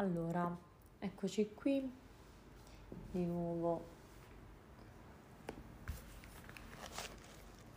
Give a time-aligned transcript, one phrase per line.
[0.00, 0.56] Allora,
[0.98, 1.92] eccoci qui
[3.10, 3.84] di nuovo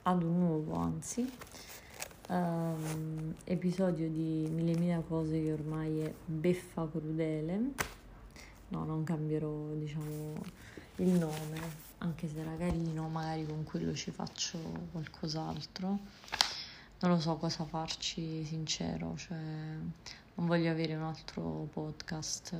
[0.03, 1.29] ad un nuovo, anzi,
[2.29, 7.73] um, episodio di Mille Mila Cose che ormai è beffa crudele.
[8.69, 10.35] No, non cambierò, diciamo,
[10.95, 11.59] il nome,
[11.97, 14.57] anche se era carino, magari con quello ci faccio
[14.93, 15.87] qualcos'altro.
[17.01, 19.37] Non lo so cosa farci, sincero, cioè
[20.35, 22.55] non voglio avere un altro podcast,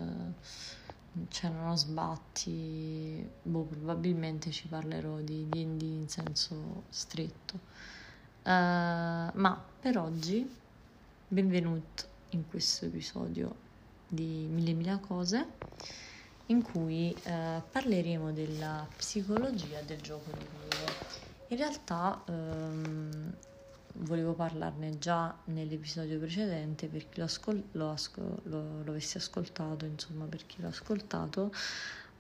[1.30, 7.60] cioè non ho sbatti, boh, probabilmente ci parlerò di D&D in senso stretto.
[8.44, 10.48] Uh, ma per oggi,
[11.28, 13.56] benvenuto in questo episodio
[14.08, 15.46] di Mille Mila Cose,
[16.48, 20.92] in cui uh, parleremo della psicologia del gioco di ruolo.
[21.48, 22.22] In realtà...
[22.28, 23.36] Um,
[23.94, 29.86] volevo parlarne già nell'episodio precedente per chi lo, ascol- lo, asco- lo, lo avesse ascoltato,
[29.86, 31.52] insomma per chi l'ha ascoltato,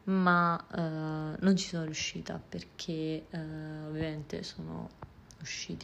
[0.05, 4.89] ma uh, non ci sono riuscita perché uh, ovviamente sono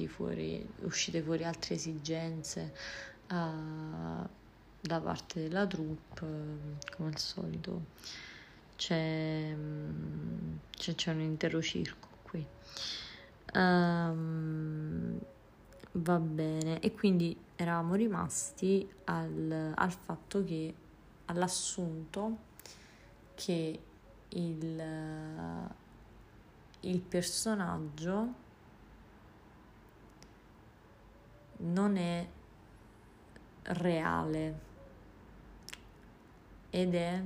[0.07, 2.73] fuori, uscite fuori altre esigenze
[3.29, 4.27] uh,
[4.81, 6.25] da parte della troupe,
[6.95, 7.87] come al solito
[8.75, 9.53] c'è,
[10.69, 12.45] c'è, c'è un intero circo qui.
[13.53, 15.19] Um,
[16.01, 20.73] Va bene, e quindi eravamo rimasti al, al fatto che,
[21.25, 22.37] all'assunto
[23.35, 23.79] che
[24.29, 24.83] il,
[26.79, 28.33] il personaggio
[31.57, 32.27] non è
[33.63, 34.59] reale
[36.69, 37.23] ed è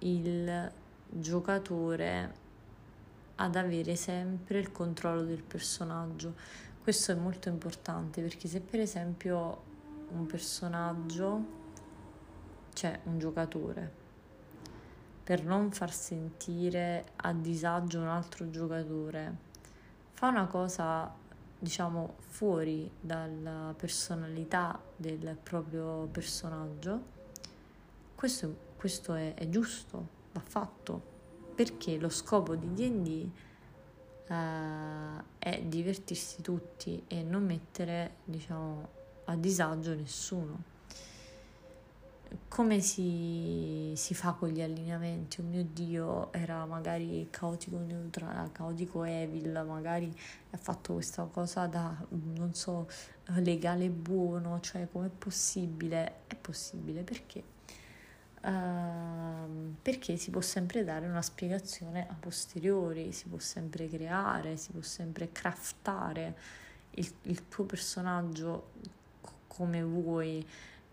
[0.00, 0.72] il
[1.08, 2.46] giocatore
[3.40, 6.34] ad avere sempre il controllo del personaggio.
[6.88, 9.62] Questo è molto importante perché se per esempio
[10.12, 11.44] un personaggio,
[12.72, 13.92] cioè un giocatore,
[15.22, 19.36] per non far sentire a disagio un altro giocatore,
[20.12, 21.14] fa una cosa
[21.58, 27.02] diciamo fuori dalla personalità del proprio personaggio,
[28.14, 31.02] questo, questo è, è giusto, va fatto.
[31.54, 33.30] Perché lo scopo di DD
[34.28, 38.88] eh, è divertirsi tutti e non mettere diciamo
[39.24, 40.76] a disagio nessuno
[42.48, 45.40] come si, si, fa con gli allineamenti?
[45.40, 50.14] Oh mio Dio, era magari caotico neutrale, caotico evil, magari
[50.50, 52.88] ha fatto questa cosa da, non so,
[53.36, 56.26] legale buono, cioè com'è possibile?
[56.26, 57.56] È possibile perché
[58.48, 64.72] Uh, perché si può sempre dare una spiegazione a posteriori, si può sempre creare, si
[64.72, 66.34] può sempre craftare
[66.92, 68.70] il, il tuo personaggio
[69.46, 70.46] come vuoi.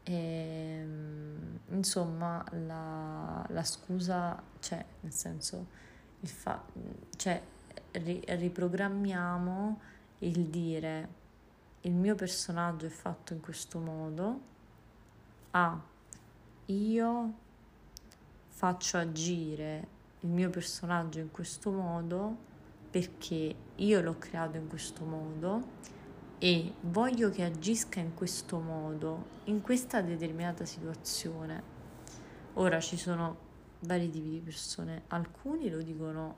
[0.04, 5.68] E, ehm, insomma, la, la, scusa c'è, nel senso,
[6.20, 6.62] il fa,
[7.16, 7.42] cioè,
[7.92, 9.80] ri, riprogrammiamo
[10.20, 11.24] il dire
[11.82, 14.40] il mio personaggio è fatto in questo modo
[15.52, 15.80] a
[16.66, 17.34] io
[18.66, 19.88] faccio agire
[20.22, 22.36] il mio personaggio in questo modo
[22.90, 25.74] perché io l'ho creato in questo modo
[26.40, 31.62] e voglio che agisca in questo modo, in questa determinata situazione.
[32.54, 33.38] Ora ci sono
[33.82, 36.38] vari tipi di persone, alcuni lo dicono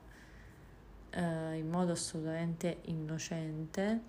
[1.08, 4.02] eh, in modo assolutamente innocente,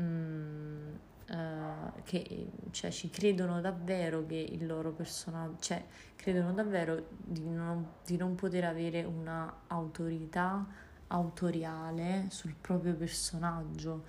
[0.00, 0.94] mm,
[1.28, 5.84] uh, che cioè, ci credono davvero che il loro personaggio, cioè
[6.16, 10.66] credono davvero di non, di non poter avere una autorità
[11.08, 14.04] autoriale sul proprio personaggio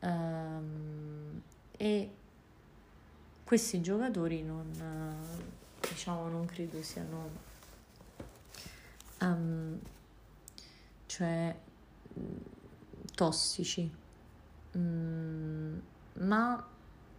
[0.00, 1.40] um,
[1.76, 2.14] e
[3.44, 7.30] questi giocatori non, uh, diciamo, non credo siano
[9.20, 9.78] um,
[11.06, 11.56] cioè
[13.14, 13.90] tossici.
[14.76, 15.78] Mm,
[16.18, 16.64] ma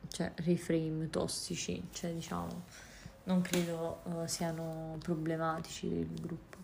[0.10, 2.64] cioè reframe tossici, cioè diciamo,
[3.26, 6.58] non credo uh, siano problematici del gruppo.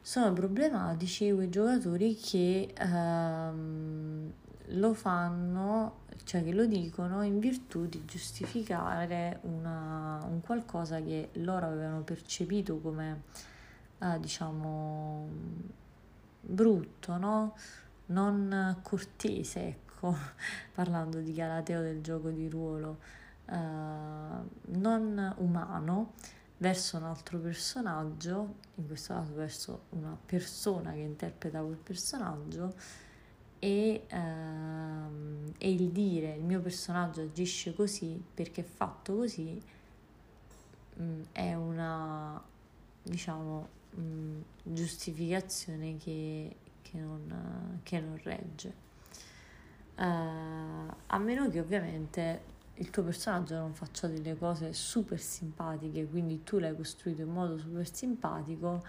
[0.00, 4.32] Sono problematici quei giocatori che uh,
[4.66, 11.66] lo fanno, cioè che lo dicono in virtù di giustificare una, un qualcosa che loro
[11.66, 13.22] avevano percepito come,
[13.98, 15.28] uh, diciamo,
[16.40, 17.56] brutto, no?
[18.06, 20.16] Non cortese, ecco,
[20.74, 22.98] parlando di Galateo del gioco di ruolo,
[23.46, 26.12] eh, non umano
[26.58, 32.74] verso un altro personaggio, in questo caso verso una persona che interpreta quel personaggio,
[33.58, 39.58] e, ehm, e il dire il mio personaggio agisce così perché è fatto così
[40.96, 42.42] mh, mm, è una,
[43.02, 48.83] diciamo, mh, mm, giustificazione che, che, non, che non regge.
[49.96, 56.42] Uh, a meno che ovviamente il tuo personaggio non faccia delle cose super simpatiche, quindi
[56.42, 58.82] tu l'hai costruito in modo super simpatico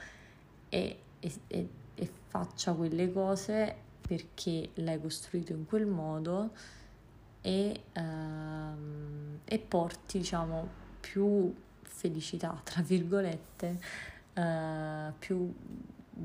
[0.70, 6.52] e, e, e, faccia quelle cose perché l'hai costruito in quel modo
[7.42, 10.68] e, uh, e porti diciamo
[11.00, 11.54] più
[11.84, 13.80] felicità tra virgolette
[14.34, 15.54] uh, più,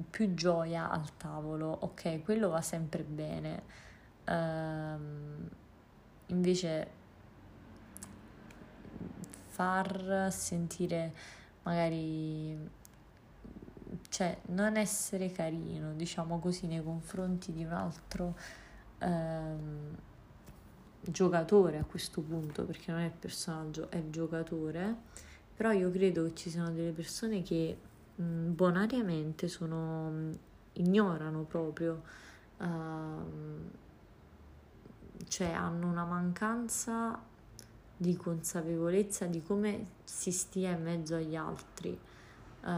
[0.08, 1.76] più gioia al tavolo.
[1.80, 3.88] Ok quello va sempre bene
[4.30, 5.00] uh,
[6.26, 6.98] invece
[9.48, 11.12] far sentire
[11.62, 12.78] magari
[14.08, 18.36] cioè non essere carino diciamo così nei confronti di un altro
[18.98, 19.96] ehm,
[21.02, 25.28] giocatore a questo punto perché non è personaggio è giocatore.
[25.56, 27.76] Però io credo che ci siano delle persone che
[28.14, 30.30] mh, bonariamente sono
[30.74, 32.02] ignorano proprio
[32.58, 32.66] uh,
[35.28, 37.18] cioè hanno una mancanza
[37.96, 42.68] di consapevolezza di come si stia in mezzo agli altri uh,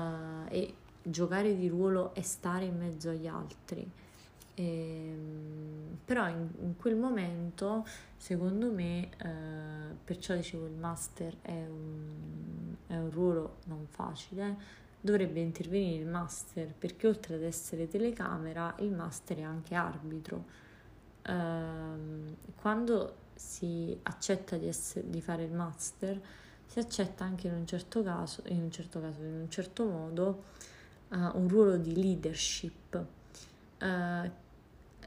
[0.48, 3.88] e giocare di ruolo è stare in mezzo agli altri.
[4.54, 7.86] E, ehm, però in, in, quel momento,
[8.16, 15.40] secondo me, uh, perciò dicevo il master è un, è un ruolo non facile, dovrebbe
[15.40, 20.70] intervenire il master perché oltre ad essere telecamera, il master è anche arbitro.
[21.24, 26.20] Uh, quando si accetta di, essere, di fare il master,
[26.66, 30.44] si accetta anche in un certo caso, in un certo, caso, in un certo modo,
[31.08, 33.04] uh, un ruolo di leadership,
[33.80, 34.30] uh,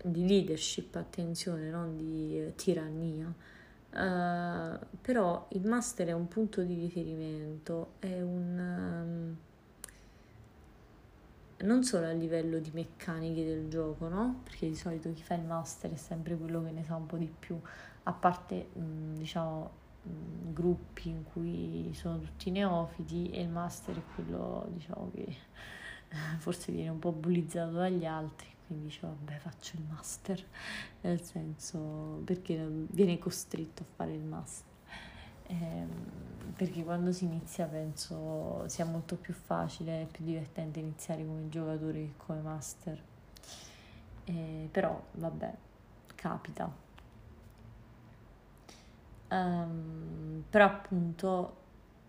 [0.04, 3.34] di leadership, attenzione, non di uh, tirannia.
[5.02, 8.58] però il master è un punto di riferimento, è un...
[8.60, 9.38] Um,
[11.60, 14.42] non solo a livello di meccaniche del gioco, no?
[14.44, 17.18] Perché di solito chi fa il master è sempre quello che ne sa un po'
[17.18, 17.60] di più,
[18.04, 19.84] a parte diciamo
[20.54, 25.36] gruppi in cui sono tutti neofiti e il master è quello diciamo che
[26.38, 30.44] forse viene un po' bullizzato dagli altri quindi dice vabbè faccio il master
[31.02, 34.74] nel senso perché viene costretto a fare il master
[35.48, 35.86] eh,
[36.56, 42.00] perché quando si inizia penso sia molto più facile e più divertente iniziare come giocatore
[42.00, 43.02] che come master.
[44.26, 45.54] Eh, però vabbè
[46.16, 46.84] capita.
[49.28, 51.64] Um, però appunto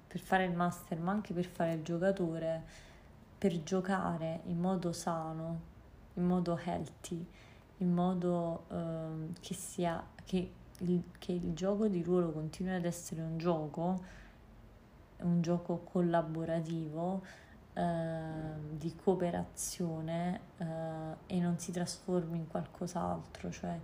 [0.06, 2.62] per fare il master, ma anche per fare il giocatore,
[3.36, 5.60] per giocare in modo sano,
[6.14, 7.26] in modo healthy,
[7.78, 13.22] in modo um, che sia che il, che il gioco di ruolo continui ad essere
[13.22, 14.02] un gioco,
[15.18, 17.22] un gioco collaborativo,
[17.74, 20.64] uh, di cooperazione uh,
[21.26, 23.78] e non si trasformi in qualcos'altro, cioè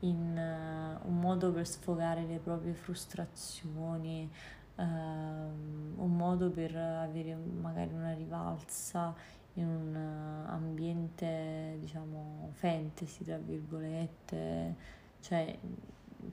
[0.00, 4.30] in uh, un modo per sfogare le proprie frustrazioni,
[4.76, 9.14] uh, un modo per avere magari una rivalsa
[9.54, 14.74] in un uh, ambiente diciamo fantasy tra virgolette,
[15.20, 15.58] cioè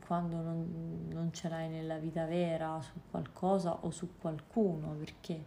[0.05, 5.43] quando non, non ce l'hai nella vita vera su qualcosa o su qualcuno, perché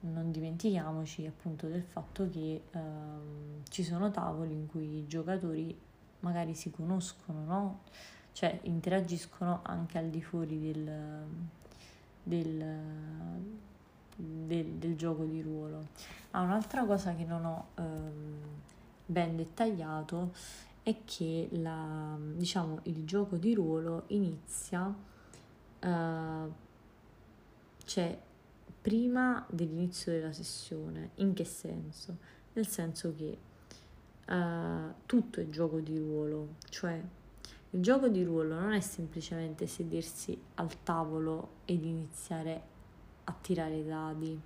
[0.00, 5.76] non dimentichiamoci appunto del fatto che ehm, ci sono tavoli in cui i giocatori
[6.20, 7.80] magari si conoscono, no?
[8.32, 11.24] Cioè interagiscono anche al di fuori del,
[12.22, 12.64] del,
[14.14, 15.88] del, del gioco di ruolo.
[16.30, 18.40] Ah, un'altra cosa che non ho ehm,
[19.06, 20.32] ben dettagliato
[20.88, 24.94] è che la, diciamo, il gioco di ruolo inizia
[25.80, 26.66] eh,
[27.84, 28.18] cioè
[28.80, 31.10] prima dell'inizio della sessione.
[31.16, 32.16] In che senso?
[32.54, 33.38] Nel senso che
[34.32, 37.00] uh, tutto è gioco di ruolo, cioè
[37.70, 42.62] il gioco di ruolo non è semplicemente sedersi al tavolo ed iniziare
[43.24, 44.40] a tirare i dadi.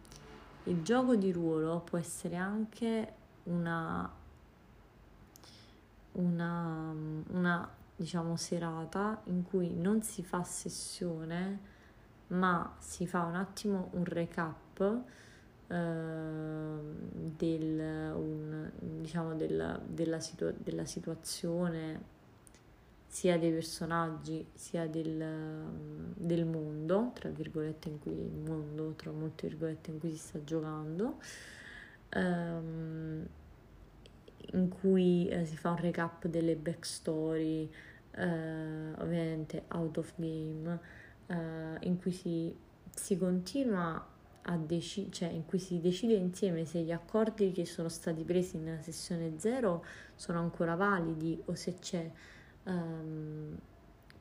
[0.64, 4.10] Il gioco di ruolo può essere anche una,
[6.12, 6.94] una,
[7.28, 11.70] una diciamo serata in cui non si fa sessione
[12.28, 15.02] ma si fa un attimo un recap
[15.72, 22.10] Ehm, del, un, diciamo della, della, situa- della, situazione
[23.06, 25.24] sia dei personaggi sia del,
[26.14, 30.44] del, mondo, tra virgolette in cui il mondo, tra molte virgolette in cui si sta
[30.44, 31.18] giocando,
[32.16, 33.26] um,
[34.52, 37.70] in cui eh, si fa un recap delle backstory,
[38.12, 40.78] eh, ovviamente out of game,
[41.26, 42.54] eh, in cui si,
[42.94, 44.06] si continua
[44.58, 48.82] deci- cioè in cui si decide insieme se gli accordi che sono stati presi nella
[48.82, 49.84] sessione 0
[50.16, 52.10] sono ancora validi o se c'è
[52.64, 53.56] um,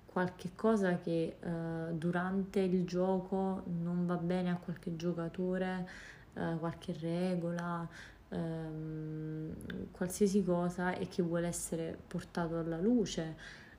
[0.05, 5.87] qualche cosa che uh, durante il gioco non va bene a qualche giocatore,
[6.33, 7.87] uh, qualche regola,
[8.31, 9.53] um,
[9.91, 13.35] qualsiasi cosa e che vuole essere portato alla luce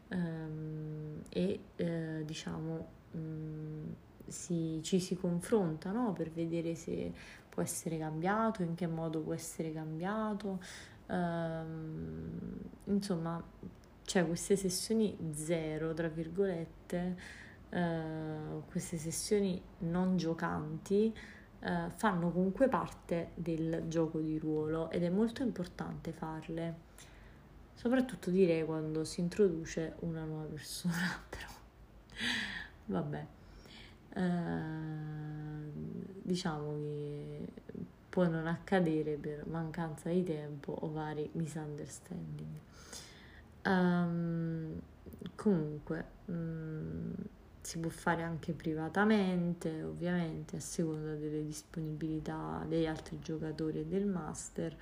[0.09, 3.95] um, e uh, diciamo um,
[4.27, 6.13] si, ci si confronta no?
[6.13, 7.13] per vedere se
[7.49, 10.61] può essere cambiato, in che modo può essere cambiato.
[12.85, 13.43] insomma,
[14.05, 17.17] cioè queste sessioni zero, tra virgolette,
[17.71, 21.15] uh, queste sessioni non giocanti,
[21.62, 26.75] uh, fanno comunque parte del gioco di ruolo ed è molto importante farle,
[27.75, 31.47] soprattutto direi quando si introduce una nuova persona, però
[32.87, 33.26] vabbè.
[34.14, 35.33] Uh,
[36.23, 37.49] diciamo che
[38.09, 42.59] può non accadere per mancanza di tempo o vari misunderstanding.
[43.64, 44.81] Um,
[45.35, 47.14] comunque um,
[47.62, 54.07] si può fare anche privatamente, ovviamente, a seconda delle disponibilità degli altri giocatori e del
[54.07, 54.76] master,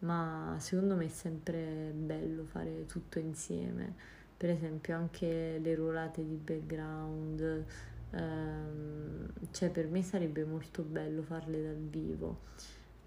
[0.00, 3.94] ma secondo me è sempre bello fare tutto insieme.
[4.36, 7.64] Per esempio anche le ruolate di background,
[8.12, 12.46] um, cioè per me sarebbe molto bello farle dal vivo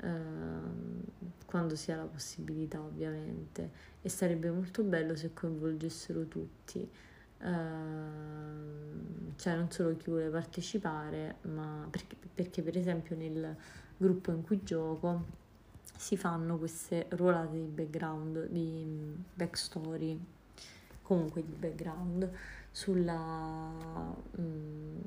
[0.04, 1.04] Ehm,
[1.46, 3.70] quando si ha la possibilità ovviamente
[4.02, 6.90] e sarebbe molto bello se coinvolgessero tutti
[7.44, 13.56] uh, cioè non solo chi vuole partecipare ma perché, perché per esempio nel
[13.98, 15.40] gruppo in cui gioco
[15.98, 20.20] si fanno queste ruolate di background di mm, backstory
[21.02, 22.30] comunque di background
[22.72, 25.02] sulla um,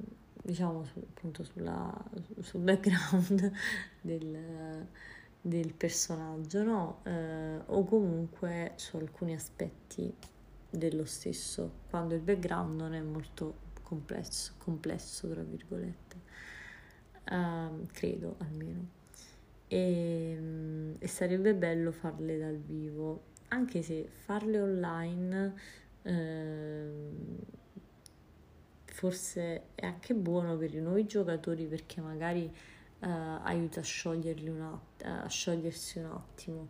[0.45, 1.93] diciamo su, appunto sulla,
[2.41, 3.51] sul background
[4.03, 4.87] del,
[5.41, 7.01] del personaggio, no?
[7.05, 10.15] Eh, o comunque su alcuni aspetti
[10.77, 16.17] dello stesso, quando il background non è molto complesso, complesso tra virgolette,
[17.31, 19.03] uh, credo almeno.
[19.69, 25.55] E, e, sarebbe bello farle dal vivo, anche se farle online
[26.03, 27.45] uh,
[28.85, 33.07] forse è anche buono per i nuovi giocatori perché magari uh,
[33.43, 36.69] aiuta a, un att- a sciogliersi un attimo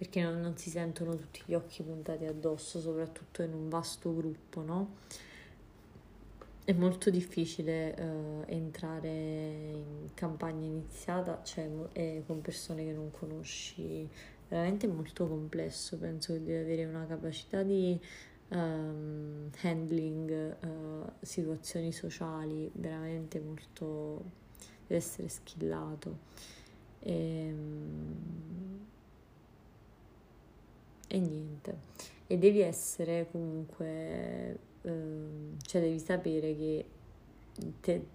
[0.00, 4.62] perché non, non, si sentono tutti gli occhi puntati addosso soprattutto in un vasto gruppo
[4.62, 4.94] no?
[6.64, 14.08] è molto difficile uh, entrare in campagna iniziata cioè eh, con persone che non conosci
[14.48, 18.00] veramente molto complesso penso che devi avere una capacità di
[18.48, 24.24] um, handling uh, situazioni sociali veramente molto
[24.86, 26.16] deve essere skillato
[27.00, 28.88] e, um,
[31.12, 31.78] e niente.
[32.26, 36.86] E devi essere comunque um, cioè devi sapere che
[37.80, 38.06] te,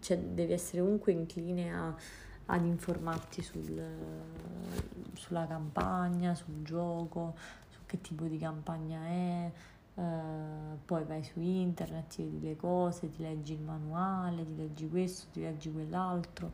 [0.00, 1.94] cioè devi essere comunque incline a,
[2.46, 3.80] ad informarti sul,
[5.14, 7.34] sulla campagna, sul gioco,
[7.70, 9.52] su che tipo di campagna è,
[9.94, 14.88] Uh, poi vai su internet, ti vedi le cose, ti leggi il manuale, ti leggi
[14.88, 16.50] questo, ti leggi quell'altro,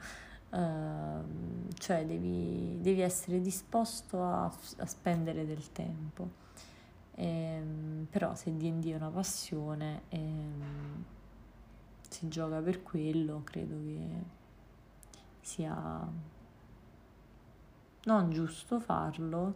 [0.50, 6.46] uh, cioè devi, devi, essere disposto a, a, spendere del tempo.
[7.14, 11.04] Ehm, però se D&D è una passione e ehm,
[12.08, 14.36] si gioca per quello, credo che
[15.40, 16.06] sia
[18.04, 19.54] non giusto farlo,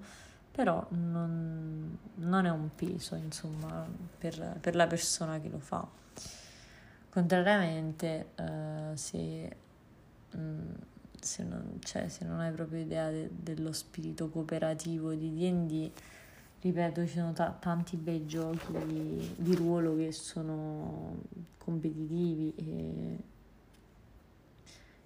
[0.51, 3.87] però non, non è un peso, insomma,
[4.19, 5.87] per, per, la persona che lo fa.
[7.09, 9.57] Contrariamente, uh, se,
[10.35, 10.75] um,
[11.21, 15.91] se, non, cioè, se, non, hai proprio idea de, dello spirito cooperativo di D&D,
[16.61, 21.17] ripeto, ci sono ta- tanti bei giochi di, di, ruolo che sono
[21.59, 23.17] competitivi e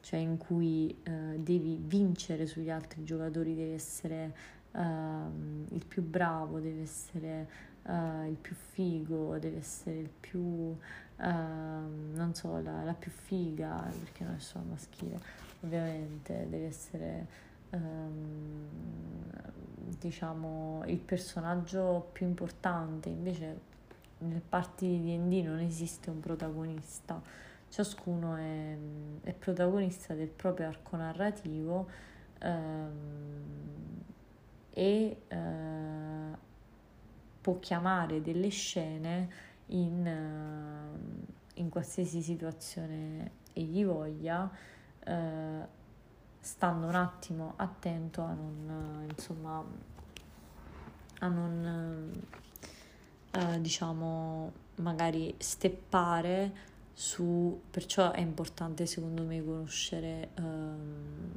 [0.00, 4.32] cioè in cui uh, devi vincere sugli altri giocatori, devi essere
[4.70, 4.78] uh,
[5.70, 7.48] il più bravo, deve essere
[7.82, 10.76] uh, il più figo, deve essere il più,
[11.18, 15.18] uh, non so, la, la, più figa, perché non è solo maschile,
[15.60, 17.26] ovviamente, deve essere,
[17.70, 18.68] um,
[19.98, 23.74] diciamo, il personaggio più importante, invece
[24.18, 27.20] nel party di D&D non esiste un protagonista,
[27.68, 28.76] ciascuno è,
[29.22, 31.88] è protagonista del proprio arco narrativo
[32.42, 34.04] um,
[34.70, 35.36] e eh,
[37.40, 39.28] può chiamare delle scene
[39.66, 44.50] in, uh, in qualsiasi situazione egli voglia,
[45.04, 45.66] eh,
[46.40, 49.64] stando un attimo attento a non, insomma,
[51.20, 52.12] a non,
[53.30, 61.32] eh, diciamo, magari steppare su, perciò è importante secondo me conoscere ehm,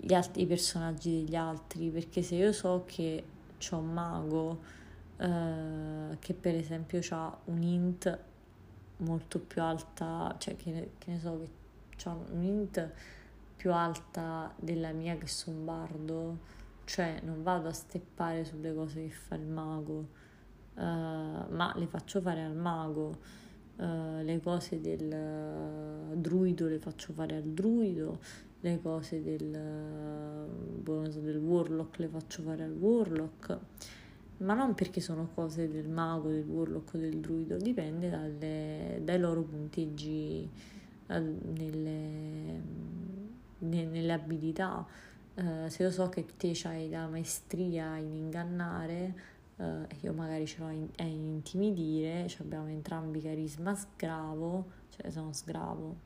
[0.00, 3.24] gli altri, i personaggi degli altri, perché se io so che
[3.58, 4.76] c'è un mago
[5.18, 8.18] eh, che per esempio ha un int
[8.98, 11.40] molto più alta, cioè che, che ne so,
[11.96, 12.90] che ha un int
[13.56, 16.38] più alta della mia che sono bardo,
[16.84, 20.08] cioè non vado a steppare sulle cose che fa il mago,
[20.74, 23.18] uh, ma le faccio fare al mago,
[23.76, 28.20] uh, le cose del uh, druido le faccio fare al druido,
[28.60, 33.58] le cose del, del warlock le faccio fare al warlock
[34.38, 39.18] ma non perché sono cose del mago, del warlock o del druido, dipende dalle, dai
[39.18, 40.48] loro punteggi
[41.06, 42.62] nelle,
[43.58, 44.86] nelle, abilità.
[45.34, 49.14] Uh, se io so che te hai la maestria in ingannare,
[49.56, 55.32] uh, io magari ce l'ho in, in intimidire, cioè abbiamo entrambi carisma sgravo, cioè sono
[55.32, 55.96] sgravo,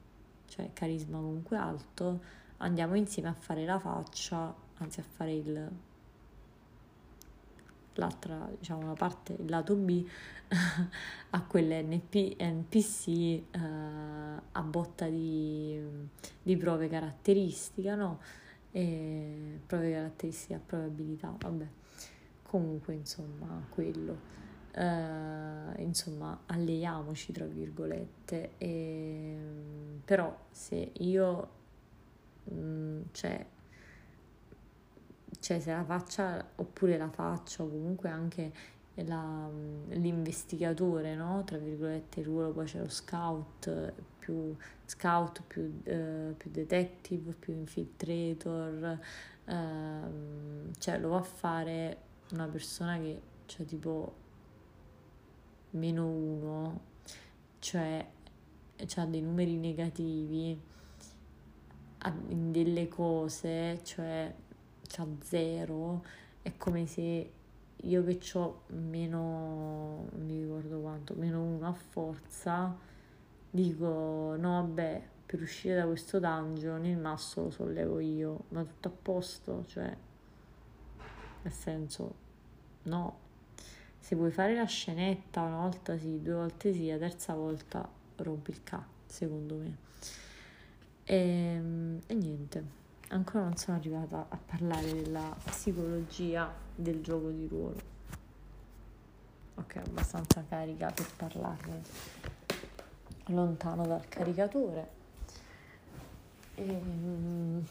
[0.47, 2.21] cioè carisma comunque alto,
[2.59, 5.71] andiamo insieme a fare la faccia, anzi a fare il
[7.95, 10.07] l'altra, diciamo, la parte, il lato B,
[11.31, 13.41] a quelle NP, eh,
[14.53, 15.81] a botta di,
[16.43, 18.21] di prove caratteristiche, no?
[18.71, 21.67] E prove caratteristiche a probabilità, vabbè.
[22.43, 24.31] Comunque, insomma, quello.
[24.75, 29.37] Uh, insomma, alleiamoci tra virgolette, e,
[30.03, 31.49] però se io,
[32.45, 33.47] mh, mm, cioè,
[35.43, 38.53] cioè se la faccia oppure la faccia comunque anche
[38.95, 39.49] la,
[39.89, 41.43] l'investigatore, no?
[41.45, 47.55] Tra virgolette il ruolo, poi c'è lo scout, più scout, più, eh, più detective, più
[47.55, 49.01] infiltrator,
[49.47, 51.97] ehm, cioè lo va a fare
[52.31, 54.15] una persona che c'è tipo
[55.71, 56.81] meno uno,
[57.59, 58.07] cioè
[58.95, 60.61] ha dei numeri negativi
[62.29, 64.33] in delle cose, cioè
[64.93, 66.05] c'ha zero,
[66.43, 67.33] è come se
[67.77, 72.77] io che ho meno, non mi ricordo quanto, meno uno a forza,
[73.51, 78.89] dico no vabbè, per uscire da questo dungeon il masso lo sollevo io, ma tutto
[78.89, 79.97] a posto, cioè,
[81.43, 82.15] nel senso,
[82.85, 83.21] no.
[83.99, 88.51] Se vuoi fare la scenetta una volta sì, due volte sì, la terza volta rompi
[88.51, 89.77] il ca, secondo me.
[91.05, 92.81] E, ehm, e niente
[93.13, 97.91] ancora non sono arrivata a parlare della psicologia del gioco di ruolo.
[99.55, 101.83] Ok, abbastanza carica per parlarne
[103.27, 105.01] lontano dal caricatore.
[106.55, 107.65] E, ehm,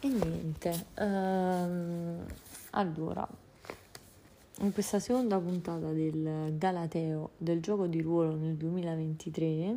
[0.00, 2.24] e niente, um,
[2.70, 3.26] allora,
[4.60, 9.74] in questa seconda puntata del Galateo del gioco di ruolo nel 2023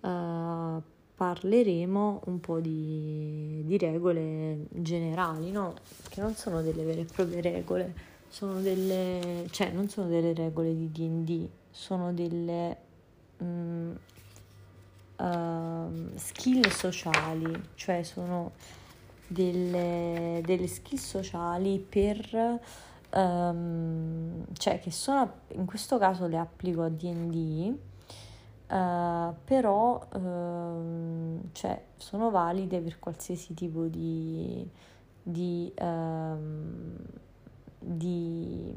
[0.00, 0.82] uh,
[1.20, 5.74] parleremo un po' di, di regole generali, no?
[6.08, 7.94] Che non sono delle vere e proprie regole,
[8.26, 12.76] sono delle, cioè non sono delle regole di DD, sono delle
[13.36, 13.94] um,
[15.16, 18.52] uh, skill sociali, cioè sono
[19.26, 22.60] delle, delle skill sociali per
[23.10, 27.88] um, cioè che sono in questo caso le applico a DD
[28.70, 34.64] Uh, però uh, cioè, sono valide per qualsiasi tipo di,
[35.20, 36.36] di, uh,
[37.80, 38.72] di,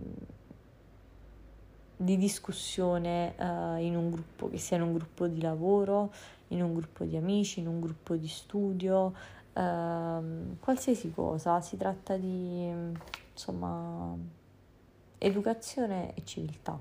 [1.96, 6.12] di discussione eh, in un gruppo, che sia in un gruppo di lavoro,
[6.48, 9.14] in un gruppo di amici, in un gruppo di studio,
[9.54, 12.68] ehm, qualsiasi cosa, si tratta di
[13.32, 14.16] insomma
[15.20, 16.80] educazione e civiltà.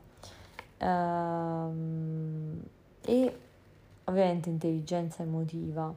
[3.05, 3.39] E
[4.05, 5.95] ovviamente intelligenza emotiva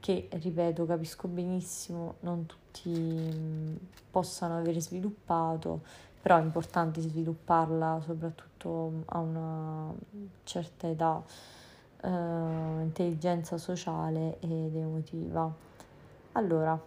[0.00, 3.78] che, ripeto, capisco benissimo non tutti mh,
[4.10, 5.80] possano aver sviluppato,
[6.20, 9.92] però è importante svilupparla soprattutto a una
[10.44, 11.22] certa età,
[12.02, 15.50] uh, intelligenza sociale ed emotiva.
[16.32, 16.78] Allora,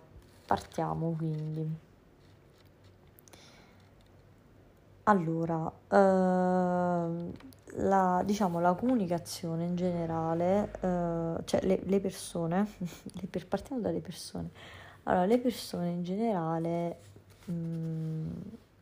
[0.45, 1.85] partiamo quindi.
[5.03, 7.31] Allora, uh,
[7.75, 12.67] la, diciamo, la comunicazione in generale, eh, cioè le, le persone,
[13.29, 14.49] per, partiamo dalle persone,
[15.03, 16.97] allora le persone in generale,
[17.45, 18.31] mh, mm,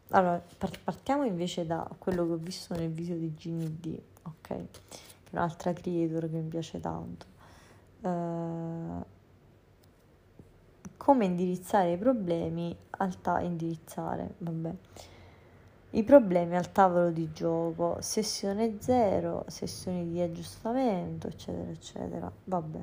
[0.10, 0.42] allora
[0.84, 4.64] partiamo invece da quello che ho visto nel video di Ginny D, ok?
[5.32, 7.26] Un'altra creator che mi piace tanto.
[8.02, 9.04] Uh,
[10.98, 14.74] come indirizzare i problemi al ta- indirizzare, vabbè.
[15.96, 22.30] I problemi al tavolo di gioco, sessione zero, sessioni di aggiustamento, eccetera, eccetera.
[22.44, 22.80] Vabbè,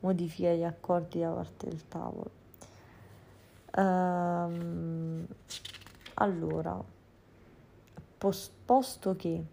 [0.00, 2.30] modifica gli accordi da parte del tavolo.
[3.74, 5.26] Ehm,
[6.14, 6.84] allora,
[8.18, 9.44] posto che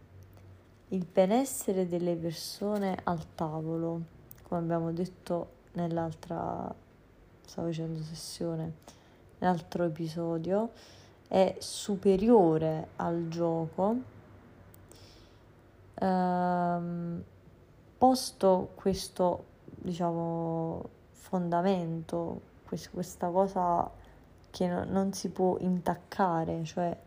[0.89, 4.01] il benessere delle persone al tavolo,
[4.43, 6.75] come abbiamo detto nell'altra,
[7.45, 8.73] stavo facendo sessione,
[9.37, 10.71] nell'altro episodio,
[11.29, 13.95] è superiore al gioco,
[15.93, 17.23] ehm,
[17.97, 19.43] posto questo,
[19.75, 23.89] diciamo, fondamento, questa cosa
[24.49, 26.97] che no, non si può intaccare, cioè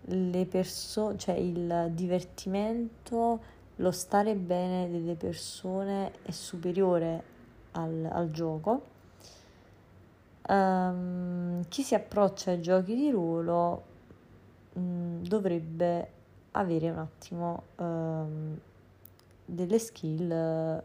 [0.00, 3.40] le persone, cioè il divertimento,
[3.76, 7.22] lo stare bene delle persone è superiore
[7.72, 8.96] al, al gioco.
[10.48, 13.82] Um, chi si approccia ai giochi di ruolo
[14.72, 16.12] um, dovrebbe
[16.52, 18.58] avere un attimo um,
[19.44, 20.82] delle skill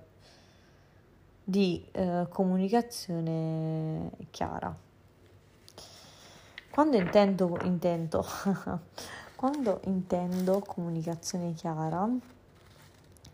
[1.43, 4.75] di uh, comunicazione chiara.
[6.69, 8.25] Quando intendo, intendo,
[9.35, 12.09] quando intendo comunicazione chiara,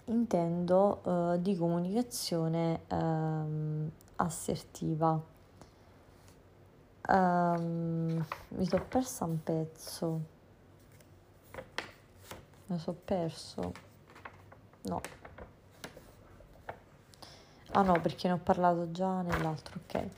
[0.06, 5.38] intendo uh, di comunicazione um, assertiva.
[7.12, 10.22] Um, mi sono persa un pezzo.
[12.68, 13.72] Mi sono perso.
[14.84, 15.02] No.
[17.72, 20.10] Ah no, perché ne ho parlato già nell'altro, ok.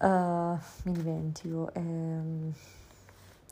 [0.00, 1.72] Uh, mi dimentico.
[1.72, 2.52] Ehm,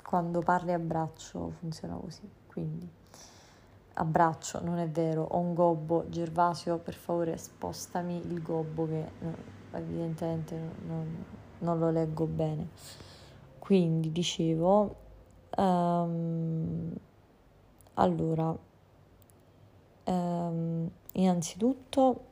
[0.02, 2.88] quando parli a braccio funziona così, quindi
[3.94, 9.34] abbraccio, non è vero, ho un gobbo, Gervasio per favore spostami il gobbo che no,
[9.72, 11.24] evidentemente non, non,
[11.58, 12.68] lo leggo bene.
[13.58, 14.94] Quindi dicevo,
[15.56, 16.92] um,
[17.94, 18.56] allora,
[20.04, 22.26] um, innanzitutto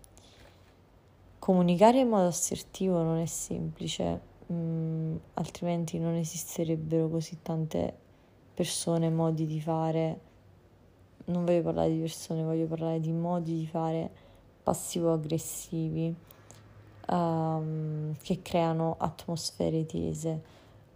[1.44, 4.18] Comunicare in modo assertivo non è semplice,
[4.50, 7.94] mm, altrimenti non esisterebbero così tante
[8.54, 10.20] persone, modi di fare.
[11.26, 14.10] Non voglio parlare di persone, voglio parlare di modi di fare
[14.62, 16.16] passivo-aggressivi
[17.08, 20.42] um, che creano atmosfere tese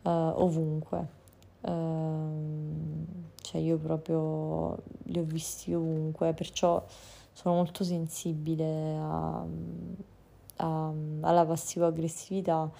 [0.03, 1.17] uh, ovunque.
[1.61, 3.07] Uh,
[3.43, 6.85] cioè io proprio li ho visti ovunque, perciò
[7.33, 9.47] sono molto sensibile a
[10.59, 12.71] a, alla passiva aggressività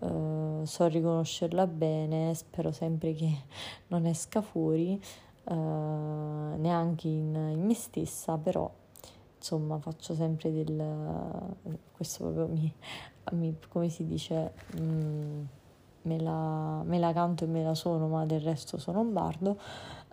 [0.00, 3.30] eh, so riconoscerla bene, spero sempre che
[3.88, 5.00] non esca fuori,
[5.44, 8.70] eh, neanche in, in, me stessa, però
[9.42, 10.80] insomma faccio sempre del...
[11.90, 12.72] questo proprio mi,
[13.32, 14.52] mi come si dice...
[14.80, 15.42] Mm,
[16.04, 19.56] me la, me la, canto e me la sono, ma del resto sono un bardo.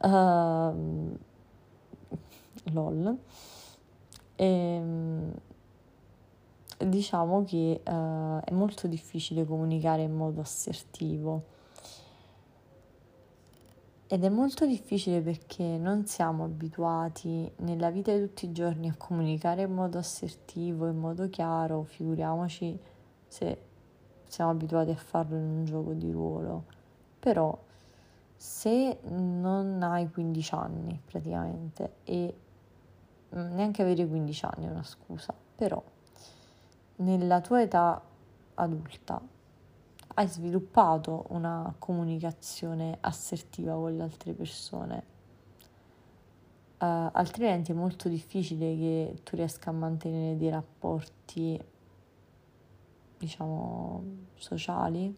[0.02, 1.18] Uh,
[2.72, 3.18] lol.
[4.36, 5.34] E, ehm,
[6.78, 11.58] diciamo che uh, è molto difficile comunicare in modo assertivo.
[14.12, 18.96] Ed è molto difficile perché non siamo abituati nella vita di tutti i giorni a
[18.98, 22.76] comunicare in modo assertivo, in modo chiaro, figuriamoci
[23.28, 23.62] se
[24.26, 26.66] siamo abituati a farlo in un gioco di ruolo.
[27.20, 27.56] Però
[28.36, 32.36] se non hai 15 anni praticamente e
[33.30, 35.84] neanche avere 15 anni è una scusa, però
[36.96, 38.02] nella tua età
[38.56, 39.22] adulta
[40.20, 45.04] hai sviluppato una comunicazione assertiva con le altre persone,
[46.80, 51.58] uh, altrimenti è molto difficile che tu riesca a mantenere dei rapporti,
[53.18, 54.04] diciamo,
[54.36, 55.16] sociali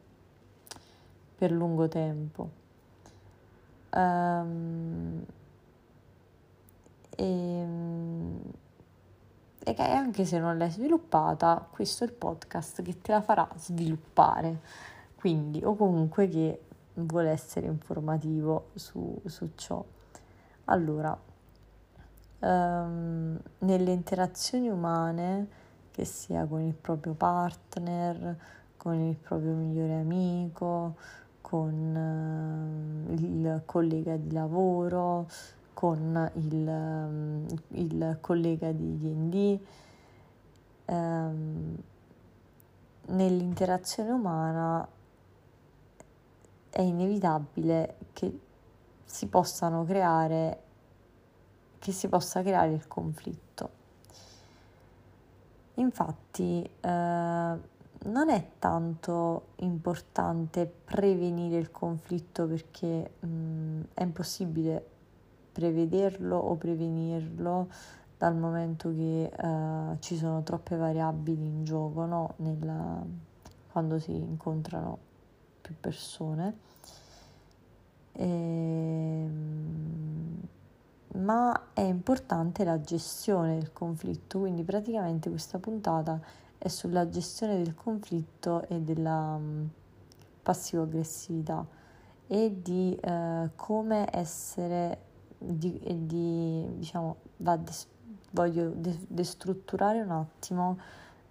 [1.36, 2.50] per lungo tempo.
[3.96, 5.26] Um,
[7.10, 7.66] e,
[9.64, 13.50] e che anche se non l'hai sviluppata, questo è il podcast che te la farà
[13.56, 14.90] sviluppare.
[15.22, 16.62] Quindi, o comunque che
[16.96, 19.86] vuole essere informativo su, su ciò.
[20.66, 21.16] Allora,
[22.40, 25.48] um, nelle interazioni umane,
[25.92, 28.36] che sia con il proprio partner,
[28.78, 30.96] con il proprio migliore amico,
[31.40, 35.28] con uh, il collega di lavoro,
[35.76, 39.60] con il, um, il collega di DD.
[40.86, 41.78] Um,
[43.10, 44.88] nell'interazione umana
[46.72, 48.40] è inevitabile che
[49.06, 50.64] si possano creare
[51.82, 53.70] che si possa creare il conflitto.
[55.76, 56.90] Infatti, eh,
[58.04, 64.86] non è tanto importante prevenire il conflitto perché mh, mm, è impossibile
[65.52, 67.68] prevederlo o prevenirlo
[68.16, 72.34] dal momento che uh, ci sono troppe variabili in gioco no?
[72.38, 73.04] Nella,
[73.72, 75.10] quando si incontrano
[75.72, 76.58] più persone.
[78.14, 79.72] E, ehm,
[81.14, 86.20] ma è importante la gestione del conflitto, quindi praticamente questa puntata
[86.58, 89.68] è sulla gestione del conflitto e della um,
[90.42, 91.66] passivo-aggressività
[92.28, 95.00] e di uh, come essere,
[95.38, 97.88] di, di diciamo, da des-
[98.32, 100.78] voglio de- destrutturare un attimo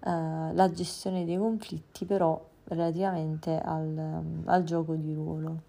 [0.01, 5.69] uh, la gestione dei conflitti, però relativamente al, al gioco di ruolo.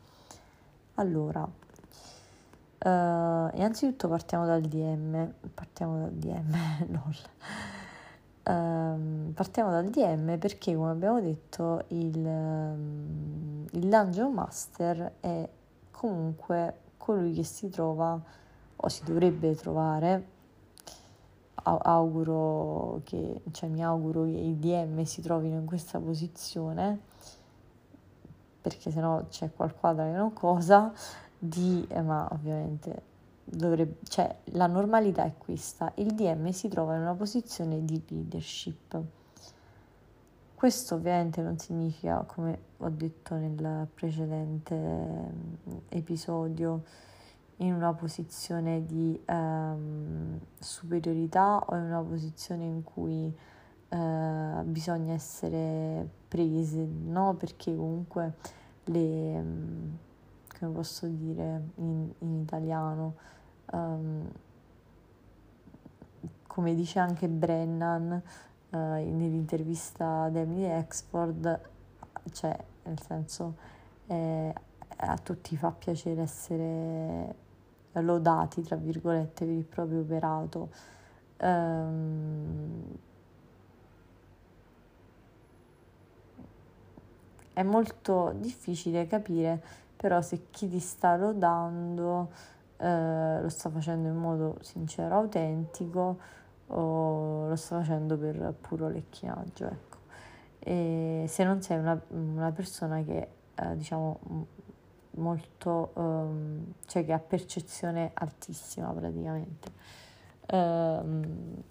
[0.95, 1.49] Allora, uh,
[3.55, 6.55] innanzitutto partiamo dal DM, partiamo dal DM,
[6.91, 7.15] lol.
[8.43, 15.47] Um, partiamo dal DM perché, come abbiamo detto, il, um, il Dungeon Master è
[15.91, 18.19] comunque colui che si trova
[18.75, 20.30] o si dovrebbe trovare.
[21.63, 26.99] Auguro che, cioè mi auguro che i DM si trovino in questa posizione
[28.61, 30.93] perché sennò c'è qualcosa che non cosa
[31.37, 33.09] di, eh, ma ovviamente
[33.43, 39.01] dovrebbe, cioè la normalità è questa, il DM si trova in una posizione di leadership.
[40.53, 44.75] Questo ovviamente non significa, come ho detto nel precedente
[45.89, 46.83] episodio,
[47.57, 53.35] in una posizione di um, superiorità o in una posizione in cui
[53.89, 57.35] uh, bisogna essere prese, no?
[57.35, 58.33] Perché comunque
[58.85, 59.97] le, um,
[60.59, 63.15] come posso dire in, in italiano,
[63.73, 64.29] um,
[66.47, 68.21] come dice anche Brennan
[68.71, 71.61] uh, nell'intervista ad Emily Exford,
[72.31, 73.55] cioè nel senso
[74.07, 74.53] eh,
[74.97, 77.35] a tutti fa piacere essere
[77.99, 80.69] lodati, tra virgolette, per il proprio operato.
[81.41, 82.83] Um,
[87.53, 89.61] è molto difficile capire
[90.01, 92.31] però se chi ti sta lodando
[92.77, 96.17] eh, lo sta facendo in modo sincero, autentico
[96.67, 99.97] o lo sta facendo per puro lecchinaggio, ecco.
[100.57, 104.19] E se non sei una, una persona che eh, diciamo
[105.15, 109.71] molto um, cioè che ha percezione altissima praticamente
[110.51, 111.61] um,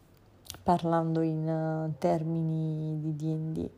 [0.63, 3.71] parlando in uh, termini di D&D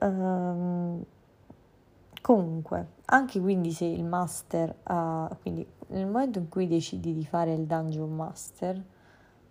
[0.00, 1.04] um,
[2.24, 7.52] Comunque, anche quindi se il master ha, quindi nel momento in cui decidi di fare
[7.52, 8.82] il dungeon master,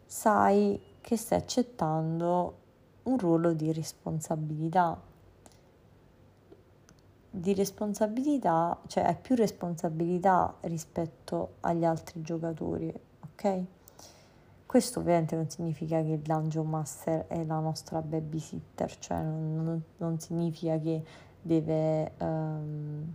[0.03, 2.57] sai che stai accettando
[3.03, 4.99] un ruolo di responsabilità.
[7.35, 13.63] Di responsabilità, cioè hai più responsabilità rispetto agli altri giocatori, ok?
[14.67, 20.19] Questo ovviamente non significa che il dungeon master è la nostra babysitter, cioè non, non,
[20.19, 21.03] significa che
[21.41, 23.11] deve um,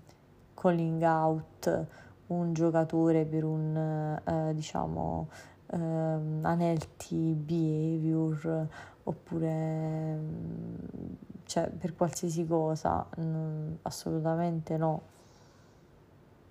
[0.55, 1.87] calling out
[2.27, 5.29] un giocatore per un uh, diciamo
[5.67, 8.67] um, unhealthy behavior
[9.05, 11.17] oppure um,
[11.49, 15.03] cioè per qualsiasi cosa mm, assolutamente no.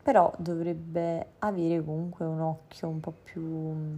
[0.03, 3.97] Però dovrebbe avere comunque un occhio un po' più uh,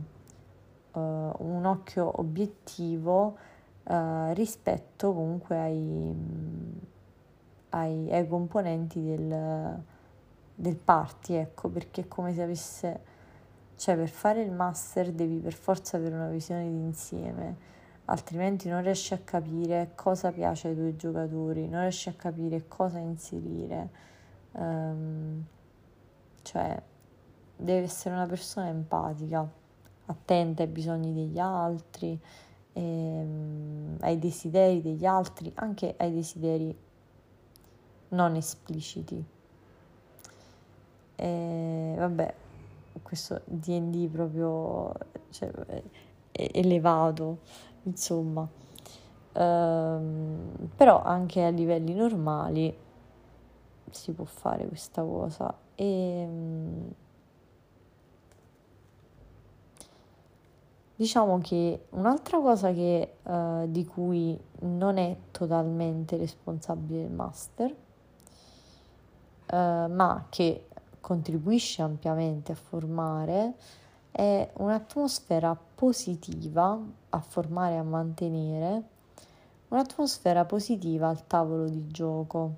[0.91, 3.37] un occhio obiettivo
[3.83, 6.15] uh, rispetto comunque ai
[7.69, 9.83] ai, ai componenti del,
[10.55, 12.99] del party, ecco, perché è come se avesse,
[13.75, 17.67] cioè per fare il master devi per forza avere una visione d'insieme,
[18.09, 22.97] altrimenti non riesci a capire cosa piace ai tuoi giocatori, non riesci a capire cosa
[22.97, 23.89] inserire,
[24.53, 25.43] um,
[26.41, 26.81] cioè
[27.55, 29.47] devi essere una persona empatica,
[30.05, 32.19] attenta ai bisogni degli altri,
[32.73, 36.75] ehm, ai desideri degli altri, anche ai desideri
[38.09, 39.23] non espliciti.
[41.15, 42.33] E vabbè,
[43.03, 44.93] questo DD proprio
[45.29, 45.51] cioè,
[46.31, 47.39] è elevato,
[47.83, 48.47] insomma.
[49.31, 52.75] Um, però anche a livelli normali
[53.91, 56.91] si può fare questa cosa e um,
[60.95, 67.75] diciamo che un'altra cosa che, uh, di cui non è totalmente responsabile il master
[69.51, 70.67] eh, ma che
[71.01, 73.55] contribuisce ampiamente a formare
[74.11, 76.77] è un'atmosfera positiva,
[77.11, 78.83] a formare e a mantenere
[79.69, 82.55] un'atmosfera positiva al tavolo di gioco.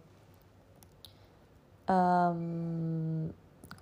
[1.85, 3.31] Um,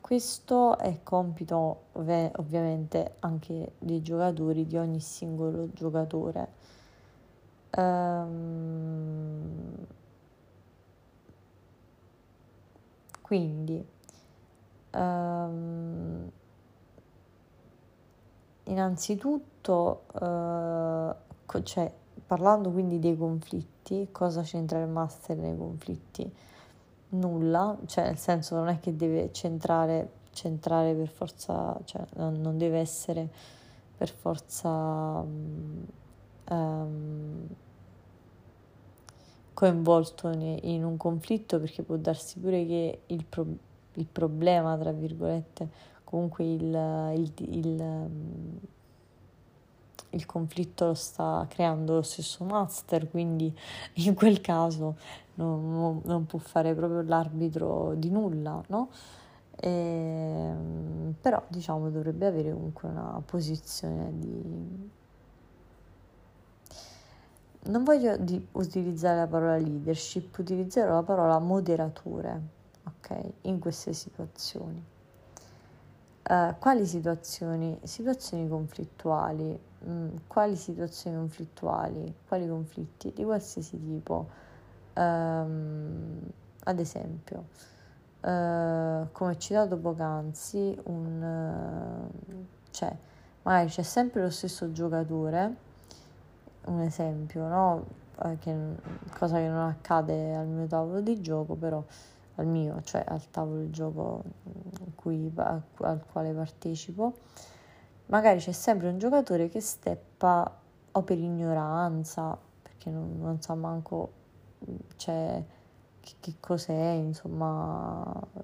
[0.01, 6.47] questo è compito ov- ovviamente anche dei giocatori, di ogni singolo giocatore.
[7.77, 9.73] Um,
[13.21, 13.87] quindi
[14.95, 16.29] um,
[18.69, 21.91] innanzitutto uh, cioè,
[22.25, 26.31] parlando quindi dei conflitti cosa c'entra il master nei conflitti?
[27.11, 32.77] Nulla, cioè nel senso non è che deve centrare, centrare per forza, cioè non, deve
[32.77, 33.27] essere
[33.97, 35.25] per forza
[36.49, 37.47] um,
[39.55, 43.45] coinvolto in un conflitto perché può darsi pure che il, pro,
[43.93, 45.67] il problema, tra virgolette,
[46.09, 48.09] comunque il, il, il,
[50.09, 53.55] il conflitto lo sta creando lo stesso master, quindi
[54.05, 54.97] in quel caso
[55.35, 58.89] non, non può fare proprio l'arbitro di nulla, no?
[59.55, 64.89] E, ehm, però diciamo dovrebbe avere comunque una posizione di...
[67.61, 68.17] Non voglio
[68.53, 72.41] utilizzare la parola leadership, utilizzerò la parola moderatore,
[72.85, 73.19] ok?
[73.41, 74.97] In queste situazioni.
[76.29, 77.79] Uh, quali situazioni?
[77.83, 79.59] Situazioni conflittuali.
[79.87, 82.13] Mm, quali situazioni conflittuali?
[82.27, 83.11] Quali conflitti?
[83.13, 84.27] Di qualsiasi tipo
[84.99, 86.19] Um,
[86.65, 87.45] ad esempio,
[88.21, 92.93] uh, come citato poc'anzi, un, uh, cioè,
[93.43, 95.55] magari c'è sempre lo stesso giocatore,
[96.65, 97.85] un esempio, no?
[98.39, 98.55] Che,
[99.17, 101.81] cosa che non accade al mio tavolo di gioco, però
[102.39, 104.23] al mio, cioè al tavolo di gioco
[104.95, 107.13] cui, al quale partecipo,
[108.07, 110.59] magari c'è sempre un giocatore che steppa
[110.91, 114.11] o per ignoranza, perché non, non sa manco
[114.95, 115.43] cioè,
[115.99, 118.03] che, che cos'è, insomma,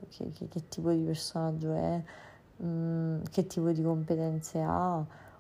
[0.10, 2.03] che, che, che, tipo di personaggio è,
[2.58, 4.97] mh, mm, che tipo di competenze ha,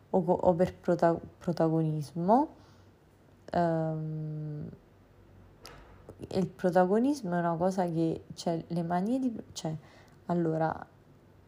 [0.09, 2.63] o, o per prota- protagonismo.
[3.53, 4.67] Um,
[6.17, 9.35] il protagonismo è una cosa che, cioè, le manie di...
[9.53, 9.75] cioè,
[10.27, 10.85] allora,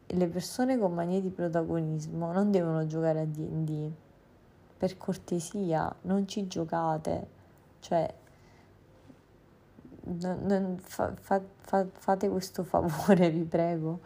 [0.06, 3.90] le persone con manie di protagonismo non devono giocare a D&D.
[4.78, 7.36] Per cortesia, non ci giocate.
[7.80, 8.14] Cioè,
[10.04, 14.00] non, non, fa, fa, fa, fate questo favore, vi prego,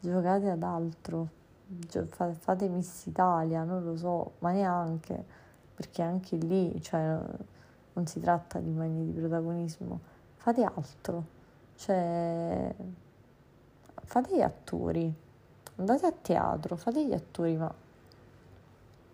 [0.00, 1.28] giocate ad altro,
[1.66, 5.24] Gio, fate Miss Italia, non lo so, ma neanche,
[5.74, 7.18] perché anche lì cioè,
[8.00, 10.00] non si tratta di mani di protagonismo,
[10.36, 11.24] fate altro,
[11.76, 12.74] cioè
[14.04, 15.14] fate gli attori,
[15.76, 17.72] andate a teatro, fate gli attori, ma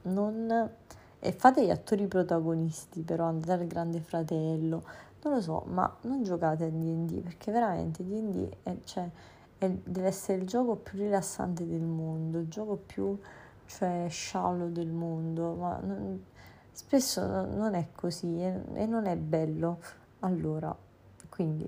[0.02, 0.70] non...
[1.18, 4.84] E fate gli attori protagonisti, però andate al Grande Fratello,
[5.22, 9.10] non lo so, ma non giocate a D&D perché veramente D&D è, cioè,
[9.58, 13.18] è, deve essere il gioco più rilassante del mondo, il gioco più
[13.64, 16.22] cioè, sciallo del mondo, ma non,
[16.76, 19.80] spesso non è così e, non è bello.
[20.20, 20.76] Allora,
[21.30, 21.66] quindi,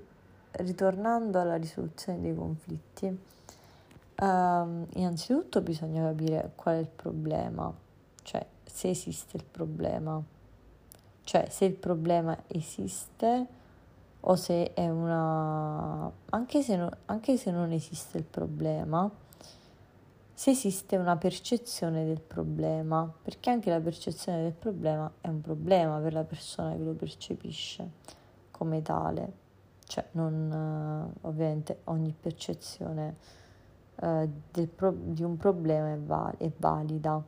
[0.51, 3.19] ritornando alla risoluzione dei conflitti,
[4.21, 7.73] Um, innanzitutto bisogna capire qual è il problema,
[8.21, 10.21] cioè se esiste il problema.
[11.23, 13.47] Cioè, se il problema esiste
[14.19, 16.11] o se è una...
[16.31, 16.89] anche se, no...
[17.05, 19.09] anche se non esiste il problema,
[20.39, 25.99] se esiste una percezione del problema, perché anche la percezione del problema è un problema
[25.99, 27.89] per la persona che lo percepisce
[28.49, 29.33] come tale.
[29.85, 33.15] Cioè, non, ovviamente ogni percezione
[33.95, 34.29] uh,
[34.73, 37.21] pro- di un problema è, val- è valida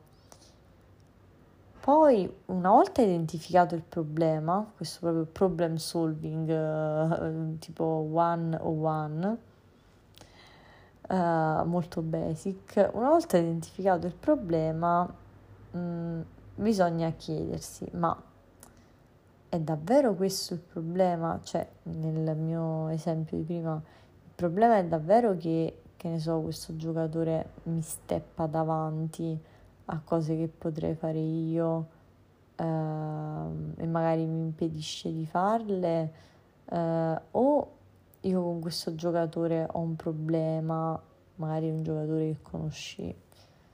[1.80, 9.38] poi, una volta identificato il problema, questo proprio problem solving uh, tipo one o one,
[11.08, 15.02] uh, molto basic, una volta identificato il problema,
[15.70, 16.20] mh, mm,
[16.54, 18.20] bisogna chiedersi, ma
[19.48, 21.38] è davvero questo il problema?
[21.42, 26.76] Cioè, nel mio esempio di prima, il problema è davvero che, che ne so, questo
[26.76, 29.38] giocatore mi steppa davanti
[29.86, 31.86] a cose che potrei fare io
[32.56, 36.12] eh, e magari mi impedisce di farle
[36.64, 37.70] eh, o
[38.22, 41.00] io con questo giocatore ho un problema,
[41.36, 43.14] magari un giocatore che conosci,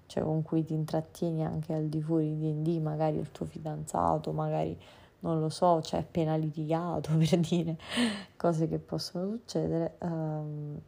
[0.07, 4.33] cioè con cui ti intrattieni anche al di fuori di D&D, magari il tuo fidanzato,
[4.33, 4.79] magari
[5.21, 7.77] non lo so, cioè appena litigato per dire
[8.37, 9.97] cose che possono succedere.
[10.01, 10.81] Um,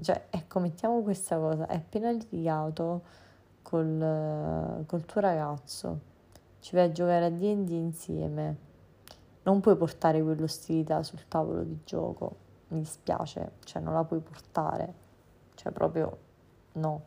[0.00, 3.02] cioè, ecco, mettiamo questa cosa, è appena litigato
[3.62, 6.00] col, col tuo ragazzo,
[6.60, 8.72] ci vai a giocare a D&D insieme
[9.44, 12.36] non puoi portare quell'ostilità sul tavolo di gioco,
[12.74, 14.94] mi dispiace, cioè non la puoi portare,
[15.54, 16.18] cioè proprio
[16.72, 17.02] no.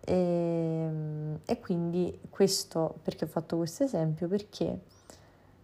[0.00, 4.28] E, ehm, e quindi questo, perché ho fatto questo esempio?
[4.28, 4.80] Perché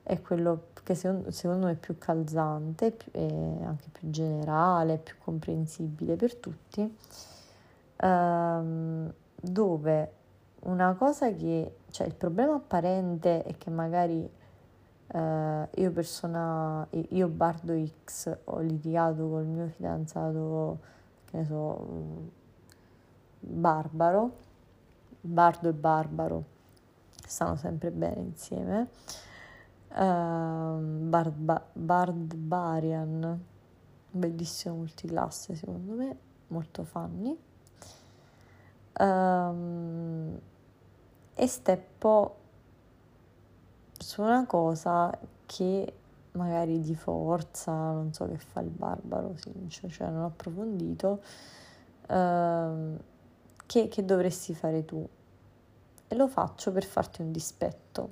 [0.02, 6.16] è quello che secondo, secondo me è più calzante, più, anche più generale, più comprensibile
[6.16, 6.96] per tutti,
[7.96, 10.12] ehm, dove
[10.64, 14.30] una cosa che, cioè il problema apparente è che magari
[15.14, 17.72] eh, io persona, io Bardo
[18.04, 20.78] X ho litigato col mio fidanzato,
[21.26, 22.30] che ne so,
[23.38, 24.36] Barbaro,
[25.20, 26.44] Bardo e Barbaro
[27.24, 28.88] stanno sempre bene insieme.
[29.90, 33.40] Uh, Barba, Barbarian,
[34.10, 37.38] bellissimo multiclasse secondo me, molto funny.
[38.98, 40.40] Um,
[41.34, 42.36] e steppo
[44.04, 45.10] su una cosa
[45.46, 45.94] che
[46.32, 51.22] magari di forza, non so che fa il barbaro, sincer, cioè non ho approfondito,
[52.08, 52.98] uh,
[53.64, 55.08] che, che dovresti fare tu.
[56.06, 58.10] E lo faccio per farti un dispetto.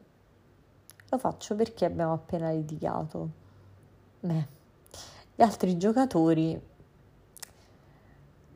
[1.11, 3.31] Lo faccio perché abbiamo appena litigato.
[4.21, 4.49] Beh,
[5.35, 6.59] gli altri giocatori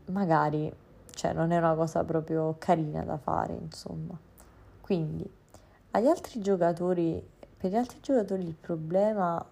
[0.06, 0.74] magari,
[1.10, 4.18] cioè non è una cosa proprio carina da fare, insomma.
[4.80, 5.35] Quindi,
[5.96, 7.26] agli altri giocatori,
[7.56, 9.42] per gli altri giocatori il problema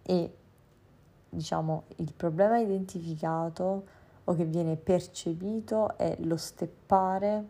[0.00, 0.30] è,
[1.28, 3.84] diciamo, il problema identificato
[4.24, 7.44] o che viene percepito è lo steppare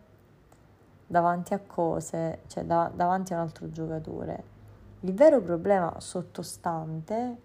[1.07, 4.55] davanti a cose, cioè da, davanti a un altro giocatore.
[5.01, 7.37] Il vero problema sottostante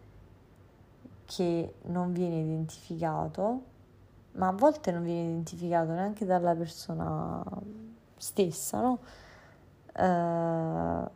[1.25, 3.63] che non viene identificato,
[4.33, 7.45] ma a volte non viene identificato neanche dalla persona
[8.17, 8.99] stessa, no?
[9.93, 11.11] Eh,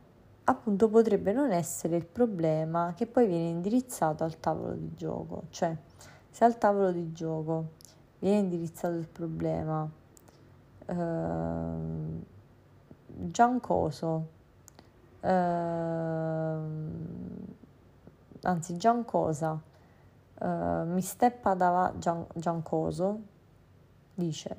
[0.49, 5.77] appunto potrebbe non essere il problema che poi viene indirizzato al tavolo di gioco, cioè
[6.31, 7.73] se al tavolo di gioco
[8.21, 9.89] viene indirizzato il problema
[10.87, 12.25] eh,
[13.07, 14.29] Giancoso,
[15.21, 15.29] eh,
[18.43, 19.61] anzi Giancosa,
[20.39, 20.47] eh,
[20.85, 23.21] mi steppa davanti, Gian, Giancoso,
[24.15, 24.57] dice,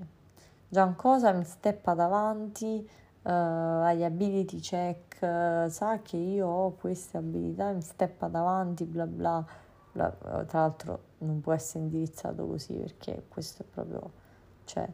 [0.68, 2.89] Giancosa mi steppa davanti
[3.28, 5.17] eh, agli ability check,
[5.69, 9.45] sa che io ho queste abilità, mi steppa davanti, bla bla,
[9.91, 10.09] bla.
[10.45, 14.11] tra l'altro non può essere indirizzato così perché questo è proprio,
[14.63, 14.88] cioè,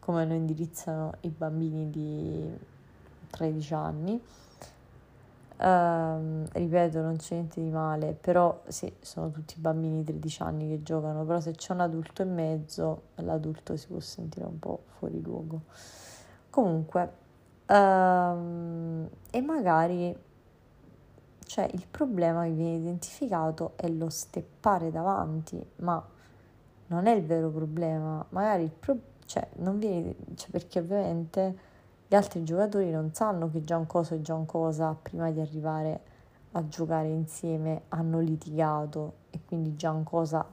[0.00, 2.58] come lo indirizzano i bambini di
[3.30, 4.22] 13 anni.
[5.60, 10.68] Uh, ripeto, non c'è niente di male, però sì, sono tutti bambini di 13 anni
[10.68, 14.82] che giocano, però se c'è un adulto in mezzo, l'adulto si può sentire un po'
[14.98, 15.62] fuori luogo.
[16.50, 17.26] Comunque,
[17.68, 20.16] uh, e magari
[21.48, 26.06] cioè il problema che viene identificato è lo steppare davanti, ma
[26.88, 31.58] non è il vero problema, magari il pro- cioè, non viene, cioè perché ovviamente
[32.06, 36.00] gli altri giocatori non sanno che Giancoso e Giancosa prima di arrivare
[36.52, 40.44] a giocare insieme hanno litigato e quindi Giancosa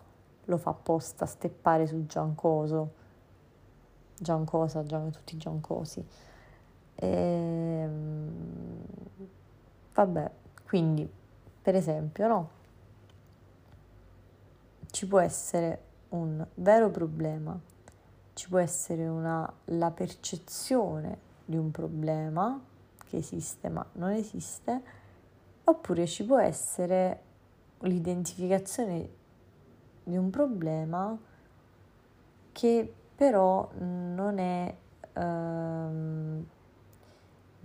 [0.45, 3.03] lo fa apposta steppare su Giancoso.
[4.18, 6.05] Giancosa, Gian, tutti Giancosi.
[6.95, 8.31] E, ehm,
[9.93, 10.31] vabbè,
[10.65, 11.09] quindi
[11.61, 12.49] per esempio, no?
[14.91, 17.59] Ci può essere un vero problema,
[18.33, 22.61] ci può essere una, la percezione di un problema
[23.07, 24.81] che esiste ma non esiste,
[25.63, 27.21] oppure ci può essere
[27.79, 29.09] l'identificazione
[30.03, 31.17] di un problema
[32.51, 34.75] che però non è,
[35.13, 36.45] ehm,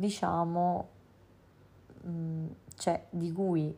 [0.01, 0.89] diciamo,
[2.07, 2.47] mm,
[2.77, 3.77] cioè di cui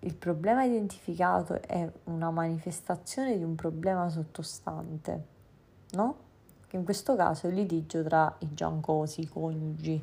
[0.00, 5.24] il problema identificato è una manifestazione di un problema sottostante,
[5.92, 6.28] no?
[6.66, 10.02] che in questo caso è il litigio tra i giancosi, i coniugi,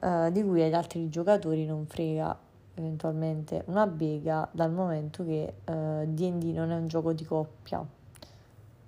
[0.00, 2.38] eh, di cui agli altri giocatori non frega
[2.74, 7.84] eventualmente una bega dal momento che eh, D&D non è un gioco di coppia,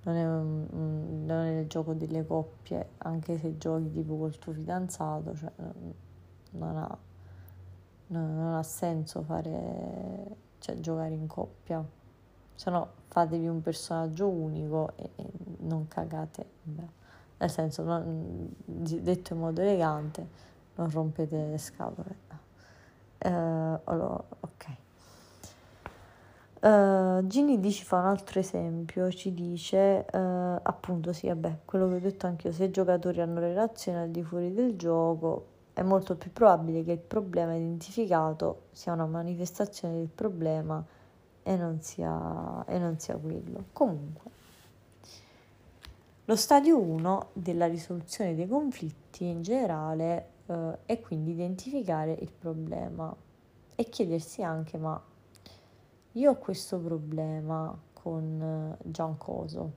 [0.03, 4.53] non è, un, non è il gioco delle coppie, anche se giochi tipo col tuo
[4.53, 5.53] fidanzato, cioè
[6.53, 6.99] non ha,
[8.09, 11.85] non, non ha senso fare, cioè, giocare in coppia
[12.59, 15.31] se no fatevi un personaggio unico e, e
[15.61, 16.89] non cagate, beh,
[17.39, 20.27] nel senso, non, detto in modo elegante,
[20.75, 22.17] non rompete le scatole.
[23.21, 24.67] Uh, allora, ok.
[26.61, 30.19] Uh, Ginny D ci fa un altro esempio, ci dice uh,
[30.61, 34.25] appunto sì, vabbè, quello che ho detto anch'io, se i giocatori hanno relazioni al di
[34.25, 40.09] fuori del gioco, è molto più probabile che il problema identificato sia una manifestazione del
[40.13, 40.85] problema
[41.45, 43.67] e non sia, e non sia quello.
[43.73, 44.31] Comunque,
[46.25, 53.15] lo stadio 1 della risoluzione dei conflitti in generale eh, è quindi identificare il problema
[53.77, 55.01] e chiedersi anche ma
[56.13, 59.73] io ho questo problema con eh, Giancoso,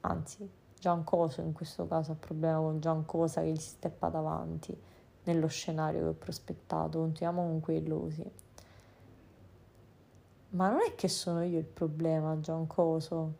[0.00, 4.76] anzi Giancoso in questo caso ha problema con Giancosa che gli steppa davanti
[5.24, 8.30] nello scenario che ho prospettato, continuiamo con quello così.
[10.50, 13.32] Ma non è che sono io il problema, Giancoso,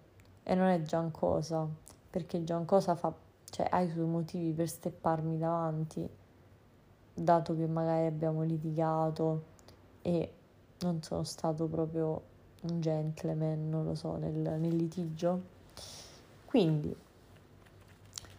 [0.43, 1.67] e non è Giancosa,
[2.11, 3.15] perché Giancosa fa,
[3.49, 6.09] cioè, ha i suoi motivi per stepparmi davanti,
[7.15, 9.55] dato che magari abbiamo litigato
[10.07, 10.31] e
[10.83, 12.23] non sono stato proprio
[12.63, 15.55] un gentleman, non lo so, nel, nel litigio.
[16.45, 16.95] Quindi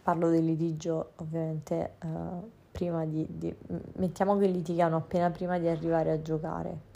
[0.02, 3.54] parlo del litigio ovviamente uh, prima di, di,
[3.96, 6.86] mettiamo che litigano appena prima di arrivare a giocare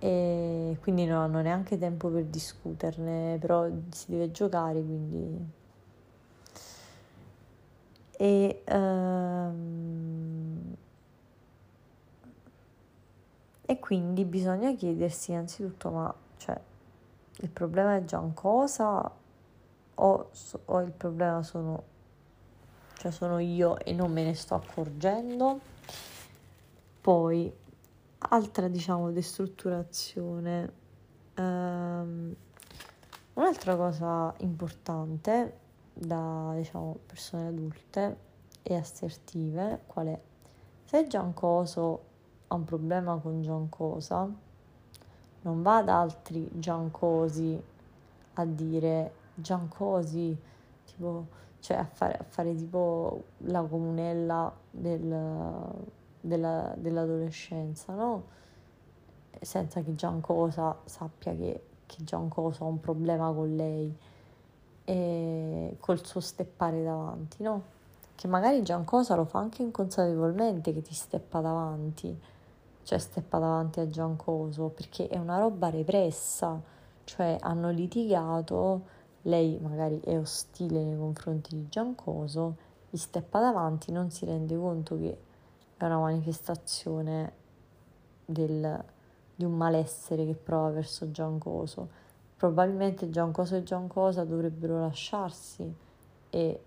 [0.00, 5.54] e quindi non hanno neanche tempo per discuterne, però si deve giocare, quindi...
[8.18, 10.55] E, um...
[13.66, 16.58] e quindi bisogna chiedersi innanzitutto, ma cioè,
[17.38, 19.10] il problema è già un cosa?
[19.98, 20.30] O,
[20.64, 21.82] o il problema sono,
[22.94, 25.58] cioè sono io e non me ne sto accorgendo?
[27.00, 27.52] Poi
[28.18, 30.84] altra diciamo destrutturazione.
[31.36, 32.34] Um,
[33.34, 35.58] un'altra cosa importante
[35.92, 38.16] da diciamo persone adulte
[38.62, 40.20] e assertive qual è?
[40.84, 42.05] Se Giancoso
[42.48, 44.28] ha un problema con Giancosa
[45.42, 47.60] non va ad altri Giancosi
[48.34, 50.36] a dire Giancosi
[50.84, 51.26] tipo
[51.60, 55.64] cioè a fare, a fare tipo la comunella del
[56.26, 58.34] della, dell'adolescenza, no?
[59.40, 63.96] Senza che Giancosa sappia che, che Giancosa ha un problema con lei
[64.84, 67.74] e col suo steppare davanti, no?
[68.14, 72.18] Che magari Giancosa lo fa anche inconsapevolmente che ti steppa davanti,
[72.86, 76.62] cioè steppa davanti a Giancoso, perché è una roba repressa,
[77.02, 78.82] cioè hanno litigato,
[79.22, 82.54] lei magari è ostile nei confronti di Giancoso,
[82.88, 85.18] gli steppa davanti, non si rende conto che
[85.76, 87.32] è una manifestazione
[88.24, 88.84] del,
[89.34, 91.88] di un malessere che prova verso Giancoso.
[92.36, 95.74] Probabilmente Giancoso e Giancosa dovrebbero lasciarsi
[96.30, 96.60] e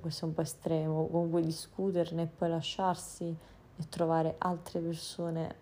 [0.00, 3.36] questo è un po' estremo, comunque discuterne e poi lasciarsi
[3.80, 5.54] e trovare altre persone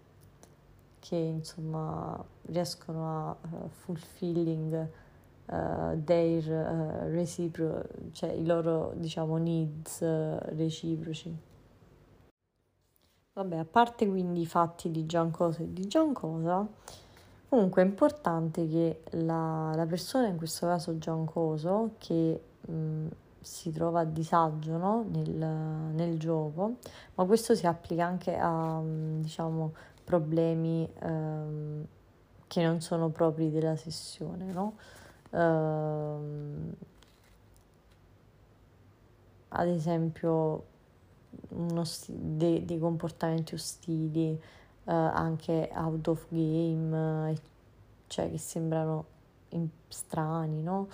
[0.99, 4.89] che insomma riescono a uh, fulfilling
[5.47, 10.03] uh, their uh, recipro- cioè i loro diciamo needs
[10.57, 11.47] reciproci.
[13.35, 16.67] Vabbè, a parte quindi i fatti di Giancosa e di Giancosa,
[17.49, 23.07] comunque è importante che la, la persona, in questo caso Giancoso, che mh,
[23.41, 25.05] si trova a disagio no?
[25.11, 26.77] nel, nel, gioco,
[27.15, 29.73] ma questo si applica anche a diciamo,
[30.05, 31.85] problemi ehm,
[32.47, 34.77] che non sono propri della sessione, no?
[35.31, 36.73] ehm,
[39.49, 40.65] ad esempio
[41.83, 44.33] st- dei, dei, comportamenti ostili,
[44.85, 47.41] eh, anche out of game, eh,
[48.07, 49.05] cioè che sembrano
[49.51, 50.89] in- strani, no?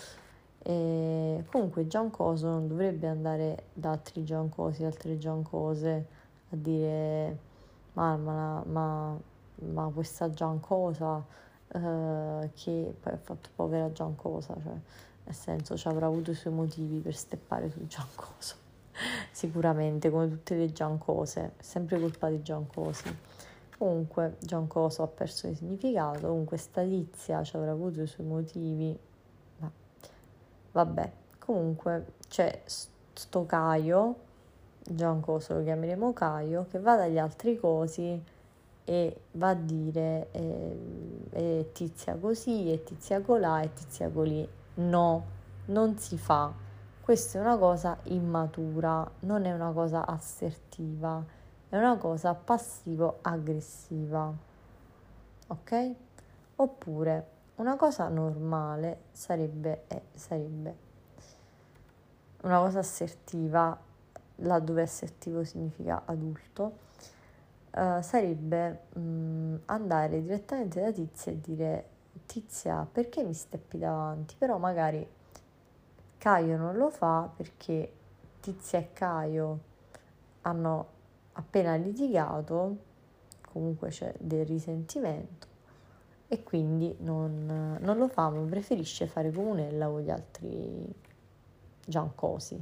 [0.66, 6.06] E comunque Giancoso non dovrebbe andare da altri Giancosi, altre Giancose
[6.50, 7.38] a dire
[7.92, 9.18] ma, ma, ma,
[9.56, 11.22] ma questa Giancosa
[11.68, 14.72] eh, che poi ha fatto povera Giancosa, cioè
[15.24, 18.62] nel senso ci avrà avuto i suoi motivi per steppare su Giancoso
[19.30, 23.16] sicuramente come tutte le Giancose, è sempre colpa di Giancosi.
[23.76, 28.96] Comunque Giancoso ha perso di significato, comunque sta tizia ci avrà avuto i suoi motivi,
[30.74, 34.16] vabbè, comunque c'è sto Caio,
[34.86, 38.22] Giancoso lo chiameremo Caio, che va dagli altri cosi
[38.84, 40.78] e va a dire eh,
[41.30, 44.46] eh, tizia così, e tizia colà, e tizia colì.
[44.74, 45.24] No,
[45.66, 46.52] non si fa
[47.04, 51.22] questa è una cosa immatura, non è una cosa assertiva,
[51.68, 54.32] è una cosa passivo-aggressiva.
[55.48, 55.94] Ok?
[56.56, 60.76] Oppure una cosa normale sarebbe, eh, sarebbe
[62.42, 63.78] una cosa assertiva,
[64.36, 66.78] laddove assertivo significa adulto,
[67.70, 71.88] uh, sarebbe um, andare direttamente da Tizia e dire
[72.26, 74.34] Tizia, perché mi steppi davanti?
[74.36, 75.06] Però magari
[76.18, 77.92] Caio non lo fa perché
[78.40, 79.58] Tizia e Caio
[80.42, 80.86] hanno
[81.32, 82.76] appena litigato,
[83.50, 85.53] comunque c'è del risentimento
[86.34, 90.92] e quindi non, non lo fa, ma preferisce fare comunella con gli altri
[91.86, 92.60] giancosi.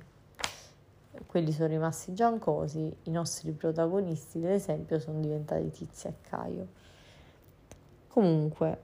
[1.26, 6.66] Quelli sono rimasti giancosi, i nostri protagonisti, ad esempio, sono diventati Tizia e Caio.
[8.08, 8.78] Comunque,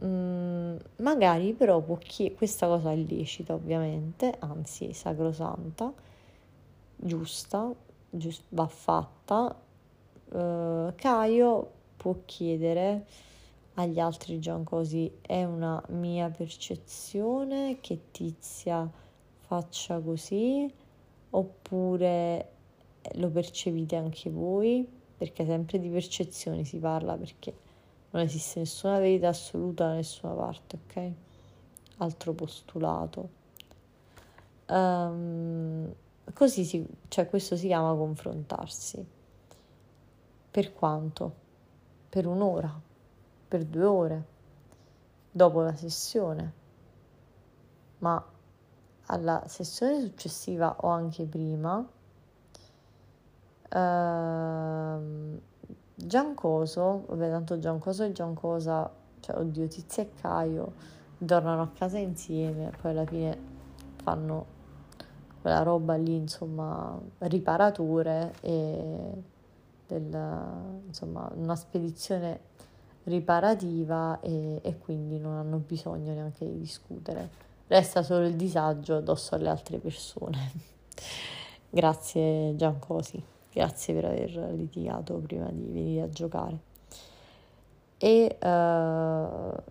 [0.00, 5.92] mh, mm, magari però può chiedere, questa cosa è lecita ovviamente, anzi sacrosanta,
[6.96, 7.72] giusta,
[8.10, 9.56] giust- va fatta.
[10.30, 13.04] Uh, Caio può chiedere
[13.74, 15.10] agli altri Giancosi.
[15.20, 18.90] È una mia percezione che Tizia
[19.38, 20.72] faccia così
[21.30, 22.50] oppure
[23.14, 24.86] lo percepite anche voi?
[25.16, 27.54] Perché sempre di percezioni si parla perché
[28.10, 31.12] non esiste nessuna verità assoluta da nessuna parte ok?
[31.98, 33.40] Altro postulato.
[34.66, 35.92] Um,
[36.32, 39.04] così si, cioè questo si chiama confrontarsi.
[40.50, 41.34] Per quanto?
[42.08, 42.90] Per un'ora
[43.52, 44.24] per due ore
[45.30, 46.52] dopo la sessione,
[47.98, 48.24] ma
[49.08, 51.86] alla sessione successiva o anche prima,
[53.68, 55.38] ehm,
[55.94, 58.90] Giancoso, vabbè tanto Giancoso e Giancosa,
[59.20, 60.72] cioè oddio Tizia e Caio,
[61.22, 63.38] tornano a casa insieme, poi alla fine
[64.02, 64.46] fanno
[65.42, 69.22] quella roba lì, insomma, riparature e
[69.86, 72.40] del, insomma, una spedizione
[73.04, 77.28] riparativa e, e quindi non hanno bisogno neanche di discutere.
[77.66, 80.50] Resta solo il disagio addosso alle altre persone.
[81.70, 83.22] grazie Giancosi,
[83.52, 86.70] grazie per aver litigato prima di venire a giocare.
[87.98, 89.62] E uh,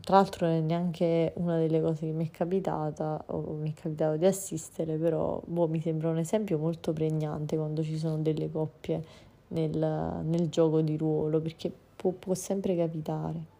[0.00, 3.74] tra l'altro non è neanche una delle cose che mi è capitata o mi è
[3.74, 8.50] capitato di assistere, però boh, mi sembra un esempio molto pregnante quando ci sono delle
[8.50, 9.04] coppie
[9.48, 11.72] nel, nel gioco di ruolo, perché
[12.02, 13.50] può, può sempre capitare.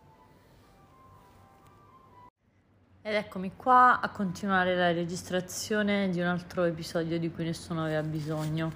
[3.05, 8.03] Ed eccomi qua a continuare la registrazione di un altro episodio di cui nessuno aveva
[8.03, 8.73] bisogno.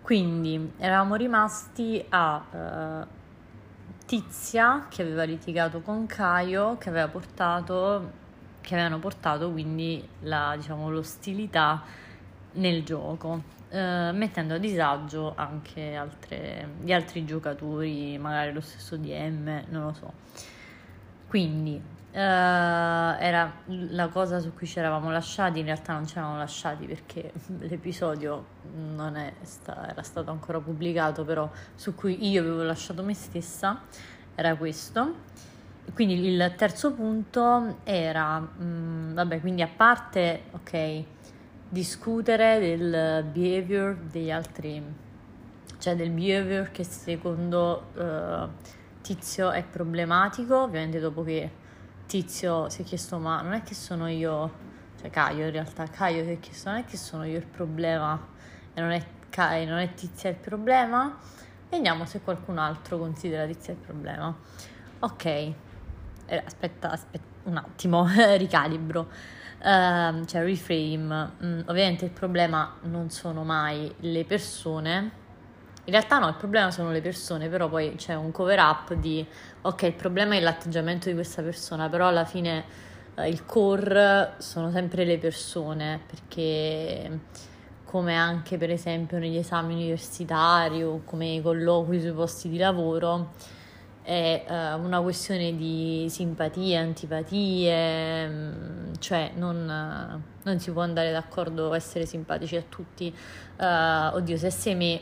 [0.00, 3.06] Quindi eravamo rimasti a uh,
[4.06, 8.22] Tizia che aveva litigato con Caio, che aveva portato
[8.60, 11.82] che avevano portato quindi la, diciamo, l'ostilità
[12.52, 13.42] nel gioco
[13.74, 19.92] eh, mettendo a disagio anche altre, gli altri giocatori, magari lo stesso DM, non lo
[19.92, 20.12] so.
[21.26, 26.38] Quindi eh, era la cosa su cui ci eravamo lasciati, in realtà non ci eravamo
[26.38, 28.44] lasciati perché l'episodio
[28.94, 33.80] non sta, era stato ancora pubblicato, però su cui io avevo lasciato me stessa,
[34.36, 35.32] era questo.
[35.92, 41.04] Quindi il terzo punto era, mh, mm, vabbè, quindi a parte, ok,
[41.74, 44.80] discutere del behavior degli altri,
[45.78, 48.48] cioè del behavior che secondo uh,
[49.02, 51.50] Tizio è problematico, ovviamente dopo che
[52.06, 54.52] Tizio si è chiesto ma non è che sono io,
[55.00, 58.24] cioè Caio in realtà, Caio si è chiesto non è che sono io il problema
[58.72, 61.18] e non è, Caio, non è Tizia il problema,
[61.68, 64.32] vediamo se qualcun altro considera Tizia il problema.
[65.00, 65.54] Ok, eh,
[66.26, 68.06] aspetta, aspetta un attimo,
[68.36, 69.08] ricalibro
[69.64, 75.22] uh, cioè reframe, mm, ovviamente il problema non sono mai le persone,
[75.86, 79.24] in realtà no, il problema sono le persone, però poi c'è un cover up di
[79.62, 82.64] ok, il problema è l'atteggiamento di questa persona, però alla fine
[83.16, 87.20] uh, il core sono sempre le persone, perché
[87.84, 93.32] come anche per esempio negli esami universitari o come i colloqui sui posti di lavoro,
[94.04, 101.10] è uh, una questione di simpatie, antipatie, mm, cioè non, uh, non, si può andare
[101.10, 103.12] d'accordo essere simpatici a tutti.
[103.56, 105.00] Uh, oddio, se sei me,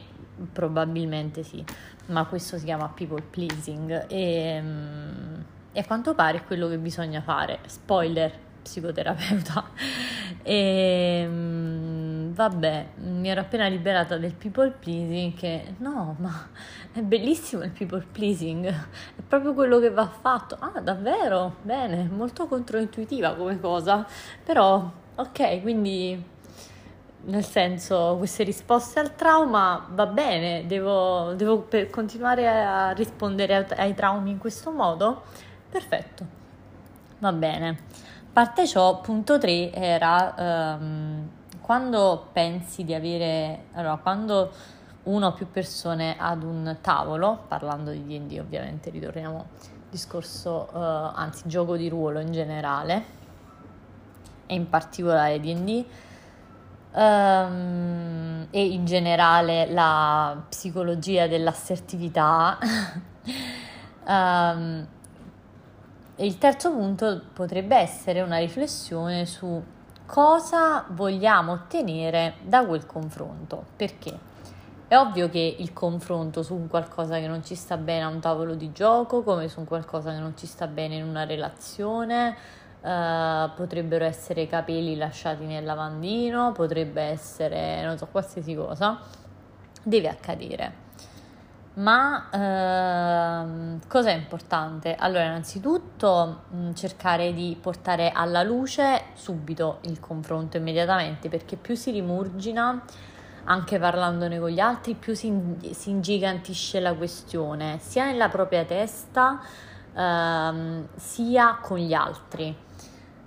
[0.52, 1.64] probabilmente sì,
[2.06, 6.78] ma questo si chiama people pleasing e, um, e a quanto pare è quello che
[6.78, 7.58] bisogna fare.
[7.66, 8.32] Spoiler,
[8.62, 9.64] psicoterapeuta.
[10.42, 16.48] e um, vabbè, mi ero appena liberata del people pleasing che no, ma
[16.92, 20.56] è bellissimo il people pleasing, è proprio quello che va fatto.
[20.58, 21.56] Ah, davvero?
[21.62, 24.06] Bene, molto controintuitiva come cosa,
[24.42, 26.30] però ok, quindi
[27.24, 34.30] nel senso queste risposte al trauma va bene, devo, devo continuare a rispondere ai traumi
[34.30, 35.22] in questo modo?
[35.70, 36.26] Perfetto,
[37.18, 38.10] va bene.
[38.32, 41.28] Parte ciò, punto 3 era um,
[41.60, 44.50] quando pensi di avere, allora quando
[45.02, 49.44] uno o più persone ad un tavolo, parlando di DD ovviamente ritorniamo al
[49.90, 53.04] discorso, uh, anzi gioco di ruolo in generale
[54.46, 55.84] e in particolare DD,
[56.94, 62.56] um, e in generale la psicologia dell'assertività.
[64.06, 64.86] um,
[66.16, 69.62] il terzo punto potrebbe essere una riflessione su
[70.04, 73.64] cosa vogliamo ottenere da quel confronto.
[73.76, 74.30] Perché?
[74.86, 78.54] È ovvio che il confronto su qualcosa che non ci sta bene a un tavolo
[78.54, 82.36] di gioco, come su qualcosa che non ci sta bene in una relazione,
[82.82, 89.00] eh, potrebbero essere capelli lasciati nel lavandino, potrebbe essere, non so, qualsiasi cosa,
[89.82, 90.81] deve accadere.
[91.74, 94.94] Ma ehm, cosa è importante?
[94.94, 101.90] Allora, innanzitutto mh, cercare di portare alla luce subito il confronto immediatamente, perché più si
[101.90, 102.82] rimurgina,
[103.44, 105.32] anche parlandone con gli altri, più si,
[105.70, 109.40] si ingigantisce la questione, sia nella propria testa,
[109.94, 112.54] ehm, sia con gli altri.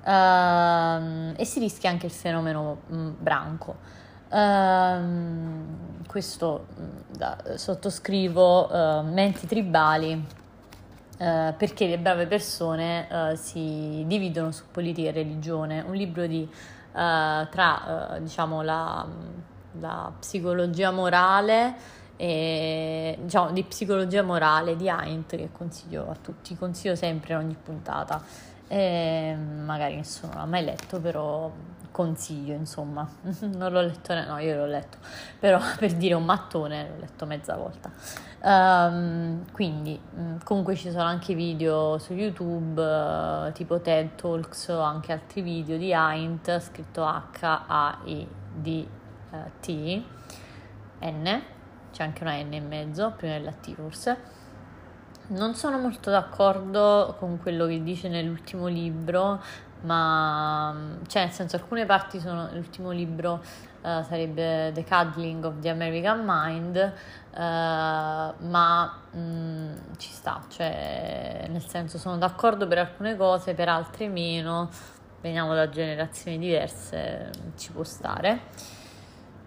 [0.04, 4.04] Ehm, e si rischia anche il fenomeno mh, branco.
[4.30, 10.44] Ehm, questo mm, da, sottoscrivo uh, menti tribali
[11.18, 15.80] Uh, perché le brave persone uh, si dividono su politica e religione.
[15.80, 16.50] Un libro di, uh,
[16.92, 19.08] tra diciamo, la,
[19.80, 21.74] la, psicologia morale
[22.18, 27.56] e diciamo, di psicologia morale di Heinz che consiglio a tutti, consiglio sempre in ogni
[27.64, 28.22] puntata
[28.68, 31.50] e magari nessuno l'ha mai letto, però
[31.96, 33.10] consiglio, insomma.
[33.56, 34.98] non l'ho letto, no, io l'ho letto,
[35.40, 37.90] però per dire un mattone l'ho letto mezza volta.
[38.42, 44.82] Um, quindi, mm, comunque ci sono anche video su YouTube, uh, tipo TED Talks o
[44.82, 48.44] anche altri video di Aint, scritto H-A-I-D-T,
[51.00, 51.42] N,
[51.94, 54.44] c'è anche una N in mezzo, prima della T forse
[55.28, 59.42] non sono molto d'accordo con quello che dice nell'ultimo libro,
[59.86, 60.76] ma
[61.08, 63.42] cioè nel senso alcune parti sono l'ultimo libro
[63.86, 66.94] uh, sarebbe The Cuddling of the American Mind,
[67.32, 74.08] uh, ma um, ci sta, cioè nel senso sono d'accordo per alcune cose, per altre
[74.08, 74.70] meno,
[75.22, 78.74] veniamo da generazioni diverse, ci può stare.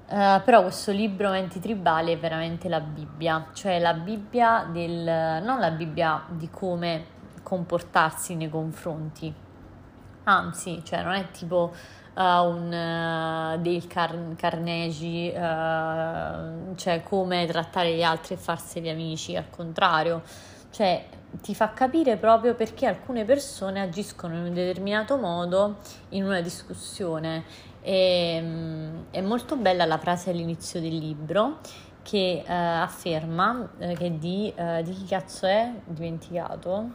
[0.08, 5.58] Uh, però questo libro Menti Tribali è veramente la Bibbia, cioè la Bibbia del, non
[5.58, 9.34] la Bibbia di come comportarsi nei confronti,
[10.28, 11.72] anzi, cioè non è tipo
[12.14, 15.32] uh, un uh, Dale Car- Carnegie,
[16.76, 20.22] cioè come trattare gli altri e farseli amici, al contrario,
[20.70, 21.04] cioè
[21.42, 25.76] ti fa capire proprio perché alcune persone agiscono in un determinato modo
[26.10, 27.44] in una discussione
[27.82, 31.58] e, um, è molto bella la frase all'inizio del libro
[32.02, 35.72] che uh, afferma uh, che di, uh, di chi cazzo è?
[35.84, 36.90] Dimenticato?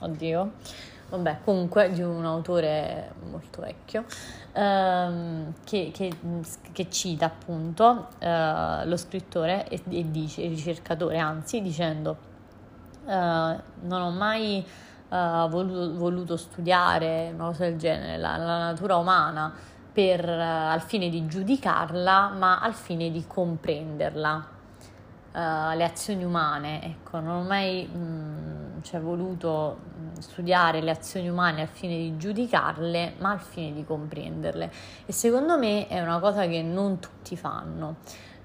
[0.00, 0.52] Oddio.
[1.08, 4.04] Vabbè, comunque di un autore molto vecchio
[4.54, 6.12] um, che, che,
[6.72, 12.34] che, cita appunto lo scrittore e, e, dice, il ricercatore, anzi, dicendo
[13.06, 14.64] non ho mai
[15.08, 19.52] uh, voluto, voluto, studiare una cosa del genere, la, la natura umana,
[19.92, 24.54] per, uh, al fine di giudicarla, ma al fine di comprenderla.
[25.32, 29.78] Uh, le azioni umane, ecco, non ho mai mh, mm, cioè, voluto
[30.18, 34.72] studiare le azioni umane al fine di giudicarle, ma al fine di comprenderle.
[35.04, 37.96] E secondo me è una cosa che non tutti fanno,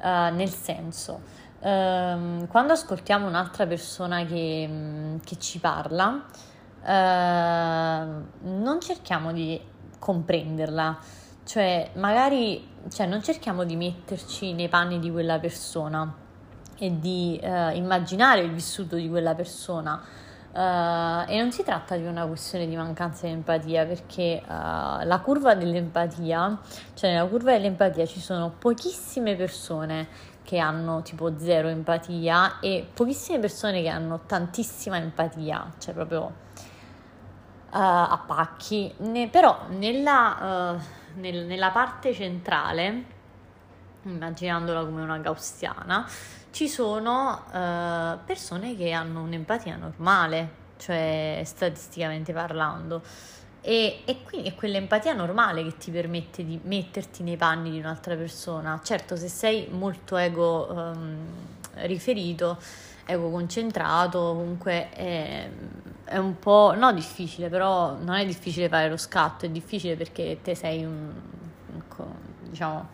[0.01, 1.21] uh, nel senso,
[1.59, 6.25] um, quando ascoltiamo un'altra persona che, che ci parla,
[6.83, 9.59] Ehm, non cerchiamo di
[9.99, 10.97] comprenderla,
[11.43, 16.11] cioè magari cioè, non cerchiamo di metterci nei panni di quella persona
[16.77, 20.01] e di uh, immaginare il vissuto di quella persona.
[20.53, 25.21] Uh, e non si tratta di una questione di mancanza di empatia perché uh, la
[25.23, 26.59] curva dell'empatia,
[26.93, 30.09] cioè nella curva dell'empatia ci sono pochissime persone
[30.43, 36.29] che hanno tipo zero empatia e pochissime persone che hanno tantissima empatia, cioè proprio uh,
[37.69, 40.77] a pacchi, ne, però nella,
[41.13, 43.03] nel, nella parte centrale,
[44.01, 46.05] immaginandola come una gaussiana,
[46.51, 53.01] ci sono uh, persone che hanno un'empatia normale, cioè statisticamente parlando.
[53.61, 58.15] E, e quindi è quell'empatia normale che ti permette di metterti nei panni di un'altra
[58.15, 58.79] persona.
[58.83, 61.17] Certo, se sei molto ego um,
[61.75, 62.57] riferito,
[63.05, 65.47] ego concentrato, comunque è,
[66.05, 70.39] è, un po' no difficile, però non è difficile fare lo scatto, è difficile perché
[70.41, 71.11] te sei un,
[72.41, 72.89] diciamo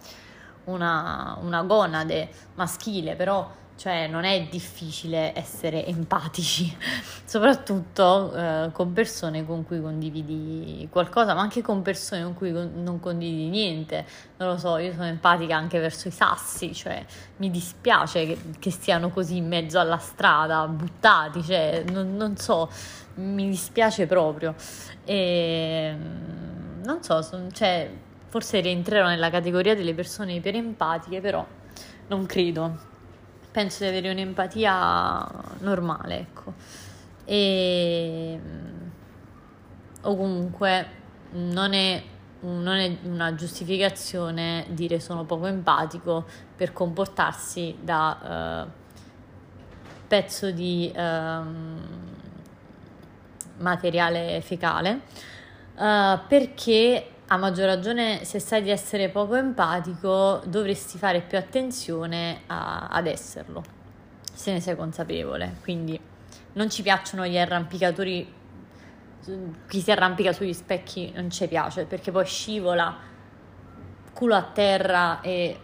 [0.67, 6.75] una, una gonade maschile, però cioè non è difficile essere empatici,
[7.23, 12.71] soprattutto eh, con persone con cui condividi qualcosa, ma anche con persone con cui con-
[12.83, 14.05] non condividi niente.
[14.37, 17.05] Non lo so, io sono empatica anche verso i sassi, cioè
[17.37, 22.69] mi dispiace che, che stiano così in mezzo alla strada, buttati, cioè non, non so,
[23.15, 24.55] mi dispiace proprio.
[25.05, 25.95] E
[26.83, 27.89] non so, son, cioè,
[28.27, 31.45] forse rientrerò nella categoria delle persone iperempatiche, però
[32.07, 32.95] non credo
[33.57, 35.27] penso di avere un'empatia
[35.61, 36.53] normale, ecco.
[37.25, 38.39] E,
[40.01, 40.87] o comunque
[41.31, 42.03] non è,
[42.41, 46.25] non è una giustificazione dire sono poco empatico
[46.55, 48.69] per comportarsi da uh,
[50.07, 51.41] pezzo di uh,
[53.57, 55.01] materiale fecale
[55.77, 62.41] uh, perché a maggior ragione se sai di essere poco empatico dovresti fare più attenzione
[62.47, 63.63] a, ad esserlo,
[64.33, 65.57] se ne sei consapevole.
[65.61, 65.99] Quindi
[66.53, 68.33] non ci piacciono gli arrampicatori,
[69.67, 72.95] chi si arrampica sugli specchi non ci piace perché poi scivola
[74.13, 75.59] culo a terra e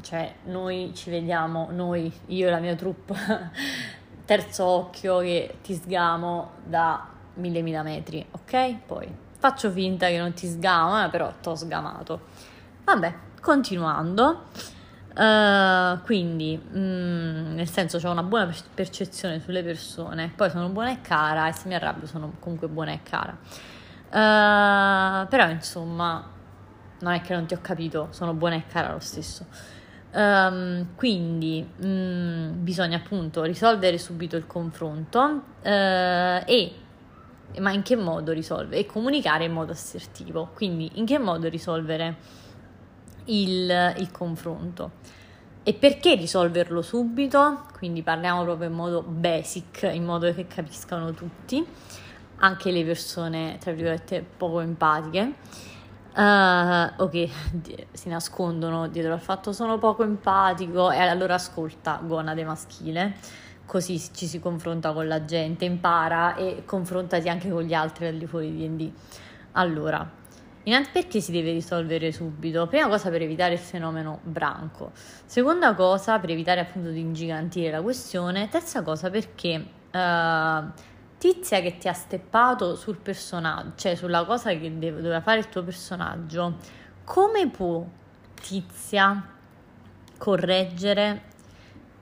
[0.00, 3.14] cioè noi ci vediamo, noi, io e la mia troupe,
[4.24, 8.76] terzo occhio che ti sgamo da mille mila metri, ok?
[8.86, 12.20] Poi faccio finta che non ti sgama, però t'ho sgamato.
[12.82, 14.44] Vabbè, continuando.
[15.14, 21.02] Uh, quindi, mm, nel senso, ho una buona percezione sulle persone, poi sono buona e
[21.02, 23.36] cara, e se mi arrabbio sono comunque buona e cara.
[24.08, 26.26] Uh, però, insomma,
[27.00, 29.44] non è che non ti ho capito, sono buona e cara lo stesso.
[30.10, 36.83] Um, quindi mm, bisogna appunto risolvere subito il confronto uh, e
[37.58, 38.80] ma in che modo risolvere?
[38.80, 40.50] E comunicare in modo assertivo.
[40.54, 42.16] Quindi in che modo risolvere
[43.26, 44.90] il, il confronto?
[45.62, 47.66] E perché risolverlo subito?
[47.76, 51.64] Quindi parliamo proprio in modo basic, in modo che capiscano tutti,
[52.36, 55.34] anche le persone, tra virgolette, poco empatiche.
[56.14, 57.28] Uh, o che
[57.90, 63.16] si nascondono dietro al fatto sono poco empatico e allora ascolta gonade maschile
[63.66, 68.16] così ci si confronta con la gente, impara e confrontati anche con gli altri al
[68.16, 68.92] di fuori di D&D.
[69.52, 70.08] Allora,
[70.64, 72.66] innanzitutto perché si deve risolvere subito?
[72.66, 77.82] Prima cosa per evitare il fenomeno branco, seconda cosa per evitare appunto di ingigantire la
[77.82, 80.82] questione, terza cosa perché uh,
[81.18, 85.48] tizia che ti ha steppato sul personaggio, cioè sulla cosa che deve, doveva fare il
[85.48, 86.56] tuo personaggio,
[87.04, 87.84] come può
[88.34, 89.30] tizia
[90.18, 91.32] correggere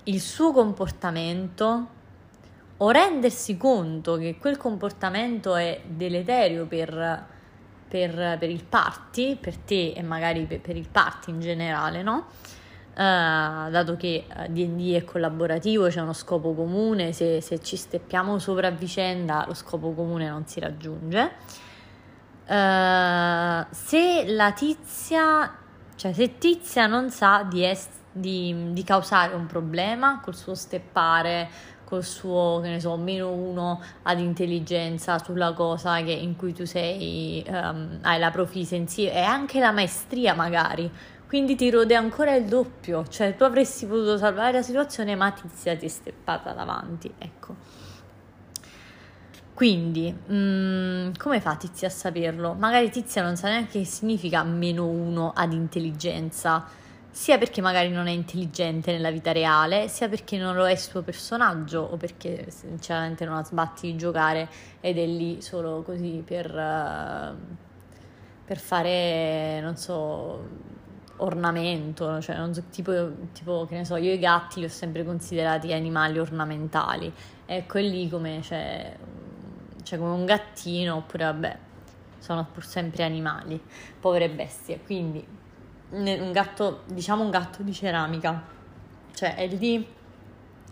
[0.05, 2.01] il suo comportamento
[2.79, 7.25] o rendersi conto che quel comportamento è deleterio per,
[7.87, 12.27] per, per il party, per te e magari per, per il party in generale, no?
[12.93, 18.39] Uh, dato che DD eh, è collaborativo, c'è uno scopo comune, se, se, ci steppiamo
[18.39, 21.33] sopra a vicenda lo scopo comune non si raggiunge.
[22.45, 25.57] Uh, se la tizia,
[25.95, 31.49] cioè se tizia non sa di essere di, di causare un problema col suo steppare,
[31.85, 36.65] col suo, che ne so, meno uno ad intelligenza sulla cosa che, in cui tu
[36.65, 40.91] sei, um, hai la proficiency e anche la maestria magari.
[41.27, 45.77] Quindi ti rode ancora il doppio, cioè tu avresti potuto salvare la situazione ma Tizia
[45.77, 47.57] ti è steppata davanti, ecco.
[49.55, 52.55] Quindi, mm, come fa Tizia a saperlo?
[52.55, 56.67] Magari Tizia non sa neanche che significa meno uno ad intelligenza
[57.13, 60.79] sia perché magari non è intelligente nella vita reale, sia perché non lo è il
[60.79, 64.49] suo personaggio o perché sinceramente non ha sbatti di giocare
[64.81, 67.37] ed è lì solo così per, uh,
[68.47, 70.49] per fare, non so,
[71.17, 75.05] ornamento, cioè non so, tipo, tipo, che ne so, io i gatti li ho sempre
[75.05, 77.13] considerati animali ornamentali,
[77.45, 78.97] ecco è lì come, cioè,
[79.83, 81.59] cioè come un gattino oppure vabbè,
[82.21, 83.63] sono pur sempre animali,
[84.01, 85.41] povere bestie, quindi
[85.93, 88.43] un gatto, diciamo un gatto di ceramica,
[89.15, 89.87] cioè è lì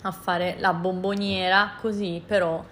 [0.03, 2.65] a fare la bomboniera così, però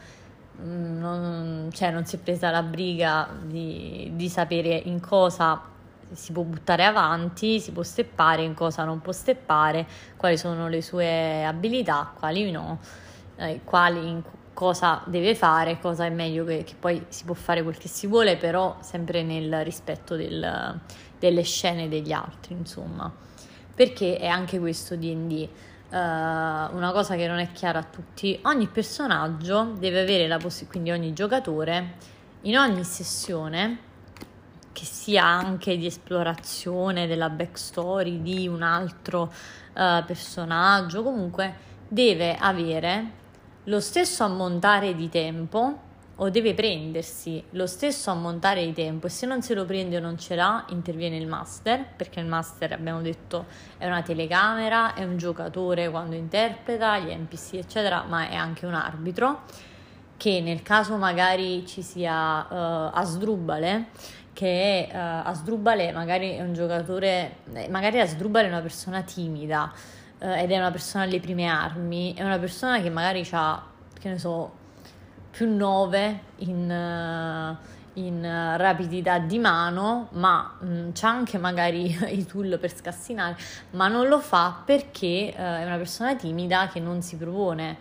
[0.60, 5.76] mm, non, cioè, non si è presa la briga di, di sapere in cosa
[6.12, 9.86] si può buttare avanti, si può steppare, in cosa non può steppare,
[10.16, 12.78] quali sono le sue abilità, quali no,
[13.36, 14.22] eh, quali
[14.54, 18.06] cosa deve fare, cosa è meglio che, che, poi si può fare quel che si
[18.06, 20.80] vuole, però sempre nel rispetto del,
[21.18, 23.12] delle scene degli altri, insomma.
[23.74, 25.48] Perché è anche questo DD.
[25.90, 25.98] Uh, eh,
[26.74, 30.90] una cosa che non è chiara a tutti, ogni personaggio deve avere la possibilità, quindi
[30.90, 31.94] ogni giocatore,
[32.42, 33.86] in ogni sessione
[34.72, 39.32] che sia anche di esplorazione della backstory di un altro
[39.74, 43.12] uh, personaggio, comunque deve avere
[43.64, 45.86] lo stesso ammontare di tempo
[46.20, 50.00] o deve prendersi lo stesso ammontare di tempo e se non se lo prende o
[50.00, 53.46] non ce l'ha interviene il master perché il master abbiamo detto
[53.76, 58.74] è una telecamera, è un giocatore quando interpreta gli NPC eccetera ma è anche un
[58.74, 59.42] arbitro
[60.16, 63.86] che nel caso magari ci sia uh, Asdrubale
[64.32, 69.72] che uh, Asdrubale magari è un giocatore eh, magari Asdrubale è una persona timida
[70.18, 73.64] uh, ed è una persona alle prime armi è una persona che magari ha
[74.00, 74.66] che ne so
[75.38, 82.26] più 9 in, uh, in rapidità di mano, ma mh, mm, c'ha anche magari i
[82.26, 83.36] tool per scassinare,
[83.70, 87.76] ma non lo fa perché uh, è una persona timida che non si propone.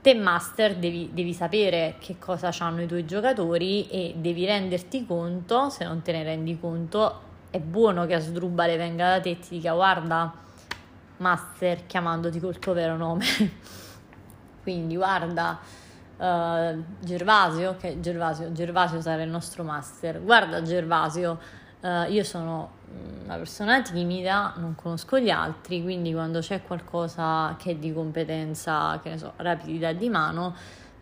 [0.00, 5.68] Te master devi, devi sapere che cosa hanno i tuoi giocatori e devi renderti conto,
[5.68, 7.20] se non te ne rendi conto,
[7.50, 10.32] è buono che a Sdrubale venga da te e ti dica guarda
[11.18, 13.26] master chiamandoti col tuo vero nome.
[14.64, 15.84] Quindi guarda
[16.16, 20.22] uh, Gervasio, che Gervasio, Gervasio sarà il nostro master.
[20.22, 21.38] Guarda Gervasio,
[21.80, 22.70] uh, io sono
[23.24, 29.00] una persona timida, non conosco gli altri, quindi quando c'è qualcosa che è di competenza,
[29.02, 30.54] che ne so, rapidità di mano,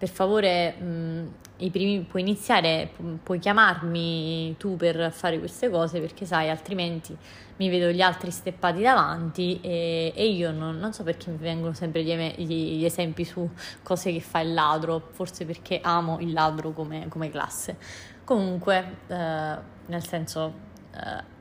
[0.05, 6.27] per favore mh, primi, puoi iniziare, pu- puoi chiamarmi tu per fare queste cose perché
[6.27, 7.17] sai altrimenti
[7.57, 11.73] mi vedo gli altri steppati davanti e, e io non, non, so perché mi vengono
[11.73, 13.49] sempre gli, gli, gli, esempi su
[13.83, 17.79] cose che fa il ladro, forse perché amo il ladro come, come classe.
[18.25, 20.53] Comunque, eh, nel senso,
[20.93, 21.33] eh,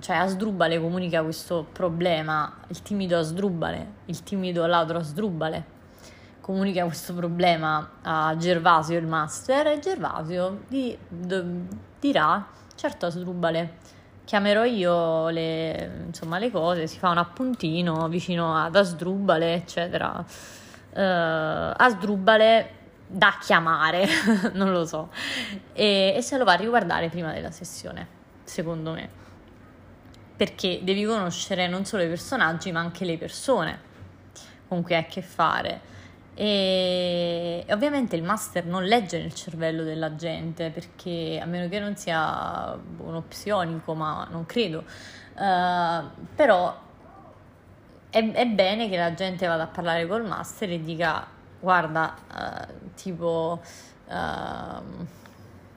[0.00, 5.73] cioè Asdrubale comunica questo problema, il timido Asdrubale, il timido ladro Asdrubale
[6.44, 10.94] comunica questo problema a Gervasio il master e Gervasio gli
[11.98, 13.78] dirà certo Asdrubale
[14.24, 20.22] chiamerò io le, insomma, le cose si fa un appuntino vicino ad Asdrubale eccetera.
[20.90, 22.72] Uh, Asdrubale
[23.06, 24.06] da chiamare
[24.52, 25.10] non lo so
[25.72, 28.06] e, e se lo va a riguardare prima della sessione
[28.42, 29.08] secondo me.
[30.36, 33.80] Perché devi conoscere non solo i personaggi ma anche le persone
[34.68, 35.92] con cui hai a che fare
[36.36, 41.96] e ovviamente il master non legge nel cervello della gente perché a meno che non
[41.96, 44.82] sia uno psionico, ma non credo.
[45.34, 46.04] Uh,
[46.34, 46.76] però
[48.10, 51.26] è, è, bene che la gente vada a parlare col master e dica
[51.60, 53.60] guarda, uh, tipo
[54.06, 55.06] uh,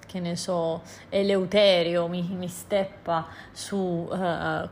[0.08, 4.08] che ne so, Eleuterio mi, mi steppa su,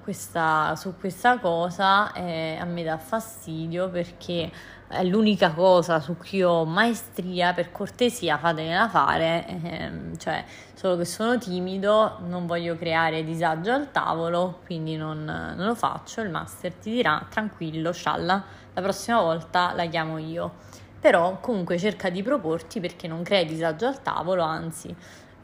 [0.02, 4.50] questa, su questa cosa e a me dà fastidio perché
[4.96, 10.44] è l'unica cosa su cui ho maestria, per cortesia fatemela fare, ehm, cioè
[10.74, 16.22] solo che sono timido, non voglio creare disagio al tavolo, quindi non, non, lo faccio,
[16.22, 18.44] il master ti dirà tranquillo, scialla,
[18.74, 20.54] la prossima volta la chiamo io,
[21.00, 24.96] però comunque cerca di proporti perché non crei disagio al tavolo, anzi...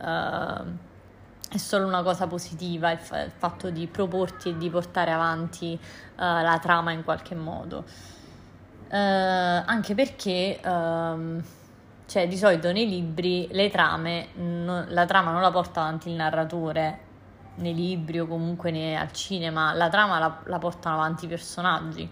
[0.02, 0.90] Eh,
[1.52, 5.78] è solo una cosa positiva il, fa- il, fatto di proporti e di portare avanti
[5.78, 7.84] uh, la trama in qualche modo.
[8.92, 11.42] Uh, anche perché um,
[12.12, 16.16] cioè, di solito nei libri le trame, no, la trama non la porta avanti il
[16.16, 17.00] narratore
[17.56, 22.10] nei libri o comunque nei, al cinema, la trama la, la, portano avanti i personaggi.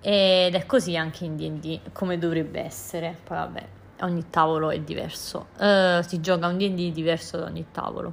[0.00, 3.18] Ed è così anche in DD, come dovrebbe essere.
[3.24, 3.66] Poi vabbè,
[4.02, 5.48] ogni tavolo è diverso.
[5.58, 8.12] Uh, si gioca un DD diverso da ogni tavolo.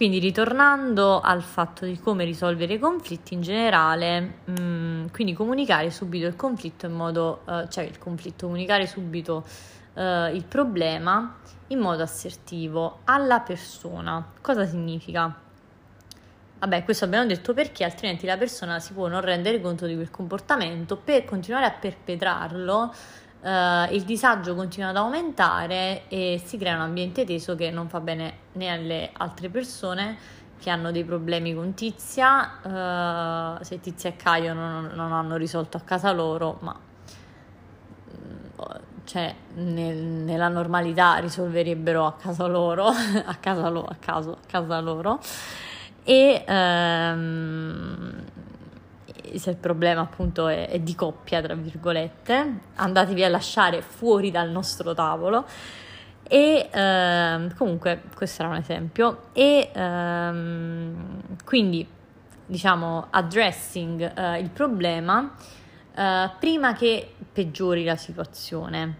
[0.00, 5.90] Quindi ritornando al fatto di come risolvere i conflitti in generale, mh, mm, quindi comunicare
[5.90, 9.44] subito il conflitto in modo, uh, cioè il conflitto, comunicare subito
[9.92, 10.00] uh,
[10.32, 11.36] il problema
[11.66, 14.26] in modo assertivo alla persona.
[14.40, 15.38] Cosa significa?
[16.60, 20.10] Vabbè, questo abbiamo detto perché altrimenti la persona si può non rendere conto di quel
[20.10, 22.94] comportamento per continuare a perpetrarlo
[23.42, 28.00] Uh, il disagio continua ad aumentare e si crea un ambiente teso che non fa
[28.00, 30.18] bene né alle altre persone
[30.60, 35.78] che hanno dei problemi con Tizia, uh, se Tizia e Caio non, non, hanno risolto
[35.78, 36.78] a casa loro, ma
[38.12, 38.60] mm,
[39.04, 42.88] cioè, nel, nella normalità risolverebbero a casa loro,
[43.24, 45.18] a casa, lo, a caso, a casa loro.
[46.04, 48.24] E um,
[49.38, 54.50] se il problema appunto è, è, di coppia, tra virgolette, andatevi a lasciare fuori dal
[54.50, 55.46] nostro tavolo.
[56.22, 59.24] E ehm, comunque questo era un esempio.
[59.32, 61.86] E ehm, quindi
[62.46, 65.34] diciamo addressing eh, il problema
[65.94, 68.96] eh, prima che peggiori la situazione.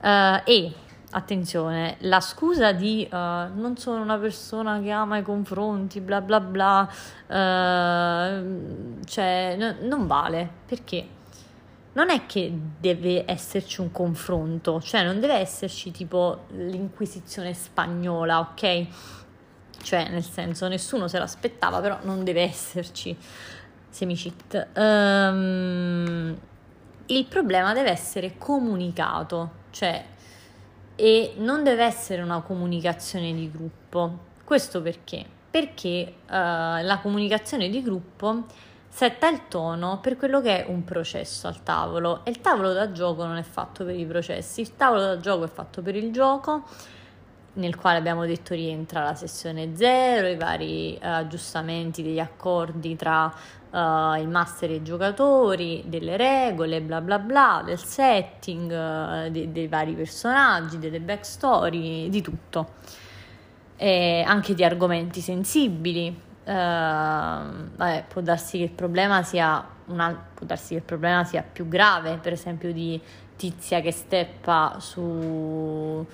[0.00, 0.74] Eh, e
[1.10, 6.40] attenzione, la scusa di uh, non sono una persona che ama i confronti, bla bla
[6.40, 6.88] bla,
[7.26, 11.14] uh, cioè no, non vale perché
[11.96, 18.86] non è che deve esserci un confronto, cioè non deve esserci tipo l'inquisizione spagnola, ok?
[19.82, 23.16] Cioè, nel senso, nessuno se l'aspettava, però non deve esserci
[23.88, 24.68] semicit.
[24.74, 26.36] Um,
[27.06, 30.04] il problema deve essere comunicato, cioè,
[30.96, 34.18] e non deve essere una comunicazione di gruppo.
[34.42, 35.24] Questo perché?
[35.50, 38.44] Perché uh, la comunicazione di gruppo
[38.88, 42.92] setta il tono per quello che è un processo al tavolo e il tavolo da
[42.92, 46.12] gioco non è fatto per i processi, il tavolo da gioco è fatto per il
[46.12, 46.64] gioco
[47.56, 53.32] nel quale abbiamo detto rientra la sessione 0, i vari uh, aggiustamenti degli accordi tra
[53.76, 59.52] uh, il master e i giocatori, delle regole, bla bla bla, del setting, uh, de-
[59.52, 62.74] dei vari personaggi, delle backstory, di tutto.
[63.76, 66.24] E anche di argomenti sensibili.
[66.44, 71.68] vabbè, può darsi che il problema sia una, può darsi che il problema sia più
[71.68, 73.00] grave, per esempio di
[73.36, 76.06] tizia che steppa su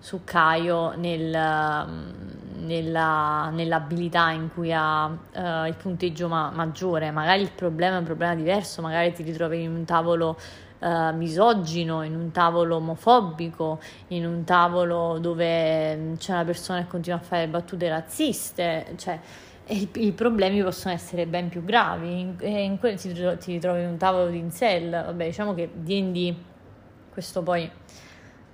[0.00, 7.10] su Caio nel, mm, nella, nell'abilità in cui ha uh, il punteggio ma- maggiore.
[7.10, 10.38] Magari il problema è un problema diverso, magari ti ritrovi in un tavolo
[10.80, 13.78] uh, misogino, in un tavolo omofobico,
[14.08, 19.20] in un tavolo dove mm, c'è una persona che continua a fare battute razziste, cioè
[19.66, 22.20] i, problemi possono essere ben più gravi.
[22.20, 26.34] In, quello ti, ti ritrovi in un tavolo di incel, vabbè diciamo che D&D,
[27.12, 27.70] questo poi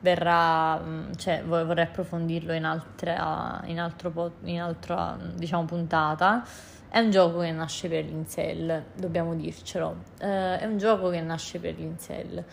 [0.01, 6.45] verrà, mm, cioè vorrei approfondirlo in, altra, in, altro, in altra diciamo, puntata.
[6.89, 9.97] È un gioco che nasce per l'incel, dobbiamo dircelo.
[10.21, 12.45] Uh, è un gioco che nasce per l'incel.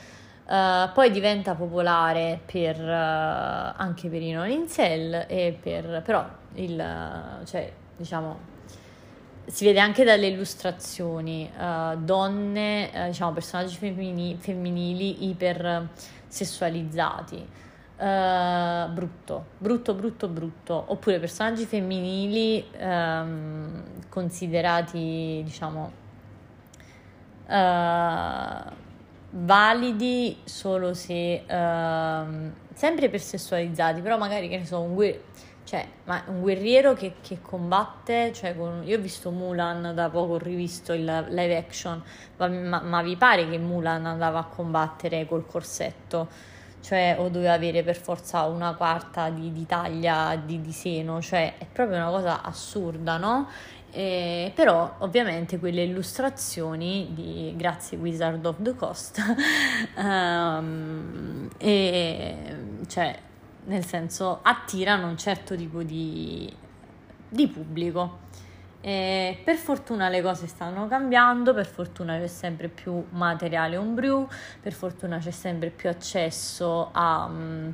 [0.46, 6.26] Uh, poi diventa popolare per, uh, anche per i non incel, e per, però
[6.56, 8.52] il, cioè, diciamo,
[9.46, 11.50] si vede anche dalle illustrazioni,
[11.98, 15.90] donne, diciamo, personaggi femminili, femminili iper
[16.34, 17.48] sessualizzati.
[17.96, 20.84] Uh, brutto, brutto, brutto, brutto.
[20.88, 25.92] Oppure personaggi femminili um, considerati, diciamo,
[27.46, 28.72] uh,
[29.30, 35.22] validi solo se uh, sempre per sessualizzati, però magari che ne so, un, guer-
[35.74, 35.88] cioè,
[36.28, 40.94] un guerriero che, che combatte, cioè con, io ho visto Mulan da poco, ho rivisto
[40.94, 42.00] il live action,
[42.38, 46.28] ma, ma, ma vi pare che Mulan andava a combattere col corsetto?
[46.80, 51.56] Cioè, o doveva avere per forza una quarta di, di taglia di, di seno, cioè
[51.58, 53.48] è proprio una cosa assurda, no?
[53.90, 59.22] Eh, però ovviamente quelle illustrazioni di grazie Wizard of the Coast
[59.98, 62.36] um, e
[62.88, 63.16] cioè
[63.66, 66.52] nel senso attirano un certo tipo di,
[67.30, 68.22] di pubblico.
[68.86, 74.28] E per fortuna le cose stanno cambiando, per fortuna c'è sempre più materiale homebrew,
[74.62, 77.74] per fortuna c'è sempre più accesso a, um,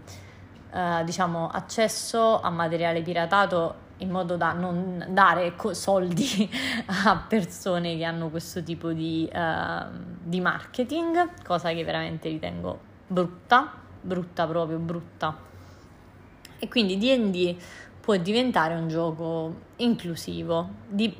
[0.71, 6.47] uh, diciamo, accesso a materiale piratato in modo da non dare co- soldi
[7.05, 9.85] a persone che hanno questo tipo di, uh,
[10.21, 15.48] di marketing, cosa che veramente ritengo brutta, brutta proprio, brutta.
[16.59, 17.55] E quindi DD
[17.99, 21.15] può diventare un gioco inclusivo, di,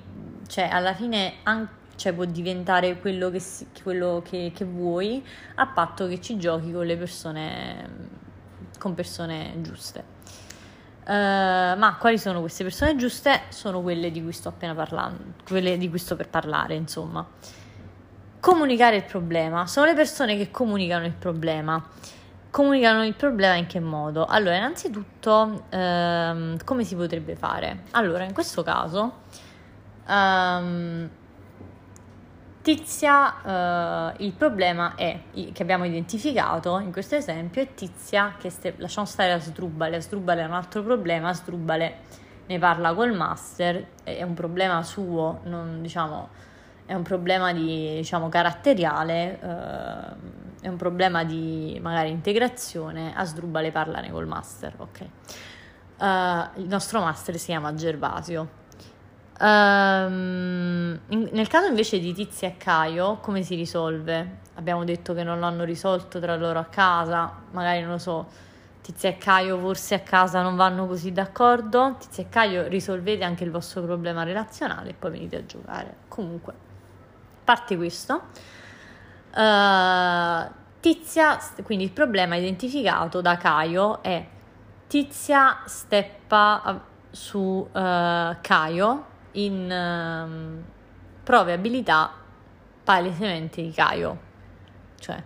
[0.48, 5.22] cioè alla fine anche cioè può diventare quello, che, si, quello che, che, vuoi
[5.56, 7.90] a patto che ci giochi con le persone
[8.80, 10.18] con persone giuste.
[11.06, 13.42] Uh, ma quali sono queste persone giuste?
[13.50, 17.28] sono quelle di cui sto appena parlando quelle di cui sto per parlare insomma.
[18.40, 19.68] Comunicare il problema.
[19.68, 21.86] Sono le persone che comunicano il problema
[22.50, 24.26] comunicano il problema in che modo?
[24.26, 27.84] Allora, innanzitutto, ehm, come si potrebbe fare?
[27.92, 29.22] Allora, in questo caso,
[30.08, 31.10] ehm,
[32.62, 35.22] Tizia, eh, il problema è
[35.54, 40.42] che abbiamo identificato in questo esempio è Tizia che ste, lasciamo stare a Sdrubale, Asdrubale
[40.42, 41.96] è un altro problema, Sdrubale
[42.48, 46.30] ne parla col master, è un problema suo, non, diciamo,
[46.90, 49.40] è un problema di, diciamo, caratteriale.
[49.40, 55.00] Eh, è un problema di magari integrazione, a Sdrubale parlare col master, ok.
[56.00, 58.58] Uh, il nostro master si chiama Gervasio.
[59.40, 64.38] Um, in, nel caso invece di Tizia e Caio, come si risolve?
[64.56, 68.28] Abbiamo detto che non l'hanno risolto tra loro a casa, magari non lo so,
[68.82, 73.44] Tizia e Caio forse a casa non vanno così d'accordo, Tizia e Caio risolvete anche
[73.44, 75.96] il vostro problema relazionale e poi venite a giocare.
[76.08, 76.68] Comunque,
[77.50, 78.26] parte questo.
[79.34, 84.24] Uh, Tizia, quindi il problema identificato da Caio è
[84.86, 90.64] Tizia steppa su uh, Caio in uh,
[91.24, 92.12] prove abilità
[92.84, 94.20] palesemente di Caio.
[95.00, 95.24] Cioè,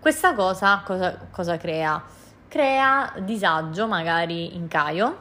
[0.00, 2.02] questa cosa cosa, cosa crea?
[2.48, 5.18] Crea disagio magari in Caio,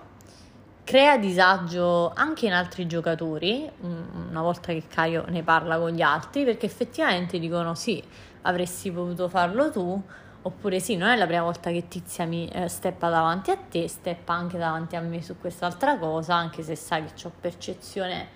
[0.91, 6.43] crea disagio anche in altri giocatori, una volta che Caio ne parla con gli altri,
[6.43, 8.03] perché effettivamente dicono sì,
[8.41, 10.03] avresti potuto farlo tu,
[10.41, 13.87] oppure sì, non è la prima volta che Tizia mi eh, steppa davanti a te,
[13.87, 18.27] steppa anche davanti a me su quest'altra cosa, anche se sai che ho percezione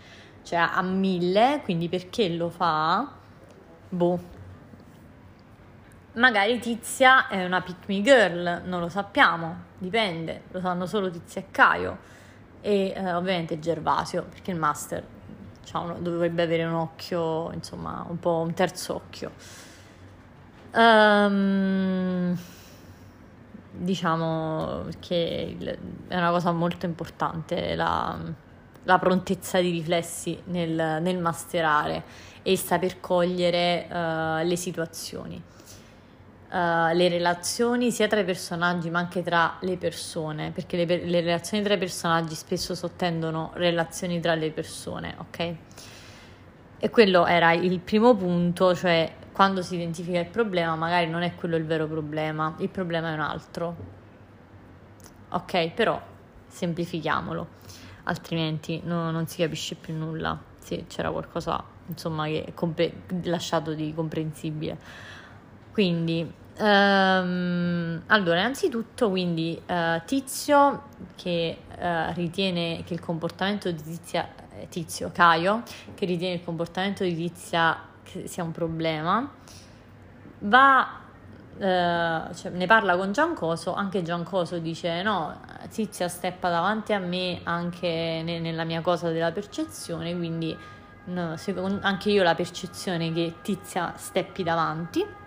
[0.43, 3.05] cioè a mille, quindi perché lo fa?
[3.89, 4.19] Boh.
[6.13, 11.41] Magari Tizia è una pick me girl, non lo sappiamo, dipende, lo sanno solo Tizia
[11.41, 12.13] e Caio
[12.65, 15.03] e eh, ovviamente Gervasio, perché il master
[15.73, 19.31] uno, dovrebbe avere un occhio, insomma, un po' un terzo occhio.
[20.73, 22.37] Um,
[23.71, 25.77] diciamo che
[26.07, 28.17] è una cosa molto importante la
[28.85, 32.03] la prontezza di riflessi nel, nel masterare
[32.41, 35.41] e saper cogliere uh, le situazioni,
[36.49, 41.21] uh, le relazioni sia tra i personaggi ma anche tra le persone, perché le, le
[41.21, 45.55] relazioni tra i personaggi spesso sottendono relazioni tra le persone, ok?
[46.77, 51.35] E quello era il primo punto, cioè quando si identifica il problema, magari non è
[51.35, 53.75] quello il vero problema, il problema è un altro.
[55.29, 56.01] Ok, però
[56.47, 57.47] semplifichiamolo
[58.05, 60.39] altrimenti no, non si capisce più nulla.
[60.59, 64.77] Sì, c'era qualcosa insomma che è compre- lasciato di comprensibile.
[65.75, 66.21] Quindi,
[66.59, 70.83] um, allora, innanzitutto, quindi uh, Tizio
[71.17, 74.25] che uh, ritiene che il comportamento di Tizia,
[74.57, 77.77] eh, Tizio Caio, che ritiene il comportamento di Tizia
[78.23, 79.29] sia un problema,
[80.39, 80.99] va
[81.57, 85.39] Uh, cioè, ne parla con Giancoso, anche Giancoso dice no,
[85.69, 90.53] Tizia steppa davanti a me anche ne- nella mia cosa della percezione, quindi
[91.05, 95.23] no, secondo, anche io ho la percezione che Tizia steppi davanti.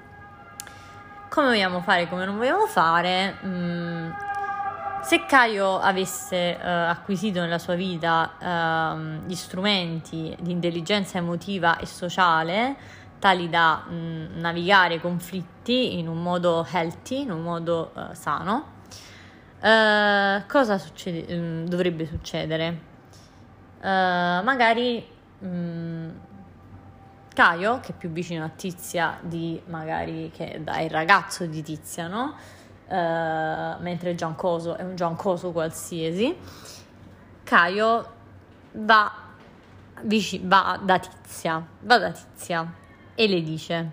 [1.28, 3.36] Come vogliamo fare, come non vogliamo fare?
[3.44, 4.10] Mm,
[5.02, 8.32] se Caio avesse uh, acquisito nella sua vita
[8.94, 12.76] uh, gli strumenti di intelligenza emotiva e sociale,
[13.18, 18.76] tali da mh, mm, navigare conflitti in un modo healthy, in un modo uh, sano.
[19.60, 22.80] Uh, cosa succede, mm, dovrebbe succedere?
[23.80, 25.06] Uh, magari
[25.40, 26.10] mh, mm,
[27.38, 32.08] Caio, che è più vicino a Tizia di magari che è il ragazzo di Tizia,
[32.08, 32.34] no?
[32.88, 36.36] mentre Giancoso è un Giancoso qualsiasi,
[37.44, 38.12] Caio
[38.72, 39.12] va,
[40.02, 42.72] vic- va da Tizia, va da Tizia
[43.14, 43.90] e le dice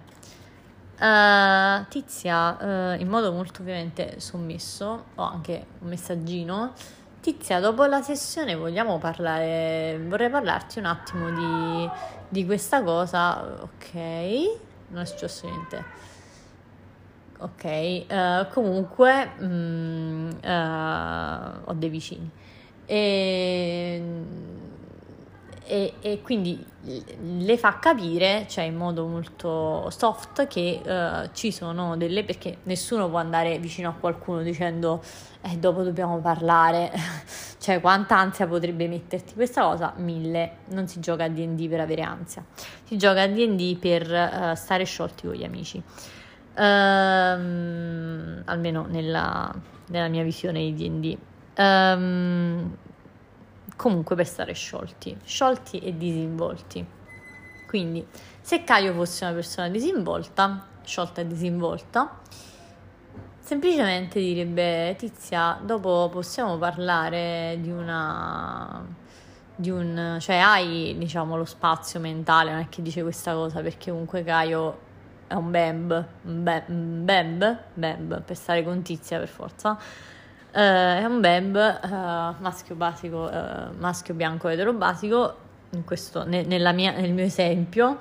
[0.99, 6.73] uh, Tizia uh, in modo molto ovviamente sommesso o anche un messaggino
[7.25, 11.89] Tizia dopo la sessione vogliamo parlare vorrei parlarti un attimo di,
[12.35, 13.93] di questa cosa ok
[14.89, 15.83] non è successo niente.
[17.37, 17.63] Ok
[18.09, 20.29] uh, comunque mm,
[21.63, 22.29] ho dei vicini.
[22.85, 24.03] E
[25.67, 31.97] e, e, quindi le fa capire, cioè in modo molto soft, che uh, ci sono
[31.97, 32.23] delle...
[32.23, 35.01] perché nessuno può andare vicino a qualcuno dicendo
[35.41, 36.91] eh, dopo dobbiamo parlare,
[37.59, 39.93] cioè quanta ansia potrebbe metterti questa cosa?
[39.97, 42.43] Mille, non si gioca a D&D per avere ansia,
[42.83, 46.61] si gioca a D&D per uh, stare sciolti con gli amici, uh,
[48.45, 49.53] almeno nella,
[49.87, 51.17] nella, mia visione di D&D.
[51.57, 52.77] Um,
[53.75, 56.85] comunque per stare sciolti, sciolti e disinvolti.
[57.67, 58.05] Quindi,
[58.41, 62.19] se Caio fosse una persona disinvolta, sciolta e disinvolta,
[63.39, 69.03] semplicemente direbbe Tizia, dopo possiamo parlare di una
[69.57, 73.89] di un cioè hai diciamo lo spazio mentale, non è che dice questa cosa perché
[73.89, 74.79] comunque Caio
[75.27, 79.77] è un bemb, un bemb, bemb per stare con Tizia per forza
[80.61, 85.35] è un bemb uh, maschio basico, uh, maschio bianco etero basico,
[85.83, 87.99] questo, ne, mia, nel mio esempio,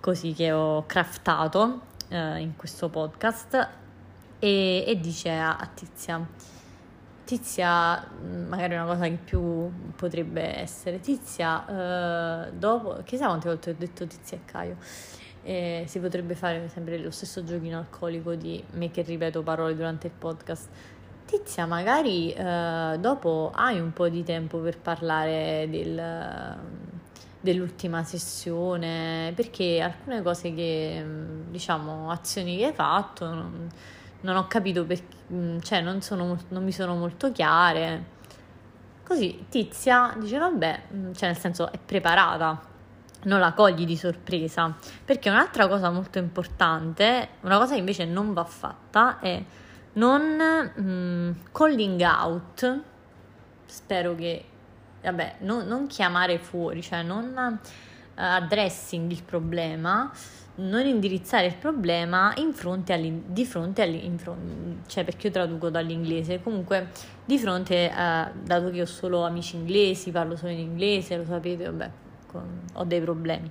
[0.00, 3.68] così che ho craftato in questo podcast,
[4.38, 6.24] e, e dice a, a, Tizia,
[7.24, 13.74] Tizia, mm, magari una cosa che più potrebbe essere, Tizia, dopo, chissà quante volte ho
[13.76, 14.76] detto Tizia e Caio,
[15.42, 20.08] eh, si potrebbe fare sempre lo stesso giochino alcolico di me che ripeto parole durante
[20.08, 20.68] il podcast.
[21.26, 26.56] Tizia, magari eh, dopo hai un po' di tempo per parlare del,
[27.40, 31.04] dell'ultima sessione, perché alcune cose che,
[31.50, 33.68] diciamo, azioni che hai fatto non,
[34.20, 38.14] non ho capito perché, mm, cioè non, sono, non mi sono molto chiare.
[39.04, 42.60] Così Tizia dice vabbè, mm, cioè nel senso è preparata,
[43.24, 44.72] non la cogli di sorpresa,
[45.04, 49.42] perché un'altra cosa molto importante, una cosa che invece non va fatta è
[49.96, 52.80] non mm, calling out,
[53.66, 54.44] spero che,
[55.02, 57.68] vabbè, non, non chiamare fuori, cioè non uh,
[58.14, 60.10] addressing il problema,
[60.56, 64.18] non indirizzare il problema in fronte all'in, di fronte all'in,
[64.86, 66.88] cioè perché io traduco dall'inglese, comunque
[67.24, 71.64] di fronte a, dato che ho solo amici inglesi, parlo solo in inglese, lo sapete,
[71.64, 71.90] vabbè,
[72.26, 73.50] con, ho dei problemi.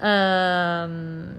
[0.00, 1.34] Ehm,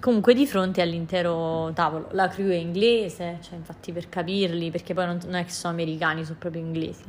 [0.00, 5.06] comunque di fronte all'intero tavolo, la crew è inglese, cioè infatti per capirli, perché poi
[5.06, 7.04] non, non è che sono americani, sono proprio inglesi.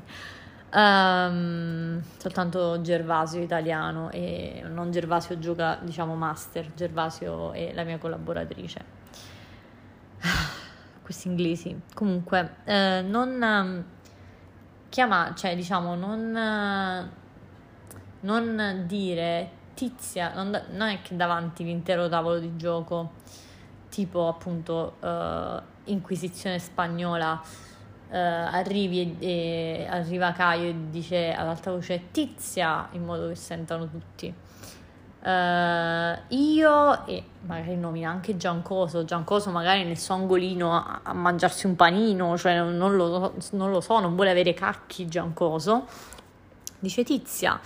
[0.76, 6.74] Um, soltanto Gervasio italiano e non Gervasio gioca diciamo master.
[6.74, 8.84] Gervasio è la mia collaboratrice.
[11.04, 11.80] Questi inglesi.
[11.94, 13.84] Comunque eh, non um,
[14.90, 17.12] chiama cioè diciamo non
[18.22, 23.12] non dire tizia non, da, non, è che davanti l'intero tavolo di gioco
[23.90, 27.42] tipo appunto uh, inquisizione spagnola
[28.14, 33.36] uh, arrivi e, e, arriva Caio e dice ad alta voce Tizia in modo che
[33.36, 34.34] sentano tutti.
[35.24, 41.66] Uh, io e magari nomina anche Giancoso, Giancoso magari nel suo angolino a, a mangiarsi
[41.66, 45.88] un panino, cioè non lo, non lo so, non vuole avere cacchi Giancoso.
[46.78, 47.58] Dice Tizia,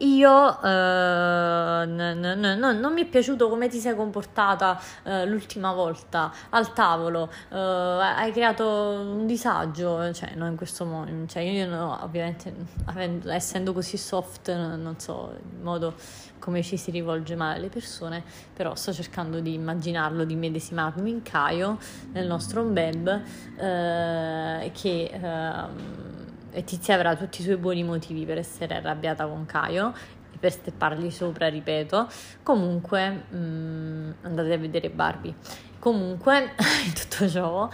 [0.00, 6.32] io eh, n- n- non mi è piaciuto come ti sei comportata eh, l'ultima volta
[6.50, 11.98] al tavolo, eh, hai creato un disagio, cioè non in questo modo, cioè io no,
[12.02, 12.54] ovviamente
[12.86, 15.94] avendo, essendo così soft non so il modo
[16.40, 18.22] come ci si rivolge male alle persone,
[18.54, 21.78] però sto cercando di immaginarlo, di medesimarmi in Caio,
[22.12, 23.22] nel nostro web,
[23.56, 29.46] eh, che ehm, e Tizia avrà tutti i suoi buoni motivi per essere arrabbiata con
[29.46, 29.92] Caio
[30.32, 32.08] e per steppargli sopra, ripeto.
[32.42, 35.34] Comunque, mh, mm, andate a vedere Barbie.
[35.78, 36.54] Comunque,
[36.84, 37.68] in tutto ciò,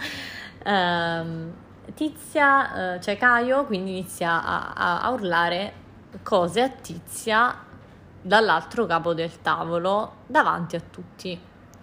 [0.63, 1.53] ehm,
[1.93, 5.73] Tizia, eh, cioè Caio, quindi inizia a, a, a urlare
[6.23, 7.63] cose a Tizia
[8.21, 11.39] dall'altro capo del tavolo davanti a tutti.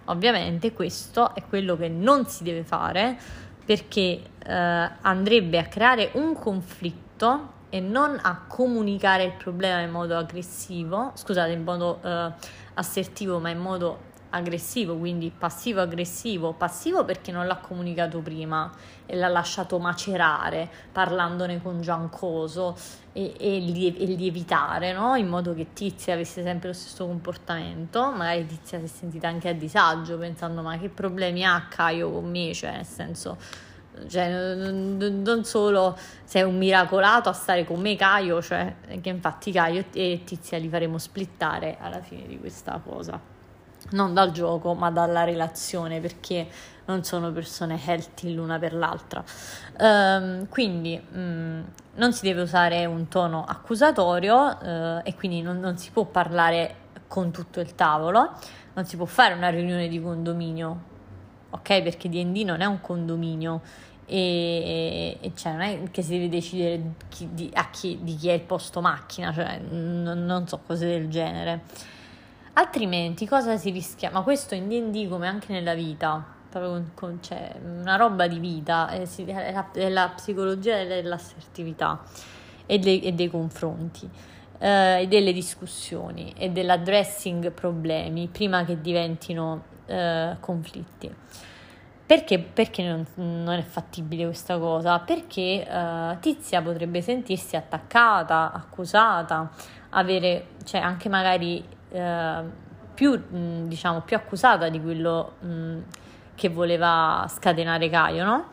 [0.07, 3.19] Ovviamente questo è quello che non si deve fare
[3.65, 10.16] perché eh, andrebbe a creare un conflitto e non a comunicare il problema in modo
[10.16, 12.32] aggressivo, scusate, in modo eh,
[12.74, 18.70] assertivo, ma in modo aggressivo, quindi passivo-aggressivo, passivo perché non l'ha comunicato prima
[19.07, 22.77] e l'ha lasciato macerare parlandone con Giancoso
[23.16, 25.15] e, e, e lievitare, no?
[25.15, 29.49] in modo che Tizia avesse sempre lo stesso comportamento, magari Tizia si è sentita anche
[29.49, 33.39] a disagio pensando ma che problemi ha Caio con me, cioè nel senso
[34.09, 39.85] cioè, non solo sei un miracolato a stare con me Caio, cioè che infatti Caio
[39.93, 43.32] e Tizia li faremo splittare alla fine di questa cosa
[43.91, 46.49] non dal gioco ma dalla relazione perché
[46.86, 49.24] non sono persone healthy l'una per l'altra.
[49.78, 55.78] Um, quindi um, non si deve usare un tono accusatorio uh, e quindi non, non,
[55.78, 58.32] si può parlare con tutto il tavolo,
[58.74, 60.82] non si può fare una riunione di condominio,
[61.51, 61.82] ok?
[61.82, 63.61] Perché DD non è un condominio.
[64.06, 68.35] E, e cioè non è che si deve decidere chi, di, chi, di, chi è
[68.35, 71.62] il posto macchina, cioè n- non so cose del genere.
[72.52, 74.11] Altrimenti cosa si rischia?
[74.11, 78.39] Ma questo in D&D come anche nella vita, proprio con, con, cioè, una roba di
[78.39, 82.01] vita, è, è, la, è la, psicologia dell'assertività
[82.64, 84.09] e, de, e dei confronti
[84.59, 91.12] eh, e delle discussioni e dell'addressing problemi prima che diventino eh, conflitti.
[92.06, 94.98] Perché, perché non, non, è fattibile questa cosa?
[94.98, 99.51] Perché uh, Tizia potrebbe sentirsi attaccata, accusata,
[99.89, 102.43] avere, cioè anche magari eh,
[102.93, 105.78] più, mh, diciamo, più accusata di quello mh,
[106.35, 108.44] che voleva scatenare Caio, no?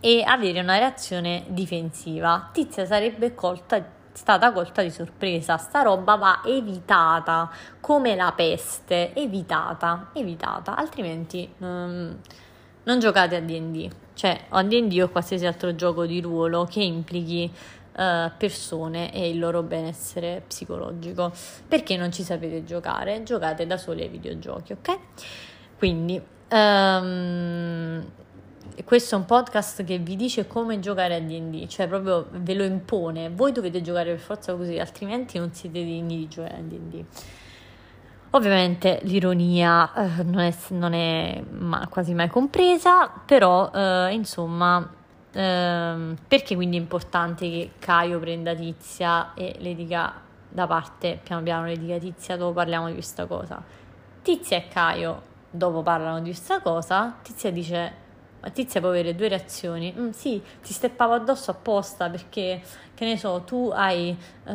[0.00, 2.50] E avere una reazione difensiva.
[2.52, 5.56] Tizia sarebbe colta, stata colta di sorpresa.
[5.58, 7.50] Sta roba va evitata
[7.80, 11.64] come la peste, evitata, evitata, altrimenti mh,
[12.84, 13.90] non giocate a DD.
[14.14, 17.50] Cioè, a DD o qualsiasi altro gioco di ruolo che implichi
[17.96, 21.32] uh, persone e il loro benessere psicologico.
[21.66, 23.22] Perché non ci sapete giocare?
[23.22, 24.98] Giocate da soli ai videogiochi, ok?
[25.78, 26.20] Quindi,
[26.52, 28.04] um,
[28.84, 32.64] questo è un podcast che vi dice come giocare a DD, cioè proprio ve lo
[32.64, 33.30] impone.
[33.30, 37.04] Voi dovete giocare per forza così, altrimenti non siete degni di giocare a DD.
[38.30, 44.90] Ovviamente l'ironia eh, non è, non è ma, quasi mai compresa, però eh, insomma,
[45.32, 50.14] ehm, perché quindi è importante che Caio prenda Tizia e le dica
[50.48, 53.62] da parte, piano piano le dica Tizia, dopo parliamo di questa cosa.
[54.22, 58.00] Tizia e Caio dopo parlano di questa cosa, Tizia dice
[58.42, 59.94] ma Tizia può avere due reazioni.
[59.96, 62.60] Mm, sì, ti steppavo addosso apposta perché,
[62.92, 64.52] che ne so, tu hai uh,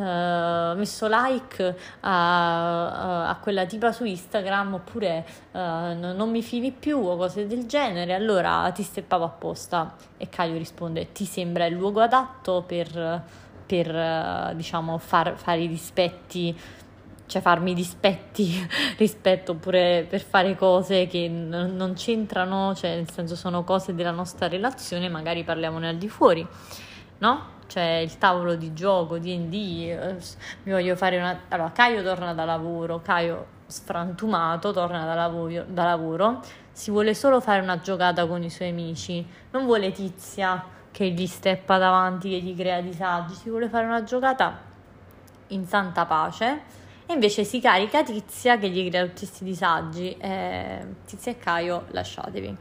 [0.76, 7.16] messo like a, a, quella tipa su Instagram oppure uh, non mi fili più o
[7.16, 9.96] cose del genere, allora ti steppavo apposta.
[10.18, 13.24] E Caio risponde, ti sembra il luogo adatto per,
[13.66, 16.54] per uh, diciamo, far, fare i dispetti
[17.28, 18.68] cioè farmi dispetti
[18.98, 24.12] rispetto oppure per fare cose che n- non c'entrano, cioè nel senso sono cose della
[24.12, 26.46] nostra relazione, magari parliamone al di fuori,
[27.20, 27.56] no?
[27.68, 30.16] Cioè il tavolo di gioco, D&D, eh,
[30.64, 31.38] mi voglio fare una...
[31.50, 36.40] Allora, Caio torna da lavoro, Caio sfrantumato torna da lavoro, da lavoro,
[36.72, 41.28] si vuole solo fare una giocata con i suoi amici, non vuole Tizia che gli
[41.28, 44.60] steppa davanti, che gli crea disagi, si vuole fare una giocata
[45.48, 50.16] in santa pace e invece si carica Tizia che gli crea tutti questi disagi.
[50.18, 52.58] Eh, Tizia e Caio, lasciatevi.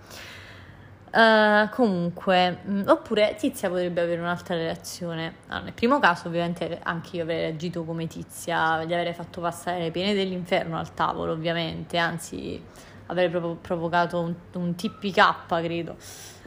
[1.16, 5.36] Uh, comunque, mh, mm, oppure Tizia potrebbe avere un'altra reazione.
[5.47, 9.81] Allora, nel primo caso, ovviamente, anche io avrei reagito come Tizia, gli avrei fatto passare
[9.81, 12.62] le pene dell'inferno al tavolo, ovviamente, anzi,
[13.06, 15.97] avrei proprio provocato un, un TPK, credo.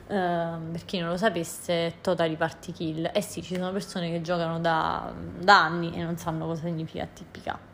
[0.07, 3.09] Uh, per chi non lo sapesse, Totally Party Kill.
[3.13, 7.07] Eh sì, ci sono persone che giocano da, da anni e non sanno cosa significa
[7.11, 7.68] TPK.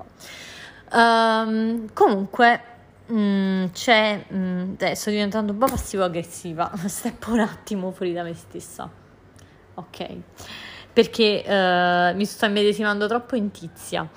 [0.91, 2.61] Um, comunque
[3.11, 8.33] mm, c'è mm, eh, sto diventando un po' passivo-aggressiva steppo un attimo fuori da me
[8.33, 8.89] stessa.
[9.75, 10.07] Ok.
[10.93, 14.07] Perché uh, mi sto immedesimando troppo in tizia.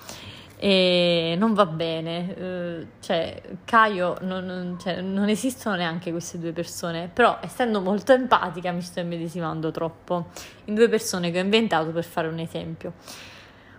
[0.61, 2.35] E non va bene.
[2.39, 7.11] Uh, cioè Caio non, non, cioè, non esistono neanche queste due persone.
[7.12, 10.29] Però essendo molto empatica mi sto immedesimando troppo
[10.66, 12.93] in due persone che ho inventato per fare un esempio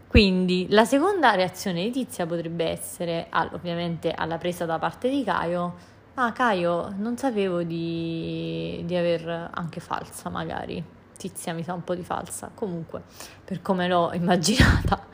[0.09, 5.75] quindi la seconda reazione di Tizia potrebbe essere, ovviamente alla presa da parte di Caio,
[6.15, 10.83] ah Caio non sapevo di, di aver anche falsa magari,
[11.15, 13.03] Tizia mi sa un po' di falsa, comunque
[13.45, 15.05] per come l'ho immaginata.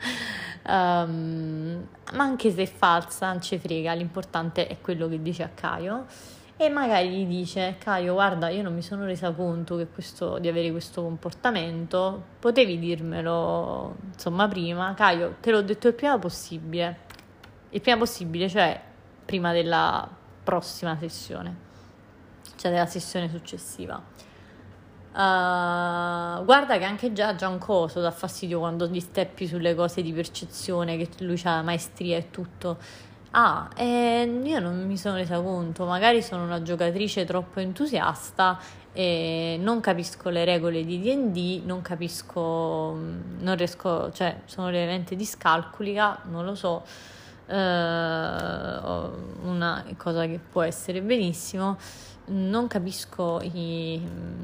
[0.66, 5.50] Um, ma anche se è falsa, non ci frega, l'importante è quello che dice a
[5.52, 6.06] Caio
[6.58, 10.70] e magari gli dice Caio guarda io non mi sono resa conto questo, di avere
[10.70, 12.22] questo comportamento.
[12.38, 14.94] Potevi dirmelo insomma prima.
[14.94, 17.00] Caio te l'ho detto il prima possibile.
[17.70, 18.80] Il prima possibile cioè
[19.26, 20.08] prima della
[20.42, 21.64] prossima sessione.
[22.56, 24.14] Cioè della sessione successiva.
[25.16, 30.98] Uh, guarda che anche già Giancoso dà fastidio quando gli steppi sulle cose di percezione,
[30.98, 32.78] che lui ha la maestria e tutto.
[33.38, 38.58] Ah, eh, io non mi sono resa conto, magari sono una giocatrice troppo entusiasta
[38.94, 45.16] e non capisco le regole di DD, non capisco, mm, non riesco, cioè sono veramente
[45.16, 46.82] discalculica, non lo so,
[47.46, 51.76] eh, una cosa che può essere benissimo.
[52.28, 54.00] Non capisco i,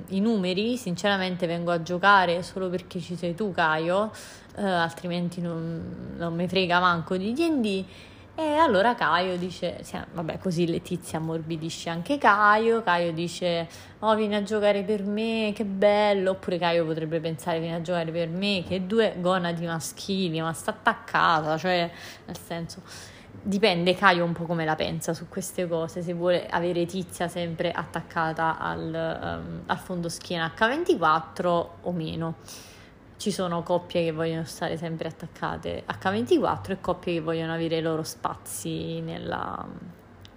[0.08, 4.12] i, numeri, sinceramente vengo a giocare solo perché ci sei tu, Caio,
[4.56, 7.84] eh, altrimenti non, non mi frega manco di DD
[8.34, 13.68] e allora Caio dice, sì, vabbè così Letizia ammorbidisce anche Caio, Caio dice
[13.98, 18.10] oh vieni a giocare per me, che bello, oppure Caio potrebbe pensare vieni a giocare
[18.10, 21.90] per me, che due gonadi maschili, ma sta attaccata, cioè
[22.24, 22.80] nel senso
[23.42, 27.70] dipende Caio un po' come la pensa su queste cose, se vuole avere Tizia sempre
[27.70, 32.36] attaccata al, um, al fondo schiena H24 o meno
[33.22, 37.80] ci sono coppie che vogliono stare sempre attaccate H24 e coppie che vogliono avere i
[37.80, 39.64] loro spazi nella,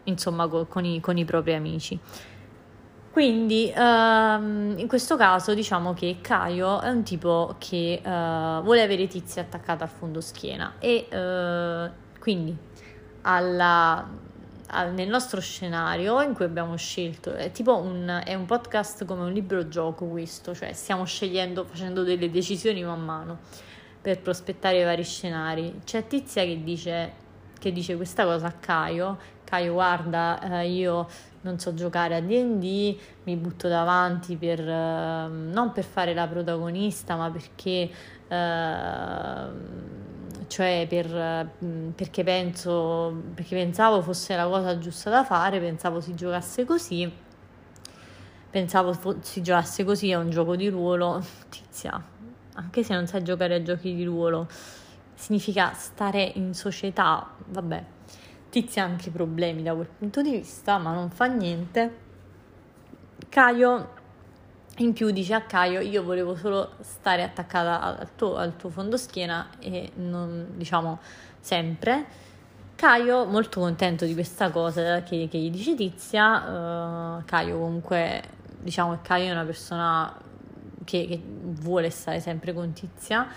[0.03, 1.99] insomma con i, con i propri amici.
[3.11, 9.07] Quindi um, in questo caso diciamo che Caio è un tipo che uh, vuole avere
[9.07, 12.55] Tizia attaccata al fondo schiena e uh, quindi
[13.21, 14.07] alla
[14.93, 19.31] nel nostro scenario in cui abbiamo scelto, è tipo un, è un podcast come un
[19.31, 23.37] libro gioco questo, cioè stiamo scegliendo, facendo delle decisioni man mano
[24.01, 25.81] per prospettare i vari scenari.
[25.83, 27.13] C'è Tizia che dice,
[27.59, 31.07] che dice questa cosa a Caio, Caio guarda eh, io
[31.41, 37.15] non so giocare a D&D, mi butto davanti per, eh, non per fare la protagonista
[37.15, 37.89] ma perché...
[38.27, 39.83] Eh,
[40.47, 41.49] cioè per,
[41.95, 47.11] perché, penso, perché pensavo fosse la cosa giusta da fare, pensavo si giocasse così,
[48.49, 52.01] pensavo fo- si giocasse così, è un gioco di ruolo, tizia,
[52.53, 54.47] anche se non sai giocare a giochi di ruolo,
[55.15, 57.83] significa stare in società, vabbè,
[58.55, 61.97] Tizia ha anche problemi da quel punto di vista, ma non fa niente.
[63.27, 63.89] Caio
[64.77, 69.49] in più dice a Caio io volevo solo stare attaccata al tuo, al tuo fondoschiena
[69.59, 70.99] e non diciamo
[71.39, 72.23] sempre.
[72.75, 78.21] Caio molto contento di questa cosa che, che gli dice Tizia, uh, Caio comunque
[78.59, 80.13] diciamo che Caio è una persona
[80.83, 83.27] che, che vuole stare sempre con Tizia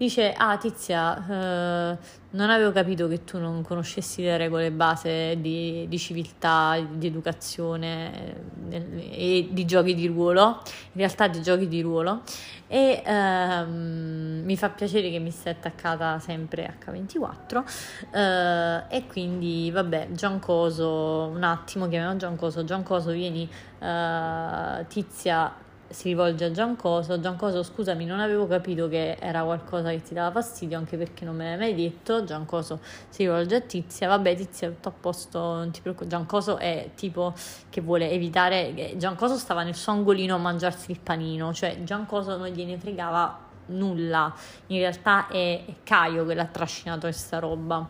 [0.00, 1.98] Dice, ah Tizia, eh,
[2.30, 8.34] non avevo capito che tu non conoscessi le regole base di, di civiltà, di educazione
[8.70, 10.62] eh, e di giochi di ruolo,
[10.92, 12.22] in realtà di giochi di ruolo,
[12.66, 17.62] e ehm, mi fa piacere che mi stai attaccata sempre H24
[18.10, 23.46] eh, e quindi vabbè, Giancoso, un attimo, chiamiamo Giancoso, Giancoso vieni,
[23.80, 30.00] eh, Tizia si rivolge a Giancoso, Giancoso scusami non avevo capito che era qualcosa che
[30.02, 34.06] ti dava fastidio anche perché non me l'hai mai detto, Giancoso si rivolge a Tizia,
[34.08, 37.34] vabbè Tizia tutto a posto, non ti preoccupare, Giancoso è tipo
[37.68, 42.48] che vuole evitare, Giancoso stava nel suo angolino a mangiarsi il panino, cioè Giancoso non
[42.48, 44.32] gliene fregava nulla,
[44.68, 47.88] in realtà è, Caio che l'ha trascinato questa roba.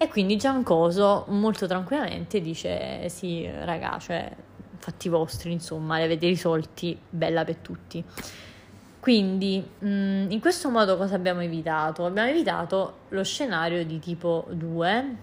[0.00, 4.30] E quindi Giancoso molto tranquillamente dice sì raga, cioè
[4.88, 8.02] fatti vostri, insomma, li avete risolti, bella per tutti.
[8.98, 12.06] Quindi, mh, mm, in questo modo cosa abbiamo evitato?
[12.06, 15.16] Abbiamo evitato lo scenario di tipo 2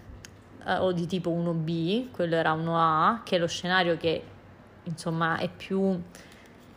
[0.66, 4.24] eh, o di tipo 1B, quello era 1A, che è lo scenario che,
[4.84, 6.00] insomma, è più,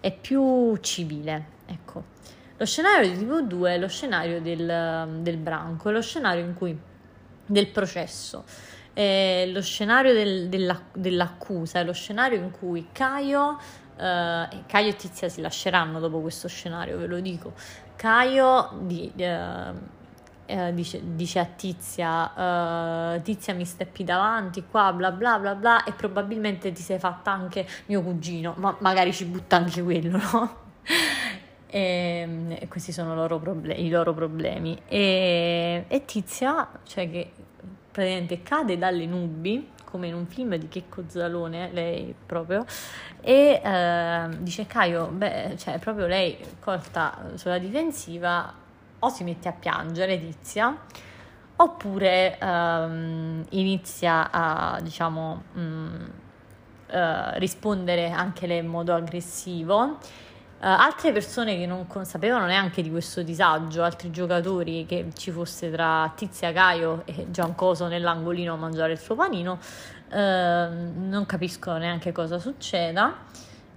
[0.00, 2.16] è più civile, ecco.
[2.56, 6.54] Lo scenario di tipo 2 è lo scenario del, del branco, è lo scenario in
[6.54, 6.76] cui
[7.46, 8.44] del processo
[8.98, 13.56] eh, lo scenario del, della, dell'accusa è lo scenario in cui Caio,
[13.96, 17.52] eh, Caio e Tizia si lasceranno dopo questo scenario, ve lo dico.
[17.94, 19.72] Caio di, eh,
[20.46, 25.84] eh dice, dice, a Tizia, uh, Tizia mi steppi davanti qua, bla bla bla bla,
[25.84, 30.56] e probabilmente ti sei fatta anche mio cugino, ma magari ci butta anche quello, no?
[31.66, 31.78] e,
[32.26, 34.76] ehm, e, questi sono loro proble- i loro problemi.
[34.88, 37.32] E, e Tizia, cioè che
[37.98, 42.64] praticamente cade dalle nubi come in un film di Checco Zalone, lei proprio,
[43.22, 48.52] e eh, dice Caio, beh, cioè proprio lei colta sulla difensiva
[48.98, 50.76] o si mette a piangere Tizia
[51.56, 56.04] oppure ehm, inizia a diciamo mh, mm,
[56.88, 59.96] eh, rispondere anche lei in modo aggressivo
[60.60, 65.70] Uh, altre persone che non sapevano neanche di questo disagio, altri giocatori che ci fosse
[65.70, 69.60] tra Tizia Caio e Giancoso nell'angolino a mangiare il suo panino,
[70.10, 73.14] uh, non capiscono neanche cosa succeda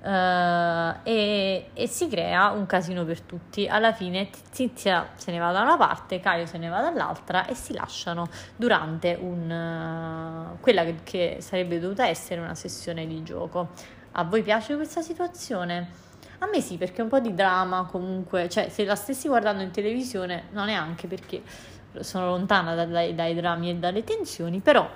[0.01, 3.67] uh, e, e, si crea un casino per tutti.
[3.67, 7.53] Alla fine Tizia se ne va da una parte, Caio se ne va dall'altra e
[7.53, 13.69] si lasciano durante un, quella che, che sarebbe dovuta essere una sessione di gioco.
[14.13, 16.09] A voi piace questa situazione?
[16.43, 19.69] A me sì, perché un po' di drama comunque, cioè se la stessi guardando in
[19.69, 21.43] televisione, non è anche perché
[21.99, 24.89] sono lontana dai, dai drammi e dalle tensioni, però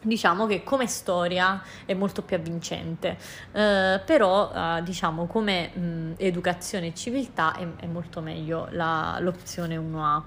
[0.00, 3.16] diciamo che come storia è molto più avvincente,
[3.50, 9.76] eh, però eh, diciamo come mh, educazione e civiltà è, è molto meglio la, l'opzione
[9.76, 10.22] 1A.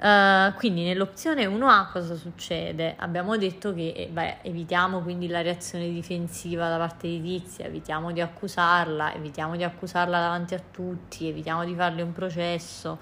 [0.00, 2.94] Uh, quindi nell'opzione 1A cosa succede?
[2.98, 8.12] Abbiamo detto che eh, beh, evitiamo quindi la reazione difensiva da parte di Tizia, evitiamo
[8.12, 12.96] di accusarla, evitiamo di accusarla davanti a tutti, evitiamo di farle un processo.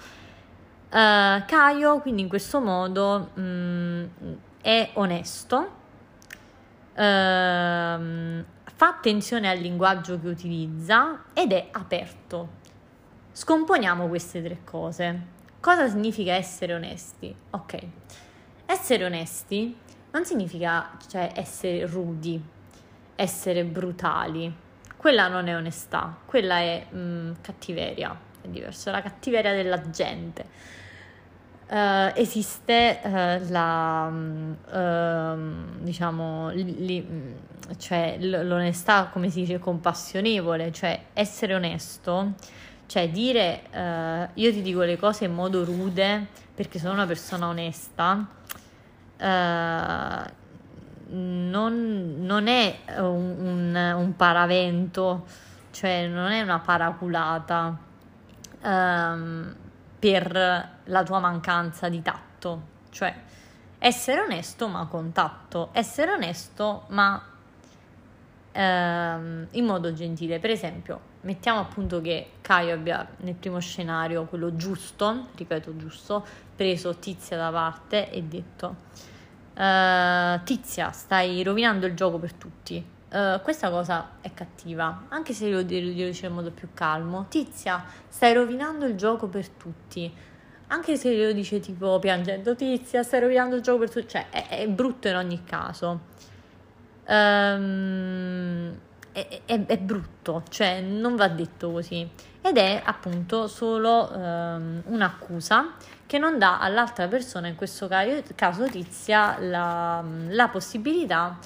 [0.89, 4.05] Uh, Caio quindi in questo modo mh, mm,
[4.63, 5.67] è onesto, uh,
[6.95, 12.49] fa attenzione al linguaggio che utilizza ed è aperto.
[13.33, 15.35] Scomponiamo queste tre cose.
[15.67, 17.35] Cosa significa essere onesti?
[17.51, 17.77] Ok,
[18.67, 19.77] essere onesti
[20.13, 22.41] non significa cioè, essere rudi,
[23.17, 24.55] essere brutali.
[24.97, 30.45] Quella non è onestà, quella è mh, mm, cattiveria, è diverso, la cattiveria della gente.
[31.69, 37.33] Uh, esiste uh, la uh, diciamo li, mm,
[37.77, 42.35] cioè l'onestà come si dice compassionevole cioè essere onesto
[42.87, 47.49] cioè dire uh, io ti dico le cose in modo rude perché sono una persona
[47.49, 48.27] onesta
[49.19, 49.25] uh,
[51.09, 55.27] non, non, è un, un, un, paravento,
[55.71, 57.79] cioè non è una paraculata
[58.63, 59.55] um,
[59.99, 63.15] per la tua mancanza di tatto, cioè
[63.79, 67.23] essere onesto ma con tatto, essere onesto ma
[68.53, 70.41] um, in modo gentile.
[70.41, 76.25] Per esempio, mettiamo appunto che Caio abbia nel primo scenario quello giusto, ripeto giusto,
[76.57, 79.25] preso Tizia da parte e detto
[79.57, 82.85] Uh, tizia, stai rovinando il gioco per tutti.
[83.11, 87.25] Uh, questa cosa è cattiva, anche se lo, lo dice in modo più calmo.
[87.31, 90.13] Tizia, stai rovinando il gioco per tutti.
[90.69, 94.09] Anche se lo dice tipo piangendo, Tizia, stai rovinando il gioco per tutti.
[94.09, 96.01] Cioè, è, è brutto in ogni caso.
[97.07, 98.79] Um,
[99.17, 102.07] è, è, è, brutto, cioè non va detto così.
[102.43, 105.73] Ed è appunto solo um, un'accusa
[106.05, 111.39] che non dà all'altra persona, in questo caso Tizia, la, la possibilità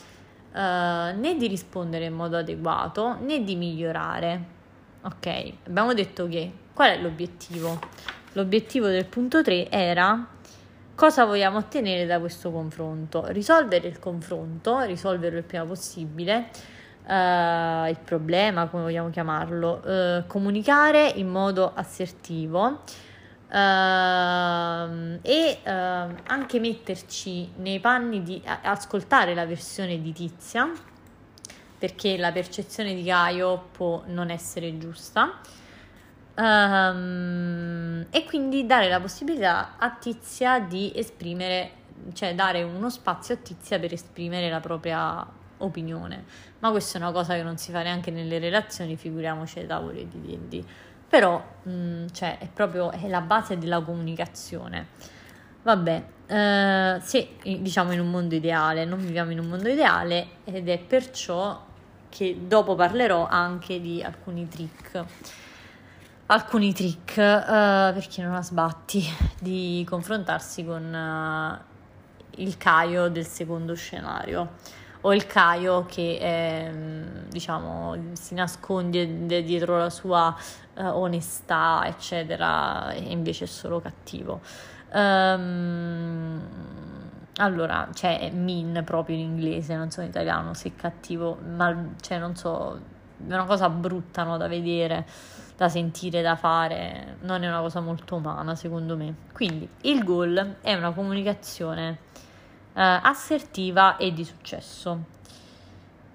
[0.51, 4.59] uh, né di rispondere in modo adeguato né di migliorare.
[5.02, 7.78] Ok, abbiamo detto che qual è l'obiettivo?
[8.32, 10.26] L'obiettivo del punto 3 era
[10.97, 13.24] cosa vogliamo ottenere da questo confronto?
[13.28, 16.51] Risolvere il confronto, risolverlo il prima possibile,
[17.06, 22.82] uh, il problema, come vogliamo chiamarlo, uh, comunicare in modo assertivo
[23.51, 25.70] Uh, e uh,
[26.28, 30.70] anche metterci nei panni di ascoltare la versione di Tizia
[31.77, 35.40] perché la percezione di Gaio può non essere giusta.
[36.36, 41.72] Um, e quindi dare la possibilità a Tizia di esprimere
[42.12, 45.27] cioè dare uno spazio a Tizia per esprimere la propria
[45.61, 46.24] opinione
[46.59, 50.07] ma questa è una cosa che non si fa neanche nelle relazioni figuriamoci ai tavoli
[50.09, 50.65] di D&D
[51.11, 54.87] però mh, mm, cioè, è proprio è la base della comunicazione.
[55.62, 60.69] Vabbè, eh, sì, diciamo in un mondo ideale, non viviamo in un mondo ideale ed
[60.69, 61.66] è perciò
[62.09, 65.05] che dopo parlerò anche di alcuni trick.
[66.27, 69.05] Alcuni trick eh, per chi non ha sbatti
[69.41, 76.72] di confrontarsi con eh, il Caio del secondo scenario o il Caio che è,
[77.28, 80.35] diciamo, si nasconde dietro la sua
[80.74, 84.40] uh, onestà, eccetera, e invece è solo cattivo.
[84.93, 86.40] Um,
[87.36, 92.36] allora, c'è mean proprio in inglese, non so in italiano se cattivo, ma cioè non
[92.36, 92.78] so,
[93.16, 95.06] è una cosa brutta no, da vedere,
[95.56, 99.14] da sentire, da fare, non è una cosa molto umana secondo me.
[99.32, 102.10] Quindi il goal è una comunicazione eh,
[102.74, 105.18] assertiva e di successo.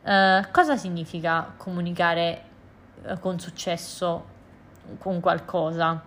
[0.04, 2.42] Eh, cosa significa comunicare
[3.04, 4.26] eh, con successo
[5.00, 6.04] con qualcosa?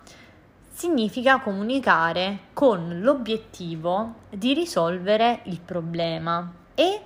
[0.70, 7.00] Significa comunicare con l'obiettivo di risolvere il problema e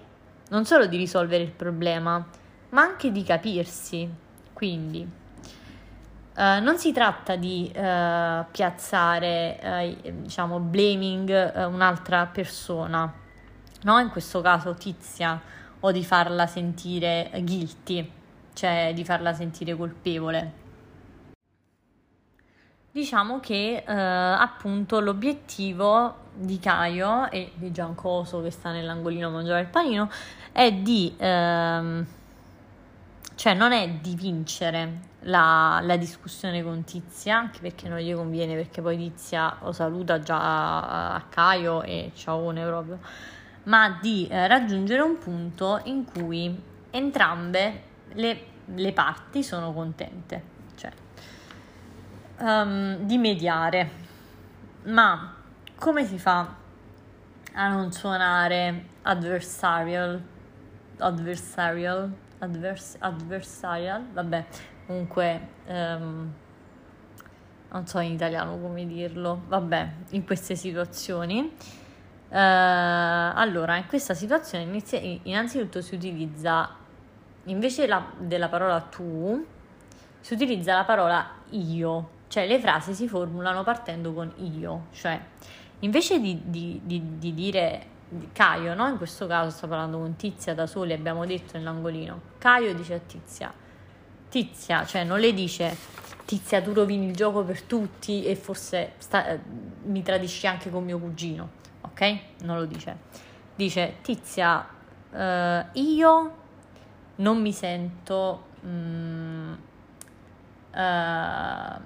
[0.50, 2.22] non solo di risolvere il problema,
[2.68, 4.08] ma anche di capirsi.
[4.52, 5.20] Quindi
[6.34, 9.60] Uh, non si tratta di uh, piazzare,
[10.02, 11.28] uh, diciamo, blaming
[11.66, 13.12] un'altra persona,
[13.82, 13.98] no?
[13.98, 15.40] in questo caso Tizia,
[15.80, 18.10] o di farla sentire guilty,
[18.52, 20.60] cioè di farla sentire colpevole.
[22.92, 29.62] Diciamo che eh, appunto l'obiettivo di Caio e di Giancoso che sta nell'angolino a mangiare
[29.62, 30.10] il panino
[30.52, 32.06] è di, ehm,
[33.34, 38.54] cioè non è di vincere la, la, discussione con Tizia, anche perché non gli conviene,
[38.54, 42.98] perché poi Tizia lo saluta già a, a Caio e ciaone proprio
[43.64, 46.60] ma di eh, raggiungere un punto in cui
[46.90, 47.82] entrambe
[48.12, 50.42] le, le parti sono contente,
[50.76, 50.90] cioè
[52.38, 54.00] um, di mediare.
[54.84, 55.34] Ma
[55.76, 56.54] come si fa
[57.54, 60.20] a non suonare adversarial?
[60.98, 62.12] Adversarial?
[62.38, 64.04] Advers- adversarial?
[64.12, 64.46] Vabbè,
[64.86, 65.48] comunque...
[65.66, 66.32] Um,
[67.72, 71.56] non so in italiano come dirlo, vabbè, in queste situazioni
[72.32, 76.70] Uh, allora, in questa situazione inizia, innanzitutto si utilizza,
[77.44, 79.44] invece la, della parola tu,
[80.18, 85.20] si utilizza la parola io, cioè le frasi si formulano partendo con io, cioè
[85.80, 87.86] invece di, di, di, di dire
[88.32, 88.88] Caio, no?
[88.88, 92.98] in questo caso sto parlando con Tizia da soli, abbiamo detto nell'angolino, Caio dice a
[92.98, 93.52] Tizia,
[94.30, 95.76] Tizia, cioè non le dice
[96.24, 99.38] Tizia tu rovini il gioco per tutti e forse sta, eh,
[99.82, 101.60] mi tradisci anche con mio cugino
[101.92, 102.18] ok?
[102.42, 102.96] Non lo dice.
[103.54, 104.66] Dice Tizia,
[105.10, 106.36] uh, io
[107.16, 109.52] non mi sento mm,
[110.72, 111.80] uh,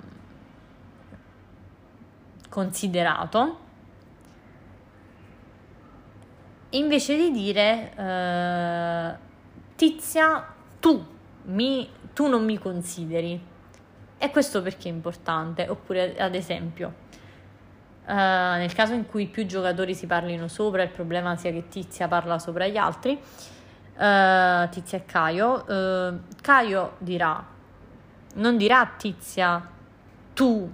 [2.48, 3.58] considerato.
[6.70, 9.24] Invece di dire uh,
[9.76, 11.04] Tizia, tu,
[11.44, 13.54] mi, tu non mi consideri.
[14.18, 15.68] E questo perché è importante?
[15.68, 17.04] Oppure, ad esempio,
[18.06, 22.06] Uh, nel caso in cui più giocatori si parlino sopra, il problema sia che Tizia
[22.06, 27.44] parla sopra gli altri, uh, Tizia e Caio, uh, Caio dirà,
[28.34, 29.68] non dirà a Tizia
[30.34, 30.72] tu,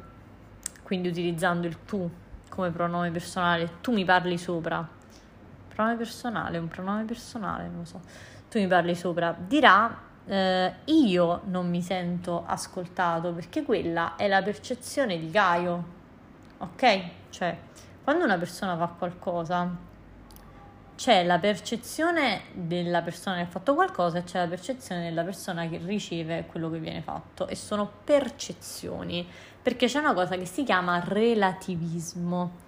[0.83, 2.11] quindi utilizzando il tu
[2.51, 4.87] come pronome personale, tu mi parli sopra,
[5.75, 8.01] pronome personale, un pronome personale, non lo so,
[8.51, 10.11] tu mi parli sopra, dirà
[10.85, 15.85] io non mi sento ascoltato perché quella è la percezione di Gaio,
[16.59, 17.21] ok?
[17.33, 17.57] Cioè,
[18.05, 19.75] quando una persona fa qualcosa,
[20.95, 25.67] c'è la percezione della persona che ha fatto qualcosa e c'è la percezione della persona
[25.67, 29.27] che riceve quello che viene fatto e sono percezioni
[29.63, 32.59] perché c'è una cosa che si chiama relativismo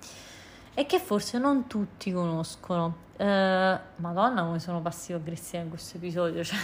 [0.73, 3.03] e che forse non tutti conoscono.
[3.17, 6.59] Uh, Madonna, come sono passivo-aggressiva in questo episodio, cioè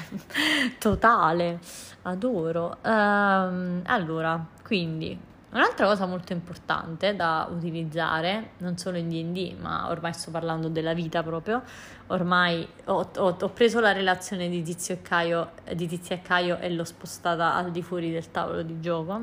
[0.78, 1.60] totale,
[2.02, 2.78] adoro.
[2.82, 10.12] Uh, allora, quindi Un'altra cosa molto importante da utilizzare, non solo in DD, ma ormai
[10.12, 11.62] sto parlando della vita proprio,
[12.09, 16.59] ormai ho, ho, ho preso la relazione di Tizio e Caio, di Tizia e Caio
[16.59, 19.22] e l'ho spostata al di fuori del tavolo di gioco.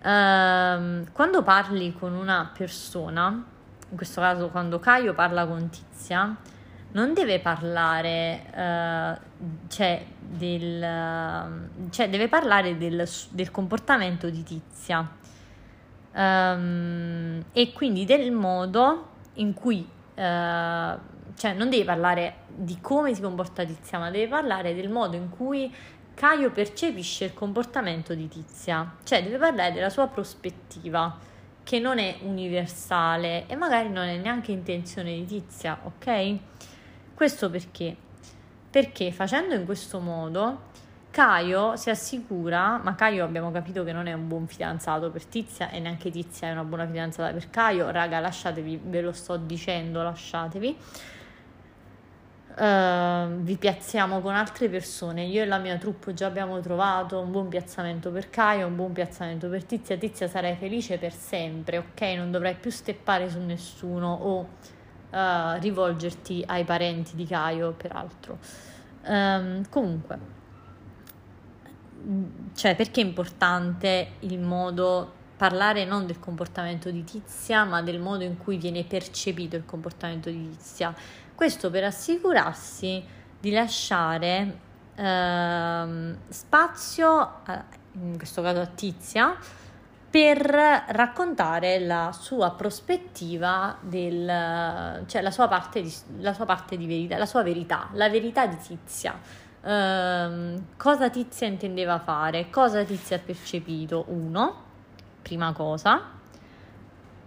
[0.00, 3.44] Ehm, quando parli con una persona,
[3.90, 6.34] in questo caso quando Caio parla con Tizia,
[6.94, 10.80] non deve parlare, uh, cioè, del,
[11.90, 15.08] cioè, deve parlare del, del comportamento di Tizia
[16.12, 23.20] um, e quindi del modo in cui, uh, cioè, non deve parlare di come si
[23.20, 25.72] comporta Tizia, ma deve parlare del modo in cui
[26.14, 31.32] Caio percepisce il comportamento di Tizia, cioè deve parlare della sua prospettiva
[31.64, 36.38] che non è universale e magari non è neanche intenzione di Tizia, ok?
[37.14, 37.96] Questo perché?
[38.68, 40.72] Perché facendo in questo modo
[41.12, 45.70] Caio si assicura, ma Caio abbiamo capito che non è un buon fidanzato per Tizia
[45.70, 50.02] e neanche Tizia è una buona fidanzata per Caio, raga lasciatevi, ve lo sto dicendo,
[50.02, 50.76] lasciatevi.
[52.56, 55.22] Uh, vi piazziamo con altre persone.
[55.22, 58.92] Io e la mia troupe già abbiamo trovato un buon piazzamento per Caio, un buon
[58.92, 59.96] piazzamento per Tizia.
[59.96, 62.00] Tizia sarai felice per sempre, ok?
[62.16, 64.48] Non dovrai più steppare su nessuno o
[65.14, 68.38] uh, rivolgerti ai parenti di Caio, peraltro.
[69.06, 70.18] Um, comunque,
[72.54, 78.24] cioè, perché è importante il modo parlare non del comportamento di Tizia, ma del modo
[78.24, 80.94] in cui viene percepito il comportamento di Tizia.
[81.34, 83.02] Questo per assicurarsi
[83.40, 84.58] di lasciare
[84.96, 89.36] uh, spazio, a, in questo caso a Tizia,
[90.14, 96.86] per raccontare la sua prospettiva del, cioè la sua parte di, la sua parte di
[96.86, 99.18] verità, la sua verità, la verità di Tizia.
[99.62, 104.62] Um, cosa Tizia intendeva fare, cosa Tizia ha percepito, uno,
[105.20, 106.00] prima cosa,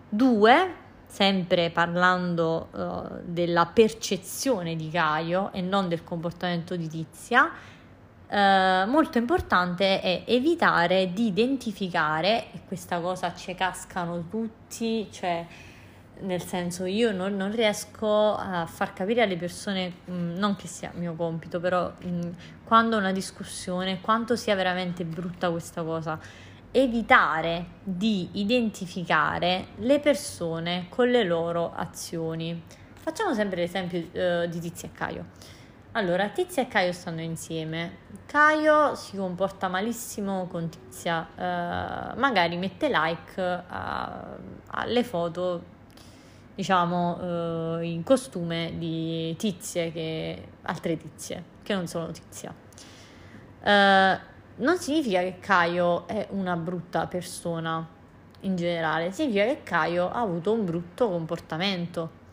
[0.07, 0.73] due,
[1.07, 7.51] sempre parlando uh, della percezione di Caio e non del comportamento di Tizia,
[8.29, 15.45] eh, molto importante è evitare di identificare, e questa cosa ci cascano tutti, cioè
[16.19, 20.91] nel senso io non, non, riesco a far capire alle persone, mm, non che sia
[20.95, 22.21] mio compito, però mm,
[22.63, 26.19] quando una discussione, quanto sia veramente brutta questa cosa,
[26.71, 32.61] evitare di identificare le persone con le loro azioni.
[32.93, 35.25] Facciamo sempre l'esempio uh, di Tizia e Caio.
[35.97, 37.97] Allora, Tizia e Caio stanno insieme.
[38.27, 44.37] Caio si comporta malissimo con Tizia, uh, magari mette like a,
[44.67, 45.63] alle foto,
[46.53, 52.53] diciamo, uh, in costume di tizie, che, altre tizie, che non sono Tizia.
[53.63, 54.19] Uh,
[54.57, 57.83] non significa che Caio è una brutta persona
[58.41, 62.25] in generale, significa che Caio ha avuto un brutto comportamento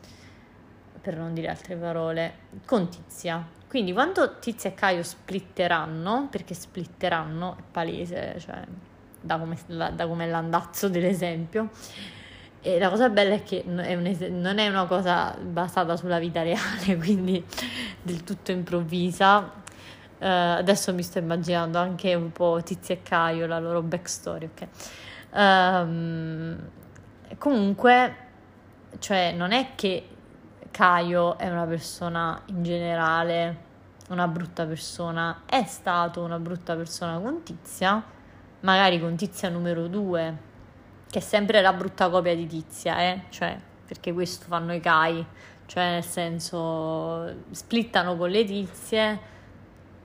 [1.04, 2.32] per non dire altre parole,
[2.64, 3.46] con Tizia.
[3.68, 8.62] Quindi quando Tizia e Caio splitteranno, perché splitteranno, è palese, cioè
[9.20, 11.68] da come, da come l'andazzo dell'esempio,
[12.62, 16.42] e la cosa bella è che è un non è una cosa basata sulla vita
[16.42, 17.44] reale, quindi
[18.00, 19.62] del tutto improvvisa.
[20.16, 24.66] Uh, adesso mi sto immaginando anche un po' Tizia e Caio, la loro backstory, ok?
[25.36, 26.56] Um,
[27.36, 28.16] comunque,
[28.98, 30.13] cioè, non è che
[30.74, 33.58] Caio è una persona in generale,
[34.08, 38.02] una brutta persona, è stato una brutta persona con Tizia,
[38.58, 40.36] magari con Tizia numero due,
[41.08, 43.26] che è sempre la brutta copia di Tizia, eh?
[43.28, 43.56] cioè,
[43.86, 45.24] perché questo fanno i Cai,
[45.66, 49.20] cioè nel senso splittano con le tizie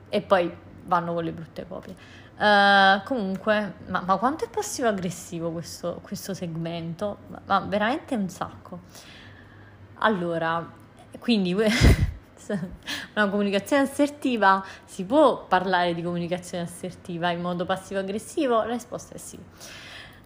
[0.07, 1.95] e poi vanno con le brutte copie.
[2.37, 7.17] Uh, comunque, ma, ma, quanto è passivo aggressivo questo, questo segmento?
[7.27, 8.81] Ma, ma veramente un sacco.
[9.99, 10.65] Allora,
[11.19, 11.53] quindi
[13.13, 18.63] una comunicazione assertiva, si può parlare di comunicazione assertiva in modo passivo-aggressivo?
[18.63, 19.37] La risposta è sì.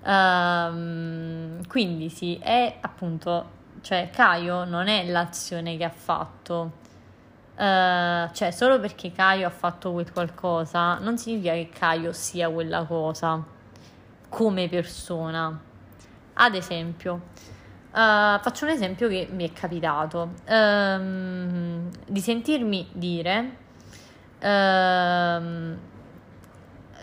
[0.06, 6.82] Um, quindi sì, è appunto cioè Caio non è l'azione che ha fatto.
[7.56, 12.84] Uh, cioè, solo perché Caio ha fatto quel qualcosa non significa che Caio sia quella
[12.84, 13.44] cosa
[14.30, 15.60] come persona.
[16.36, 17.22] Ad esempio,
[17.94, 23.62] uh, faccio un esempio che mi è capitato um, di sentirmi dire.
[24.40, 25.78] Uh,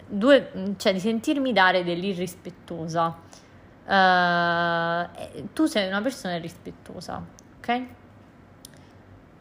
[0.06, 3.28] due, cioè di sentirmi dare dell'irrispettosa
[3.90, 7.20] Uh, tu sei una persona rispettosa,
[7.58, 7.68] ok?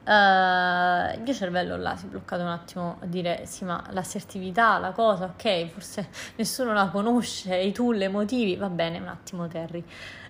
[0.05, 4.79] Uh, il mio cervello là si è bloccato un attimo a dire sì ma l'assertività,
[4.79, 9.47] la cosa, ok, forse nessuno la conosce, i tool, i motivi, va bene un attimo
[9.47, 9.85] Terry.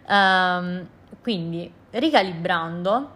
[0.05, 0.85] Uh,
[1.21, 3.15] quindi ricalibrando,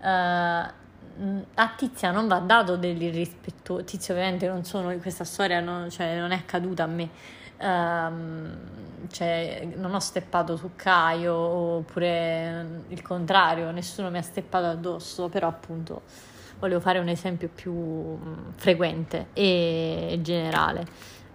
[0.00, 6.18] uh, a Tizia non va dato dell'irrispetto, Tizia ovviamente non sono, questa storia non, cioè,
[6.18, 7.10] non è accaduta a me,
[7.58, 8.54] Um,
[9.10, 15.48] cioè, non ho steppato su Caio oppure il contrario, nessuno mi ha steppato addosso, però
[15.48, 16.02] appunto
[16.58, 20.86] volevo fare un esempio più mm, frequente e generale.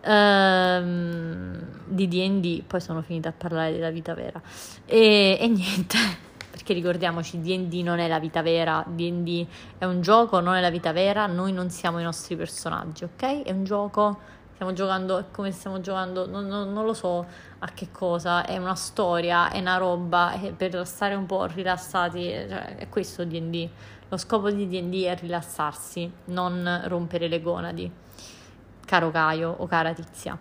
[0.04, 4.42] Um, di DD, poi sono finita a parlare della vita vera
[4.86, 5.98] e, e niente,
[6.50, 9.46] perché ricordiamoci, DD non è la vita vera, DD
[9.78, 13.44] è un gioco, non è la vita vera, noi non siamo i nostri personaggi, ok?
[13.44, 17.26] È un gioco stiamo giocando, come stiamo giocando, non, non, non, lo so
[17.58, 22.26] a che cosa, è una storia, è una roba, è per stare un po' rilassati,
[22.48, 23.68] cioè, è questo D&D.
[24.08, 27.92] Lo scopo di D&D è rilassarsi, non rompere le gonadi.
[28.92, 30.38] Caro Caio o cara Tizia,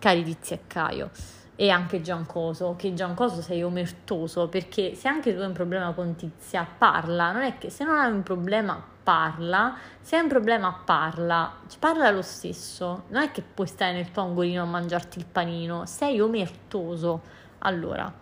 [0.00, 1.10] cari Tizia e Caio.
[1.54, 6.16] E anche Giancoso, che Giancoso sei omertoso perché se anche tu hai un problema con
[6.16, 10.82] Tizia, parla, non è che se non hai un problema parla, se hai un problema
[10.84, 15.26] parla, parla lo stesso, non è che puoi stare nel tuo angolino a mangiarti il
[15.26, 17.22] panino, sei omertoso.
[17.58, 18.12] Allora,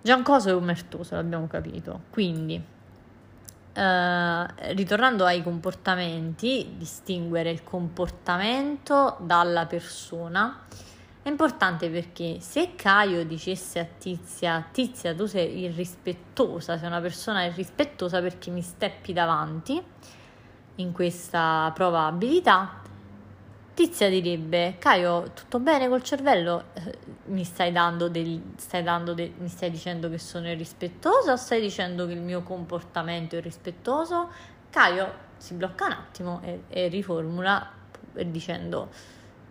[0.00, 2.64] Giancoso è omertoso, l'abbiamo capito, quindi
[3.74, 4.44] Uh,
[4.74, 10.64] ritornando ai comportamenti, distinguere il comportamento dalla persona
[11.22, 17.44] è importante perché se Caio dicesse a Tizia, Tizia tu sei irrispettosa, sei una persona
[17.44, 19.80] irrispettosa perché mi steppi davanti
[20.76, 22.81] in questa probabilità,
[23.74, 26.64] Tizia direbbe, Caio, tutto bene col cervello?
[26.74, 31.36] Eh, mi stai dando del, stai dando de, mi stai dicendo che sono irrispettosa o
[31.36, 34.28] stai dicendo che il mio comportamento è irrispettoso?
[34.68, 37.70] Caio si blocca un attimo e, e riformula
[38.26, 38.90] dicendo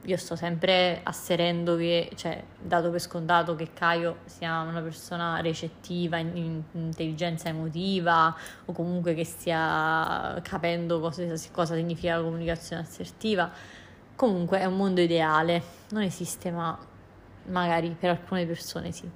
[0.05, 6.17] io sto sempre asserendo che, cioè, dato per scontato che Caio sia una persona recettiva,
[6.17, 8.35] in, in intelligenza emotiva
[8.65, 13.51] o comunque che stia capendo cosa, cosa significa la comunicazione assertiva,
[14.21, 16.77] comunque è un mondo ideale, non esiste ma
[17.45, 19.09] magari per alcune persone sì.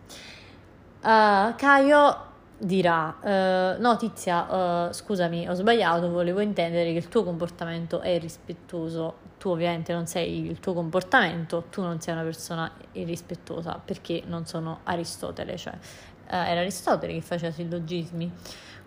[1.03, 2.26] Uh, Caio
[2.57, 6.10] dirà uh, no Tizia uh, scusami ho sbagliato.
[6.10, 9.18] Volevo intendere che il tuo comportamento è irrispettoso.
[9.38, 11.65] Tu ovviamente non sei il tuo comportamento.
[11.69, 15.56] Tu non sei una persona irrispettosa perché non sono Aristotele.
[15.56, 15.77] Cioè
[16.26, 18.32] era Aristotele che faceva sillogismi.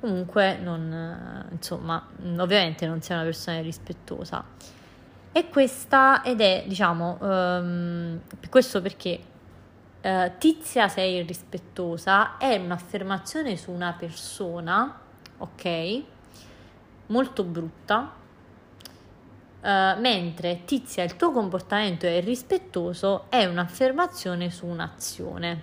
[0.01, 2.05] Comunque non insomma
[2.39, 4.77] ovviamente non sei una persona irrispettosa
[5.39, 8.21] e questa ed è diciamo um,
[8.51, 9.21] questo perché
[10.03, 14.99] uh, Tizia sei irrispettosa è un'affermazione su una persona,
[15.39, 16.03] ok?
[17.07, 18.13] Molto brutta,
[19.61, 19.67] uh,
[20.01, 25.63] mentre Tizia il tuo comportamento è irrispettoso è un'affermazione su un'azione.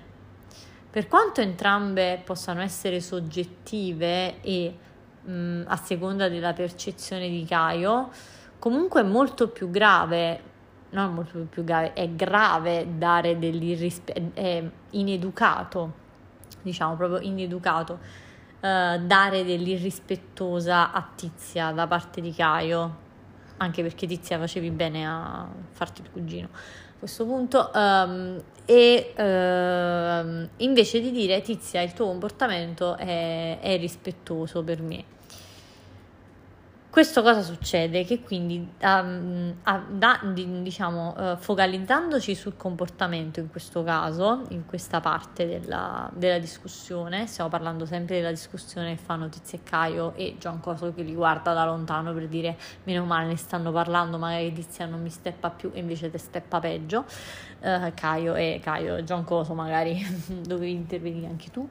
[0.90, 4.78] Per quanto entrambe possano essere soggettive e
[5.22, 8.12] mh, mm, a seconda della percezione di Caio,
[8.60, 10.54] comunque è molto più grave
[10.96, 15.94] non molto più grave, è grave dare dell'irrispetto, è ineducato,
[16.62, 17.98] diciamo proprio ineducato, uh,
[18.60, 23.04] dare dell'irrispettosa a Tizia da parte di Caio,
[23.58, 26.48] anche perché Tizia facevi bene a farti il cugino.
[26.52, 33.78] A questo punto, um, e uh, invece di dire Tizia il tuo comportamento è, è
[33.78, 35.14] rispettoso per me
[36.96, 38.06] questo cosa succede?
[38.06, 39.54] Che quindi, um,
[39.90, 47.28] da, diciamo, uh, focalizzandoci sul comportamento in questo caso, in questa parte della, della, discussione,
[47.28, 51.14] stiamo parlando sempre della discussione che fanno Tizia e Caio e Gian Coso che li
[51.14, 55.50] guarda da lontano per dire meno male ne stanno parlando, magari Tizia non mi steppa
[55.50, 57.04] più e invece te steppa peggio.
[57.60, 60.02] Uh, Caio e Caio, Gian Coso magari
[60.48, 61.68] dovevi intervenire anche tu.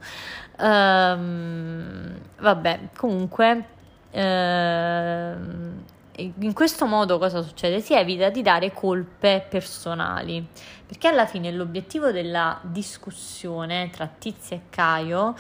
[0.59, 3.73] Um, vabbè, comunque
[4.17, 5.83] Ehm,
[6.17, 7.81] in questo modo cosa succede?
[7.81, 10.47] Si evita di dare colpe personali,
[10.87, 15.35] perché alla fine l'obiettivo della discussione tra Tizia e Caio,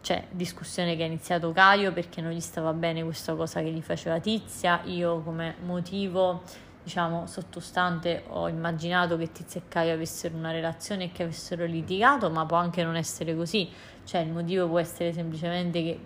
[0.00, 3.82] cioè discussione che ha iniziato Caio perché non gli stava bene questa cosa che gli
[3.82, 6.42] faceva Tizia, io come motivo
[6.82, 12.30] diciamo sottostante ho immaginato che Tizia e Caio avessero una relazione e che avessero litigato,
[12.30, 13.68] ma può anche non essere così,
[14.04, 16.00] cioè il motivo può essere semplicemente che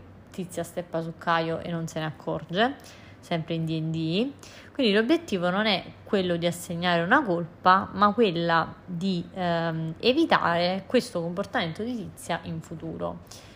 [0.45, 2.77] Tizia steppa su Caio e non se ne accorge,
[3.21, 4.33] sempre in D&D.
[4.73, 11.21] Quindi l'obiettivo non è quello di assegnare una colpa, ma quella di ehm, evitare questo
[11.21, 13.49] comportamento di Tizia in futuro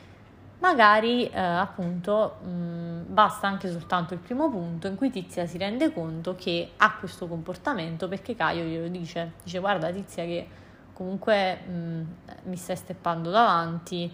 [0.65, 5.93] magari eh, appunto mh, basta anche soltanto il primo punto in cui Tizia si rende
[5.93, 10.48] conto che ha questo comportamento perché Caio glielo dice, dice guarda Tizia che
[10.94, 12.02] comunque mh,
[12.44, 14.11] mi stai steppando davanti,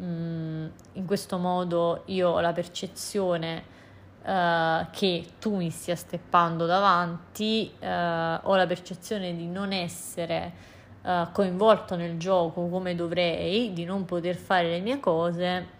[0.00, 3.78] mh, mm, in questo modo io ho la percezione
[4.22, 10.52] Uh, che tu mi stia steppando davanti, uh, ho la percezione di non essere
[11.00, 15.78] uh, coinvolto nel gioco come dovrei, di non poter fare le mie cose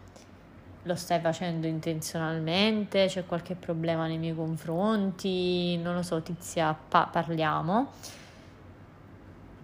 [0.85, 7.09] lo stai facendo intenzionalmente, c'è qualche problema nei miei confronti, non lo so, Tizia, pa-
[7.11, 7.93] parliamo.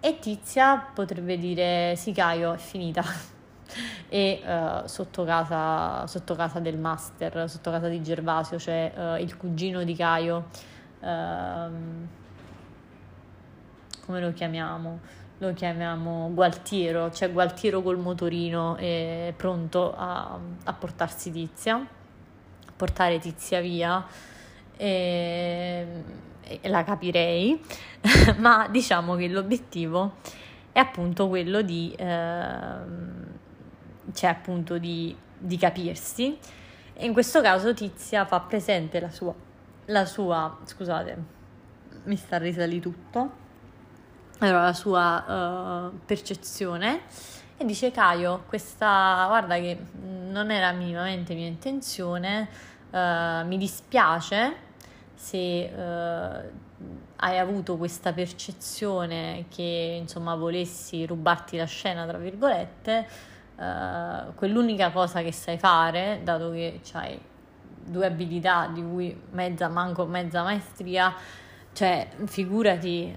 [0.01, 3.03] E Tizia potrebbe dire, sì Caio, è finita.
[4.09, 9.37] e uh, sotto, casa, sotto casa del master, sotto casa di Gervasio, c'è uh, il
[9.37, 10.49] cugino di Caio,
[11.01, 11.07] uh,
[14.05, 15.25] come lo chiamiamo?
[15.39, 23.19] lo chiamiamo Gualtiero, cioè Gualtiero col motorino è pronto a, a portarsi Tizia, a portare
[23.19, 24.05] Tizia via
[24.77, 25.87] e,
[26.41, 27.61] e la capirei,
[28.39, 30.15] ma diciamo che l'obiettivo
[30.73, 32.75] è appunto quello di, eh,
[34.13, 36.39] cioè appunto di, di capirsi.
[36.93, 39.35] E in questo caso Tizia fa presente la sua,
[39.87, 41.17] la sua scusate,
[42.05, 43.45] mi sta risali tutto.
[44.39, 47.01] Allora, la sua uh, percezione.
[47.57, 52.49] E dice Caio, questa guarda che non era minimamente mia intenzione,
[52.91, 54.65] uh, mi dispiace
[55.15, 56.85] se uh,
[57.17, 63.09] hai avuto questa percezione che insomma volessi rubarti la scena, tra virgolette,
[64.35, 67.19] quell'unica cosa che sai fare, dato che hai
[67.85, 71.15] due abilità di cui mezza manco mezza maestria,
[71.73, 73.15] cioè figurati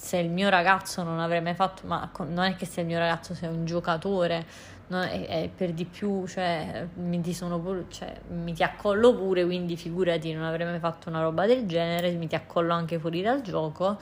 [0.00, 2.98] se il mio ragazzo non avrei mai fatto, ma non è che se il mio
[2.98, 4.46] ragazzo sia un giocatore,
[4.88, 9.76] è, è, per di più, cioè mi ti, pure, cioè, mi ti accollo pure, quindi
[9.76, 13.42] figurati, non avrei mai fatto una roba del genere, mi ti accollo anche fuori dal
[13.42, 13.98] gioco,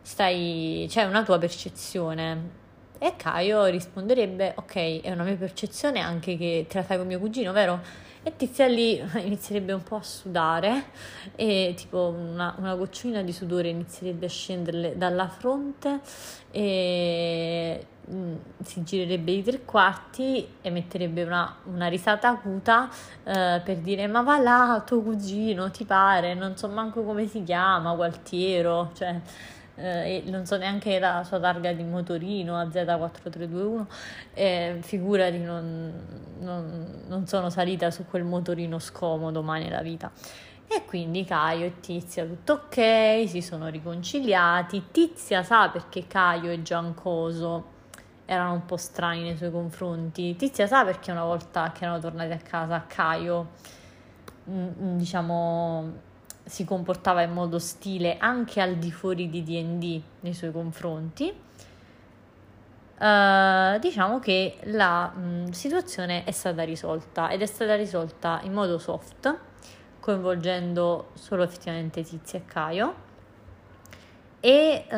[0.00, 2.64] stai, c'è una tua percezione.
[2.98, 7.18] E Caio risponderebbe, ok, è una mia percezione anche che te la fai con mio
[7.18, 7.80] cugino, vero?
[8.22, 10.86] E Tizia lì inizierebbe un po' a sudare
[11.36, 16.00] e tipo una, una gocciolina di sudore inizierebbe a scenderle dalla fronte
[16.50, 22.88] e mm, si girerebbe di tre quarti e metterebbe una, una risata acuta
[23.22, 27.44] eh, per dire ma va là tuo cugino ti pare non so manco come si
[27.44, 29.20] chiama Gualtiero cioè
[29.76, 33.86] eh, e non so neanche la sua targa di motorino AZ4321,
[34.34, 35.92] eh, figurati, non,
[36.40, 40.10] non, non sono salita su quel motorino scomodo mai nella vita.
[40.68, 44.86] E quindi Caio e Tizia tutto ok, si sono riconciliati.
[44.90, 47.74] Tizia sa perché Caio e Giancoso
[48.24, 50.34] erano un po' strani nei suoi confronti.
[50.34, 53.50] Tizia sa perché una volta che erano tornati a casa Caio,
[54.50, 55.92] mm, mm, diciamo,
[56.46, 61.44] si comportava in modo ostile anche al di fuori di DD nei suoi confronti.
[62.98, 68.54] Uh, diciamo che la mh, mm, situazione è stata risolta ed è stata risolta in
[68.54, 69.38] modo soft,
[70.00, 72.94] coinvolgendo solo effettivamente Tizia e Caio.
[74.40, 74.96] E, uh,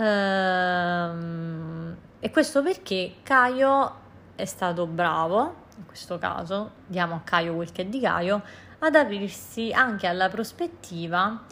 [2.20, 4.06] e questo perché Caio
[4.36, 8.42] è stato bravo, in questo caso diamo a Caio quel che è di Caio,
[8.80, 11.44] ad aprirsi anche alla prospettiva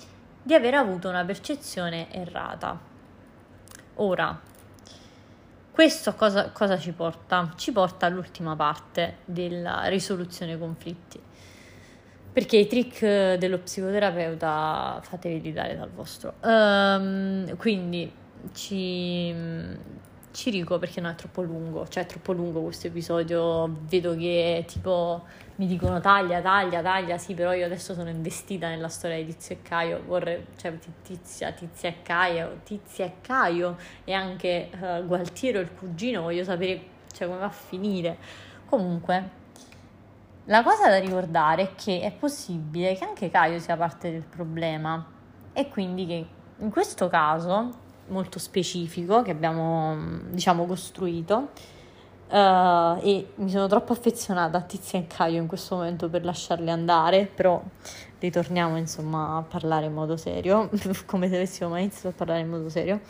[0.43, 2.79] di aver avuto una percezione errata.
[3.95, 4.41] Ora,
[5.73, 7.53] questo cosa, cosa ci porta?
[7.57, 11.21] Ci porta all'ultima parte della risoluzione conflitti.
[12.33, 16.35] Perché i trick dello psicoterapeuta fatevi dare dal vostro.
[16.43, 18.11] Um, quindi
[18.53, 19.35] ci,
[20.31, 24.65] ci dico perché non è troppo lungo, cioè è troppo lungo questo episodio, vedo che
[24.67, 25.25] tipo
[25.57, 29.55] mi dicono taglia, taglia, taglia, sì, però io adesso sono investita nella storia di Tizio
[29.55, 35.61] e Caio, vorrei, cioè Tizia, Tizia e Caio, Tizia e Caio e anche uh, Gualtiero,
[35.61, 38.19] il cugino, voglio sapere cioè, come va a finire.
[38.67, 39.31] Comunque,
[40.45, 45.05] la cosa da ricordare è che è possibile che anche Caio sia parte del problema
[45.53, 46.27] e quindi che
[46.59, 49.97] in questo caso molto specifico che abbiamo
[50.31, 51.49] diciamo costruito
[52.29, 56.71] Uh, e mi sono troppo affezionata a Tizia e Caio in questo momento per lasciarli
[56.71, 57.63] andare, però
[58.19, 60.69] ritorniamo insomma a parlare in modo serio,
[61.07, 63.01] come se avessimo mai iniziato a parlare in modo serio.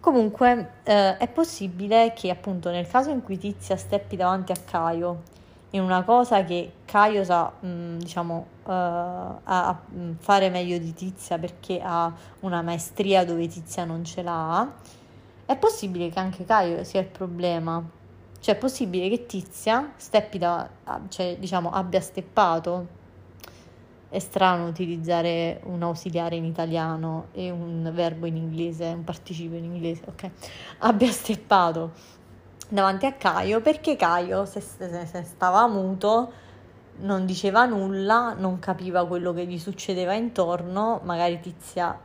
[0.00, 5.22] Comunque uh, è possibile che appunto nel caso in cui Tizia steppi davanti a Caio
[5.70, 10.78] in una cosa che Caio sa, mh, mm, diciamo, uh, a, a mm, fare meglio
[10.78, 14.68] di Tizia perché ha una maestria dove Tizia non ce l'ha,
[15.44, 17.82] è possibile che anche Caio sia il problema
[18.40, 20.68] cioè è possibile che Tizia steppi da,
[21.08, 22.96] cioè, diciamo, abbia steppato.
[24.10, 29.64] È strano utilizzare un ausiliare in italiano e un verbo in inglese, un participio in
[29.64, 30.30] inglese, ok?
[30.78, 31.92] Abbia steppato
[32.68, 36.32] davanti a Caio perché Caio, se, se, se stava muto,
[37.00, 41.98] non diceva nulla, non capiva quello che gli succedeva intorno, magari Tizia,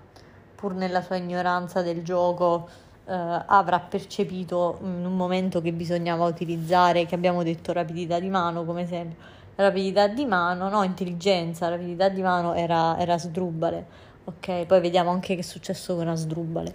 [0.56, 2.70] pur nella sua ignoranza del gioco,
[3.06, 8.64] eh, avrà percepito in un momento che bisognava utilizzare, che abbiamo detto rapidità di mano
[8.64, 9.18] come sempre,
[9.56, 13.86] rapidità di mano, no intelligenza, rapidità di mano era, era Sdrubale,
[14.24, 14.66] ok?
[14.66, 16.74] Poi vediamo anche che è successo con Asdrubale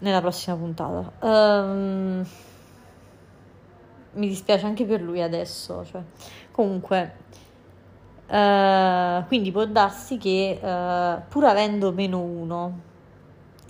[0.00, 1.12] nella prossima puntata.
[1.20, 2.26] Um,
[4.12, 6.02] mi dispiace anche per lui adesso, cioè.
[6.50, 7.14] comunque,
[8.26, 12.80] uh, quindi può darsi che uh, pur avendo meno uno,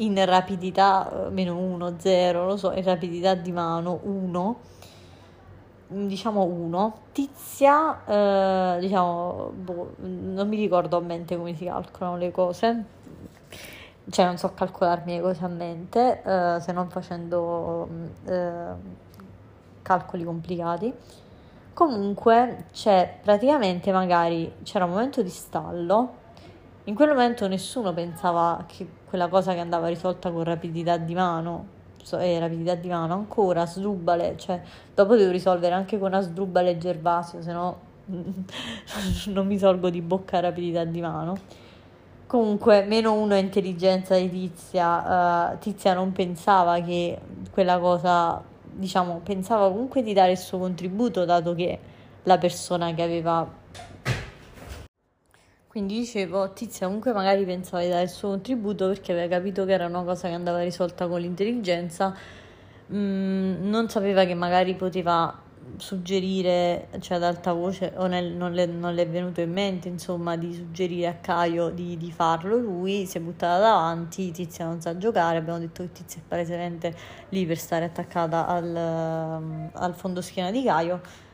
[0.00, 4.60] in rapidità eh, meno 1, 0, non lo so, in rapidità di mano 1,
[5.92, 8.04] mm, diciamo 1, Tizia,
[8.76, 12.84] eh, diciamo, boh, non mi ricordo a mente come si calcolano le cose,
[14.10, 18.74] cioè non so calcolarmi le cose a mente, eh, se non facendo mm, eh,
[19.82, 20.92] calcoli complicati.
[21.72, 26.18] Comunque c'è praticamente magari c'era un momento di stallo.
[26.84, 31.66] In quel momento nessuno pensava che quella cosa che andava risolta con rapidità di mano,
[32.12, 34.62] eh, rapidità di mano ancora, Asdrubale, cioè
[34.94, 37.78] dopo devo risolvere anche con Asdrubale e Gervasio, se no
[39.26, 41.36] non mi solgo di bocca rapidità di mano.
[42.28, 47.18] Comunque, meno uno intelligenza di Tizia, uh, Tizia non pensava che
[47.50, 51.80] quella cosa, diciamo, pensava comunque di dare il suo contributo, dato che
[52.22, 53.44] la persona che aveva
[55.70, 59.72] quindi dicevo, Tizia comunque magari pensava di dare il suo contributo perché aveva capito che
[59.72, 62.12] era una cosa che andava risolta con l'intelligenza,
[62.92, 65.32] mm, non sapeva che magari poteva
[65.76, 69.86] suggerire, cioè ad alta voce, o nel, non, le, non, le, è venuto in mente,
[69.86, 72.56] insomma, di suggerire a Caio di, di, farlo.
[72.56, 76.96] Lui, si è buttata davanti, Tizia non sa giocare, abbiamo detto che Tizia è palesemente
[77.28, 81.28] lì per stare attaccata al, al fondoschiena di Caio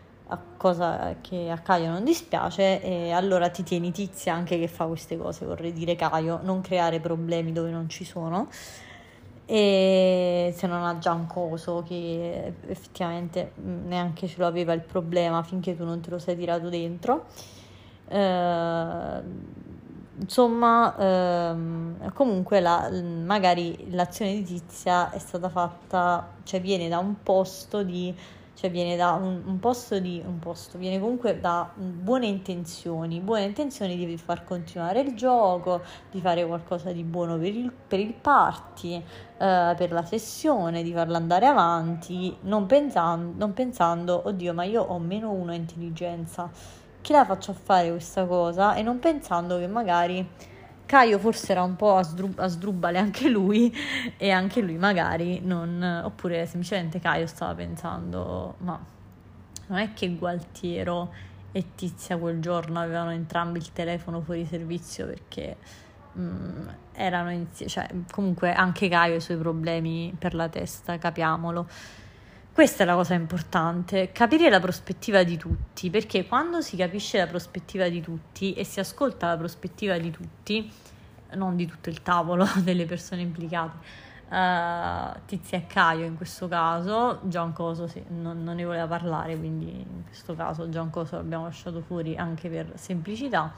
[0.56, 5.16] cosa che a Caio non dispiace e allora ti tieni tizia anche che fa queste
[5.16, 8.48] cose, vorrei dire Caio, non creare problemi dove non ci sono.
[9.48, 15.44] E se non ha già un coso che effettivamente neanche ce lo aveva il problema
[15.44, 17.26] finché tu non te lo sei tirato dentro.
[18.08, 19.22] Eh,
[20.18, 27.22] insomma ehm, comunque la, magari l'azione di Tizia è stata fatta cioè viene da un
[27.22, 28.14] posto di
[28.56, 33.44] cioè viene da un, un, posto di un posto, viene comunque da buone intenzioni, buone
[33.44, 38.14] intenzioni di far continuare il gioco, di fare qualcosa di buono per il, per il
[38.14, 44.64] party, eh, per la sessione, di farla andare avanti, non pensando, non pensando, oddio, ma
[44.64, 46.50] io ho meno uno intelligenza,
[47.02, 48.74] che la faccio fare questa cosa?
[48.74, 50.26] E non pensando che magari
[50.86, 53.74] Caio forse era un po' a, sdru- a sdrubbale anche lui
[54.16, 56.02] e anche lui magari non...
[56.04, 58.78] oppure semplicemente Caio stava pensando ma
[59.66, 61.12] non è che Gualtiero
[61.52, 65.56] e Tizia quel giorno avevano entrambi il telefono fuori servizio perché
[66.12, 70.98] mh, mm, erano insieme, cioè comunque anche Caio ha i suoi problemi per la testa,
[70.98, 71.66] capiamolo.
[72.56, 77.26] Questa è la cosa importante, capire la prospettiva di tutti, perché quando si capisce la
[77.26, 80.72] prospettiva di tutti e si ascolta la prospettiva di tutti,
[81.34, 83.76] non di tutto il tavolo delle persone implicate,
[84.30, 89.36] uh, Tizia e Caio in questo caso, Gian Coso sì, non, non, ne voleva parlare,
[89.36, 93.52] quindi in questo caso Gian Coso l'abbiamo lasciato fuori anche per semplicità.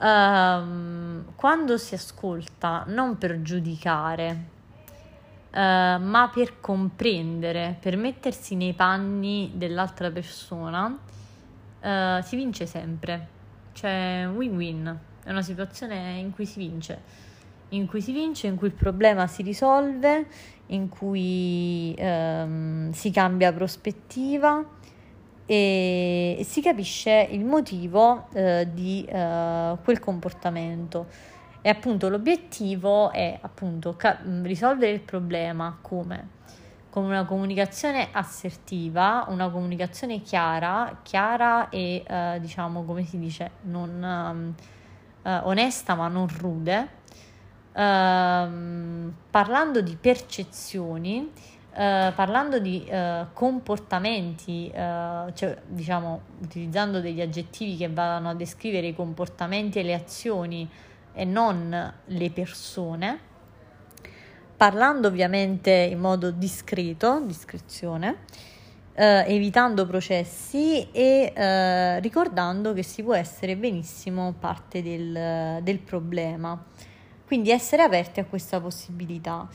[0.00, 4.56] Um, quando si ascolta, non per giudicare,
[5.50, 10.86] uh, ma per comprendere, per mettersi nei panni dell'altra persona,
[11.80, 13.28] uh, si vince sempre.
[13.72, 17.26] Cioè, win-win, è una situazione in cui si vince.
[17.70, 20.26] In cui si vince, in cui il problema si risolve,
[20.66, 24.64] in cui um, si cambia prospettiva
[25.46, 31.36] e si capisce il motivo uh, di quel comportamento.
[31.60, 36.36] E appunto l'obiettivo è appunto ca- risolvere il problema come?
[36.90, 44.54] con una comunicazione assertiva, una comunicazione chiara, chiara e eh, diciamo come si dice, non
[45.22, 46.88] eh, onesta ma non rude,
[47.72, 51.30] ehm, parlando di percezioni,
[51.74, 58.88] eh, parlando di eh, comportamenti, eh, cioè diciamo utilizzando degli aggettivi che vadano a descrivere
[58.88, 60.68] i comportamenti e le azioni
[61.12, 63.18] e non le persone,
[64.56, 68.24] parlando ovviamente in modo discreto, discrezione,
[68.94, 76.60] eh, evitando processi e eh, ricordando che si può essere benissimo parte del, del problema.
[77.24, 79.48] Quindi essere aperti a questa possibilità.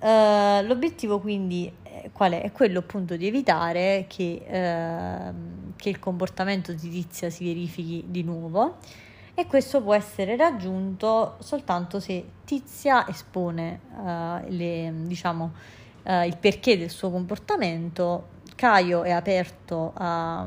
[0.00, 1.70] Uh, l'obiettivo quindi
[2.12, 2.40] qual è?
[2.40, 8.22] È quello appunto di evitare che, uh, che, il comportamento di Tizia si verifichi di
[8.22, 8.78] nuovo
[9.40, 15.52] e questo può essere raggiunto soltanto se Tizia espone uh, le, diciamo,
[16.02, 20.46] il perché del suo comportamento, Caio è aperto a,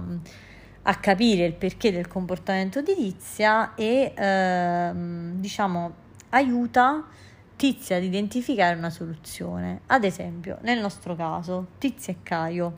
[0.83, 5.93] a capire il perché del comportamento di Tizia e ehm, diciamo
[6.29, 7.05] aiuta
[7.55, 9.81] Tizia ad identificare una soluzione.
[9.87, 12.77] Ad esempio, nel nostro caso, Tizia e Caio.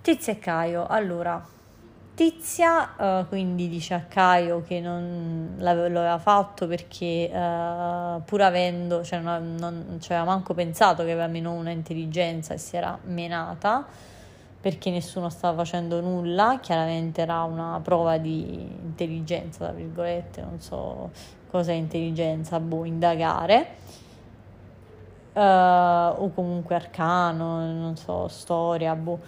[0.00, 1.44] Tizia e Caio, allora,
[2.14, 9.18] Tizia uh, quindi dice a Caio che non l'aveva fatto perché uh, pur avendo, cioè
[9.18, 13.84] non, non cioè aveva manco pensato che aveva meno una intelligenza e si era menata
[14.60, 21.10] perché nessuno stava facendo nulla, chiaramente era una prova di intelligenza, tra virgolette, non so
[21.50, 23.76] cosa è intelligenza, boh, indagare,
[25.34, 29.20] uh, o comunque arcano, non so, storia, boh,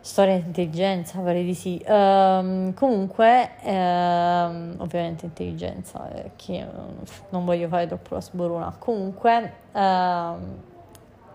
[0.00, 1.82] storia di intelligenza, pare di sì.
[1.86, 6.66] Uh, comunque, uh, ovviamente intelligenza, che
[7.28, 8.74] non voglio fare troppo la sborona.
[8.78, 10.56] Comunque, ehm,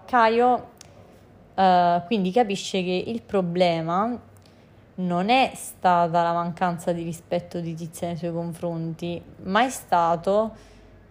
[0.05, 0.73] Caio
[2.05, 4.19] quindi capisce che il problema
[4.95, 10.55] non è stata la mancanza di rispetto di Tizia nei suoi confronti, ma è, stato,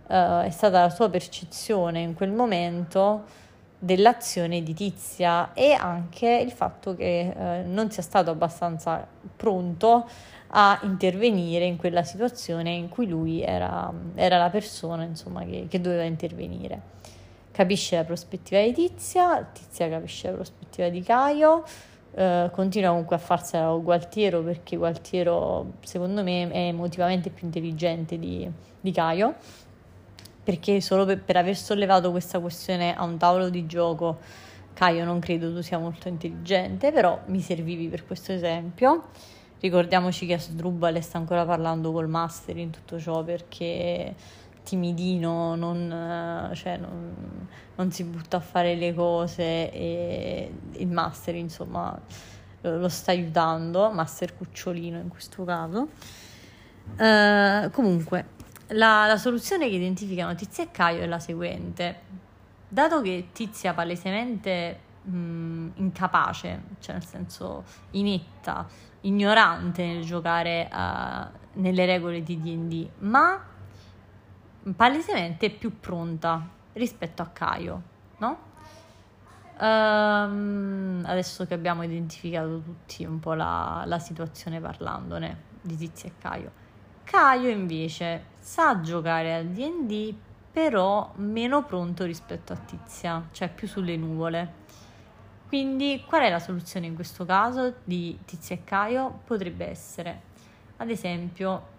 [0.06, 3.24] uh, è stata la sua percezione in quel momento
[3.78, 9.06] dell'azione di Tizia e anche il fatto che uh, non sia stato abbastanza
[9.36, 10.08] pronto
[10.56, 15.80] a intervenire in quella situazione in cui lui era, era la persona insomma, che, che
[15.80, 16.92] doveva intervenire.
[17.50, 21.64] Capisce la prospettiva di Tizia, Tizia capisce la prospettiva di Caio,
[22.14, 28.20] Uh, continua comunque a farsela con Gualtiero perché Gualtiero secondo me è emotivamente più intelligente
[28.20, 28.48] di,
[28.80, 29.34] di Caio
[30.44, 34.18] perché solo per, per, aver sollevato questa questione a un tavolo di gioco
[34.74, 39.08] Caio non credo tu sia molto intelligente però mi servivi per questo esempio
[39.60, 44.14] ricordiamoci che Asdrubal sta ancora parlando col master in tutto ciò perché
[44.64, 47.46] timidino, non, cioè, non,
[47.76, 51.96] non, si butta a fare le cose e il master insomma
[52.62, 55.88] lo, lo sta aiutando, master cucciolino in questo caso.
[56.98, 58.26] Uh, comunque,
[58.74, 62.22] la, la, soluzione che identificano Tizia e Caio è la seguente.
[62.68, 68.66] Dato che Tizia palesemente mh, incapace, cioè nel senso inetta,
[69.02, 73.42] ignorante nel giocare uh, nelle regole di D&D, ma
[74.74, 77.82] palesemente più pronta rispetto a Caio,
[78.18, 78.52] no?
[79.56, 86.12] Um, adesso che abbiamo identificato tutti un po' la, la situazione parlandone di Tizia e
[86.18, 86.62] Caio.
[87.04, 90.14] Caio invece sa giocare a D&D
[90.50, 94.62] però meno pronto rispetto a Tizia, cioè più sulle nuvole.
[95.48, 99.20] Quindi qual è la soluzione in questo caso di Tizia e Caio?
[99.24, 100.20] Potrebbe essere,
[100.76, 101.72] ad esempio,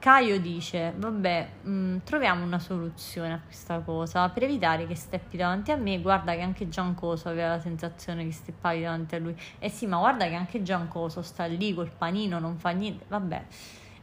[0.00, 5.36] Caio dice, vabbè, mh, mm, troviamo una soluzione a questa cosa per evitare che steppi
[5.36, 6.00] davanti a me.
[6.00, 9.36] Guarda che anche Giancoso aveva la sensazione che steppavi davanti a lui.
[9.58, 13.04] Eh sì, ma guarda che anche Giancoso sta lì col panino, non fa niente.
[13.08, 13.44] Vabbè,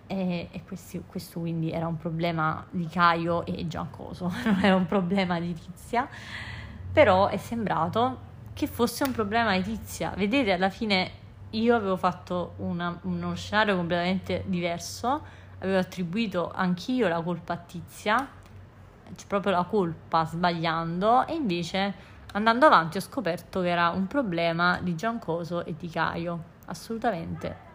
[0.07, 4.85] e, e questi, questo quindi era un problema di Caio e Giancoso, non era un
[4.85, 6.07] problema di Tizia.
[6.91, 10.13] Però è sembrato che fosse un problema di Tizia.
[10.15, 11.11] Vedete, alla fine
[11.51, 18.27] io avevo fatto una, uno scenario completamente diverso avevo attribuito anch'io la colpa a Tizia,
[19.15, 21.93] cioè proprio la colpa sbagliando, e invece
[22.33, 27.65] andando avanti ho scoperto che era un problema di Giancoso e di Caio, assolutamente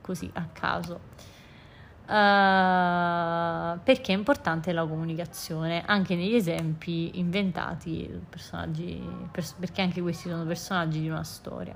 [0.00, 1.34] così a caso.
[2.06, 9.02] Uh, perché è importante la comunicazione anche negli esempi inventati personaggi
[9.32, 11.74] pers- perché anche questi sono personaggi di una storia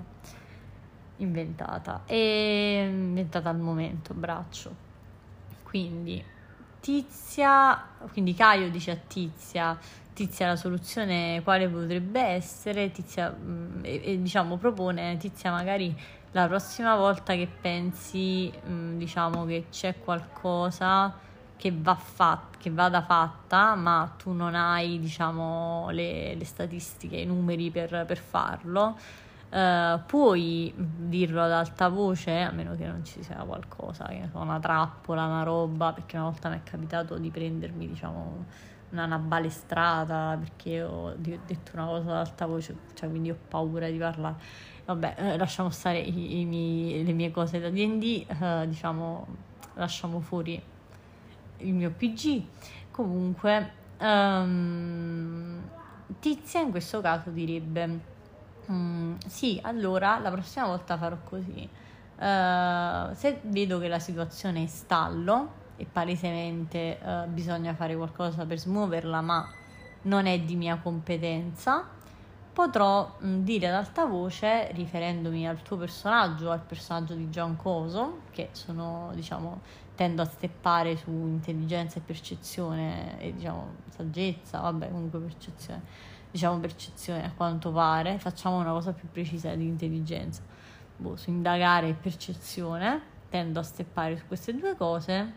[1.16, 4.88] inventata e inventata al momento braccio.
[5.64, 6.24] Quindi
[6.80, 9.78] Tizia, quindi Caio dice a Tizia,
[10.14, 15.94] Tizia la soluzione quale potrebbe essere, Tizia mh, e, e, diciamo propone Tizia magari
[16.32, 21.12] la prossima volta che pensi mh, diciamo che c'è qualcosa
[21.56, 27.26] che, va fat- che vada fatta ma tu non hai diciamo le, le statistiche, i
[27.26, 28.96] numeri per, per farlo
[29.50, 35.24] Uh, puoi dirlo ad alta voce, a meno che non ci sia qualcosa, una trappola,
[35.24, 38.44] una roba, perché una volta mi è capitato di prendermi, diciamo,
[38.90, 43.88] una, una balestrata perché ho, detto una cosa ad alta voce, cioè quindi ho paura
[43.88, 44.36] di parlare.
[44.92, 49.26] Vabbè, eh, lasciamo stare i, i miei, le mie cose da DD, eh, diciamo,
[49.74, 50.60] lasciamo fuori
[51.58, 52.42] il mio PG.
[52.90, 55.62] Comunque, um,
[56.18, 58.18] Tizia in questo caso direbbe
[58.70, 61.68] Mm, sì, allora la prossima volta farò così.
[62.16, 68.58] Uh, se vedo che la situazione è stallo e palesemente uh, bisogna fare qualcosa per
[68.58, 69.48] smuoverla, ma
[70.02, 71.88] non è di mia competenza,
[72.60, 79.10] potrò dire ad alta voce, riferendomi al tuo personaggio, al personaggio di Giancoso, che sono,
[79.14, 79.60] diciamo,
[79.94, 87.24] tendo a steppare su intelligenza e percezione e, diciamo, saggezza, vabbè, comunque percezione diciamo percezione
[87.24, 90.42] a quanto pare, facciamo una cosa più precisa di intelligenza.
[90.96, 93.00] Boh, su indagare e percezione,
[93.30, 95.32] tendo a steppare su queste due cose,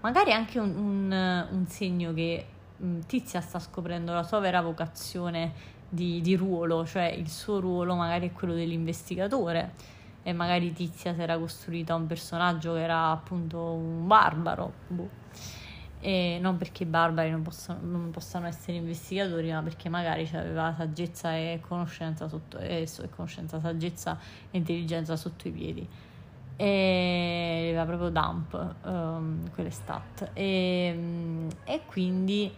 [0.00, 2.48] magari anche un, un, un segno che
[3.06, 5.52] Tizia sta scoprendo la sua vera vocazione
[5.94, 9.72] di, di, ruolo, cioè il suo ruolo magari è quello dell'investigatore
[10.22, 14.72] e magari Tizia si era costruita un personaggio che era appunto un barbaro.
[14.88, 15.22] Boh
[16.04, 20.74] e non perché i barbari non possano, non possano essere investigatori, ma perché magari aveva
[20.76, 24.18] saggezza e conoscenza sotto e, conoscenza, saggezza
[24.50, 25.88] e intelligenza sotto i piedi.
[26.56, 30.28] E aveva proprio dump um, quelle stat.
[30.34, 32.52] E, e quindi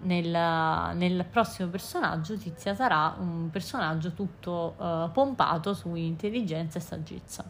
[0.00, 7.44] nel, nel, prossimo personaggio Tizia sarà un personaggio tutto uh, pompato su intelligenza e saggezza.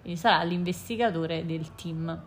[0.00, 2.20] Quindi sarà l'investigatore del team.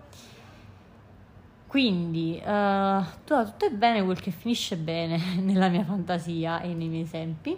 [1.68, 7.04] Quindi uh, tutto è bene quel che finisce bene nella mia fantasia e nei miei
[7.04, 7.58] esempi.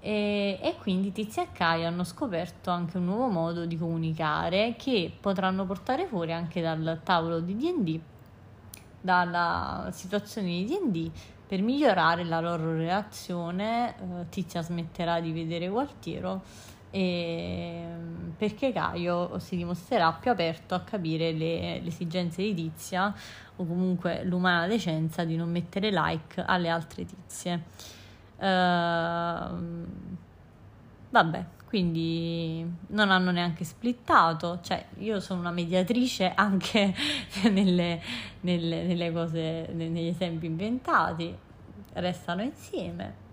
[0.00, 5.12] E, e, quindi Tizia e Caio hanno scoperto anche un nuovo modo di comunicare che
[5.20, 8.00] potranno portare fuori anche dal tavolo di DD,
[9.00, 11.10] dalla situazione di DD
[11.46, 13.94] per migliorare la loro relazione.
[14.00, 16.42] Uh, Tizia smetterà di vedere Gualtiero
[16.90, 17.84] e
[18.36, 23.14] perché Caio si dimostrerà più aperto a capire le, le esigenze di Tizia
[23.56, 27.62] o comunque l'umana decenza di non mettere like alle altre tizie.
[28.36, 29.84] Uh,
[31.10, 36.94] vabbè, quindi non hanno neanche splittato, cioè io sono una mediatrice anche
[37.52, 38.00] nelle,
[38.40, 41.36] nelle, nelle cose, negli esempi inventati,
[41.92, 43.26] restano insieme.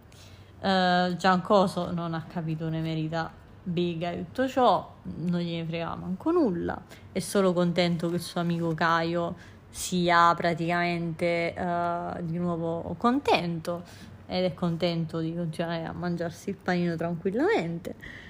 [0.60, 3.32] Uh, Giancoso non ha capito ne merita
[3.64, 6.78] bega e tutto ciò, non gliene frega manco nulla,
[7.14, 9.36] è solo contento che il suo amico Caio
[9.70, 14.14] sia praticamente uh, di nuovo contento.
[14.28, 18.24] Ed è contento di continuare a mangiarsi il panino tranquillamente.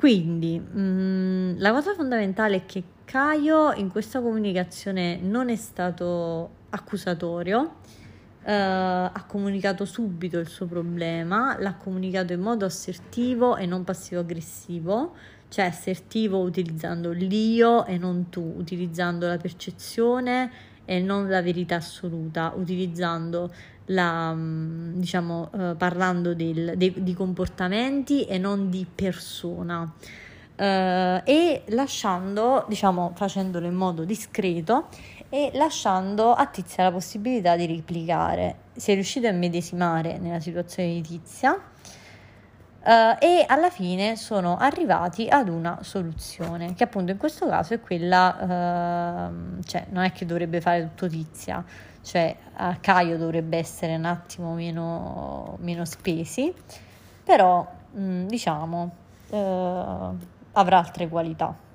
[0.00, 6.50] Quindi mh, mm, la cosa fondamentale è che Caio in questa comunicazione non è stato
[6.70, 7.76] accusatorio,
[8.42, 8.48] Uh,
[9.12, 15.14] ha comunicato subito il suo problema, l'ha comunicato in modo assertivo e non passivo-aggressivo,
[15.48, 20.50] cioè assertivo utilizzando l'io e non tu, utilizzando la percezione
[20.86, 23.52] e non la verità assoluta, utilizzando
[23.90, 29.92] la, mm, diciamo, uh, parlando del, de, di comportamenti e non di persona.
[30.56, 34.88] Uh, e lasciando, diciamo, facendolo in modo discreto
[35.30, 38.56] e lasciando a Tizia la possibilità di replicare.
[38.72, 45.28] Si è riuscito a medesimare nella situazione di Tizia uh, e alla fine sono arrivati
[45.28, 50.26] ad una soluzione, che appunto in questo caso è quella, uh, cioè non è che
[50.26, 51.64] dovrebbe fare tutto Tizia,
[52.02, 56.52] cioè a Caio dovrebbe essere un attimo meno, meno spesi,
[57.24, 58.90] però mh, mm, diciamo
[59.30, 60.16] uh,
[60.52, 61.68] avrà altre qualità.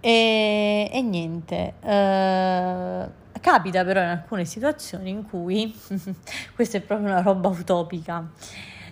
[0.00, 5.74] E, e niente, uh, capita però in alcune situazioni in cui
[6.54, 8.18] questa è proprio una roba utopica.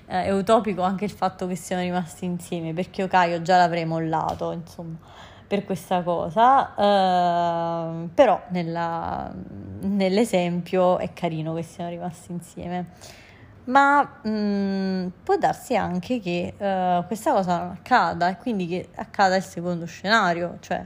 [0.07, 3.85] Uh, è utopico anche il fatto che siano rimasti insieme, perché io Caio già l'avrei
[3.85, 4.97] mollato, insomma,
[5.47, 6.73] per questa cosa.
[6.77, 9.33] Uh, però nella,
[9.81, 13.23] nell'esempio è carino che siano rimasti insieme
[13.65, 18.89] ma mh, mm, può darsi anche che uh, questa cosa non accada e quindi che
[18.95, 20.85] accada il secondo scenario, cioè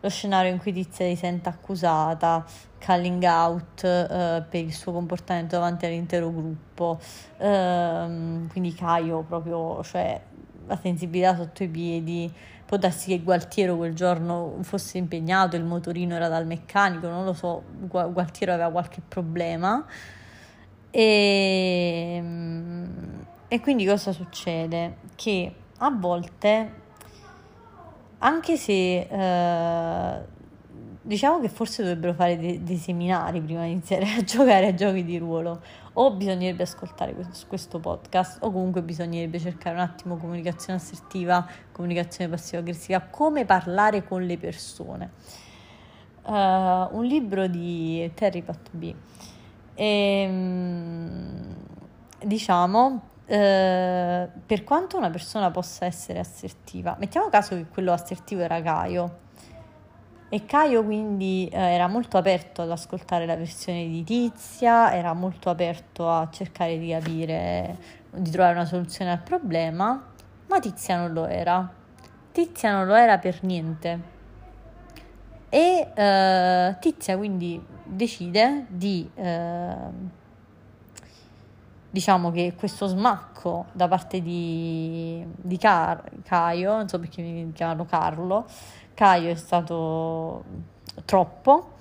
[0.00, 2.44] lo scenario in cui Tizia si sente accusata,
[2.78, 6.98] calling out uh, per il suo comportamento davanti all'intero gruppo,
[7.38, 10.20] uh, quindi Caio proprio, cioè
[10.66, 12.32] la sensibilità sotto i piedi,
[12.72, 17.34] può darsi che Gualtiero quel giorno fosse impegnato, il motorino era dal meccanico, non lo
[17.34, 19.84] so, Gualtiero aveva qualche problema.
[20.90, 24.96] E, ehm, e quindi cosa succede?
[25.14, 26.72] Che a volte,
[28.16, 30.24] anche se eh,
[31.02, 35.04] diciamo che forse dovrebbero fare dei, dei, seminari prima di iniziare a giocare a giochi
[35.04, 35.60] di ruolo,
[35.94, 37.14] o bisognerebbe ascoltare
[37.48, 44.22] questo, podcast, o comunque bisognerebbe cercare un attimo comunicazione assertiva, comunicazione passiva-aggressiva, come parlare con
[44.22, 45.10] le persone.
[46.24, 48.94] Uh, un libro di Terry Pat B.
[49.74, 51.56] E, um,
[52.24, 58.60] diciamo eh, per quanto una persona possa essere assertiva, mettiamo caso che quello assertivo era
[58.60, 59.20] Caio
[60.34, 65.50] e Caio quindi eh, era molto aperto ad ascoltare la versione di Tizia, era molto
[65.50, 67.76] aperto a cercare di capire,
[68.10, 70.02] di trovare una soluzione al problema,
[70.46, 71.70] ma Tizia non lo era.
[72.32, 74.00] Tizia non lo era per niente.
[75.50, 79.74] E eh, Tizia quindi decide di eh,
[81.90, 87.84] diciamo che questo smacco da parte di, di Car- Caio, non so perché mi chiamano
[87.84, 88.46] Carlo,
[88.94, 90.44] Caio è stato
[91.04, 91.72] troppo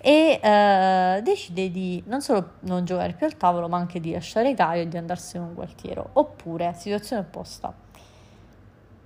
[0.00, 4.54] e eh, decide di non solo non giocare più al tavolo ma anche di lasciare
[4.54, 7.72] Caio e di andarsene con Gualtiero oppure situazione opposta.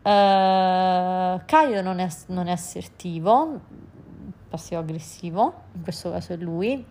[0.02, 3.60] Eh, Caio non è, non è assertivo
[4.48, 6.84] passivo aggressivo in questo caso è lui.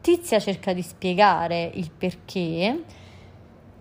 [0.00, 2.84] Tizia cerca di spiegare il perché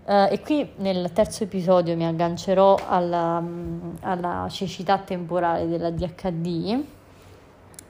[0.06, 6.86] Uh, e qui nel terzo episodio mi aggancerò alla, um, alla cecità temporale della DHD,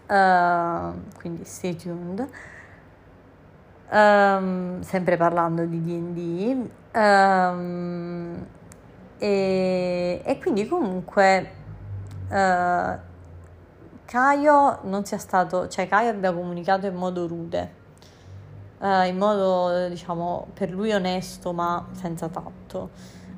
[0.07, 2.25] uh, eh, quindi stay tuned.
[3.89, 6.15] Um, sempre parlando di DD.
[6.17, 8.45] Um, ehm,
[9.17, 11.51] e, e, quindi comunque
[12.29, 12.97] uh,
[14.05, 17.83] Caio non sia stato, cioè Caio abbia comunicato in modo rude
[18.80, 22.89] eh, in modo diciamo per lui onesto ma senza tatto,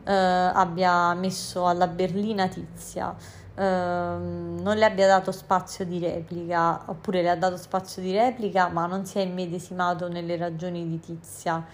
[0.04, 3.16] eh, abbia messo alla berlina tizia,
[3.56, 8.68] eh, non le abbia dato spazio di replica, oppure le ha dato spazio di replica
[8.70, 11.66] ma non si è immedesimato nelle ragioni di tizia.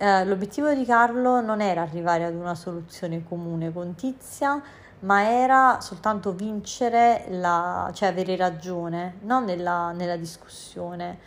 [0.00, 4.62] Eh, l'obiettivo di Carlo non era arrivare ad una soluzione comune con Tizia,
[5.00, 9.40] ma era soltanto vincere, la, cioè avere ragione no?
[9.40, 11.18] nella, nella discussione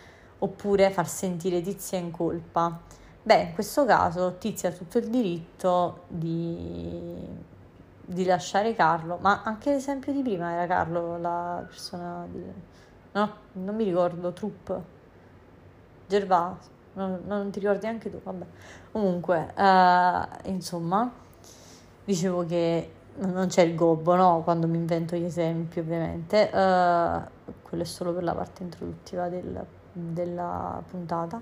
[0.43, 2.79] oppure far sentire Tizia in colpa.
[3.23, 7.27] Beh, in questo caso Tizia ha tutto il diritto di,
[8.03, 12.43] di lasciare Carlo, ma anche l'esempio di prima era Carlo la persona di...
[13.11, 14.71] no, non mi ricordo, Trupp,
[16.07, 18.45] Gervasio, non, non ti ricordi anche tu, vabbè.
[18.91, 21.09] Comunque, uh, insomma,
[22.03, 24.41] dicevo che non c'è il gobbo, no?
[24.43, 26.49] Quando mi invento gli esempi, ovviamente.
[26.51, 31.41] Uh, quello è solo per la parte introduttiva del della puntata.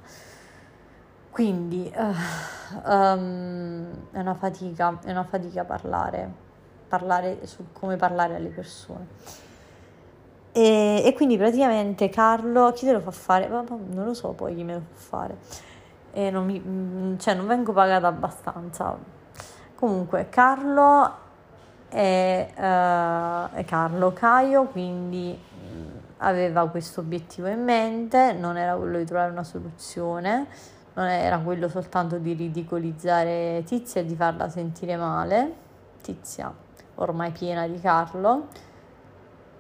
[1.30, 6.30] Quindi uh, um, è una fatica, è una fatica parlare,
[6.88, 9.08] parlare su come parlare alle persone.
[10.52, 13.48] E, e, quindi praticamente Carlo, chi te lo fa fare?
[13.48, 15.38] Non lo so poi chi me lo fa fare.
[16.12, 18.98] E non, mi, mm, cioè, non vengo pagata abbastanza.
[19.76, 21.14] Comunque, Carlo
[21.88, 25.40] è, uh, è Carlo Caio, quindi
[26.20, 30.48] aveva questo obiettivo in mente, non era quello di trovare una soluzione,
[30.94, 35.54] non era quello soltanto di ridicolizzare Tizia e di farla sentire male,
[36.02, 36.68] Tizia
[37.00, 38.48] ormai piena di Carlo,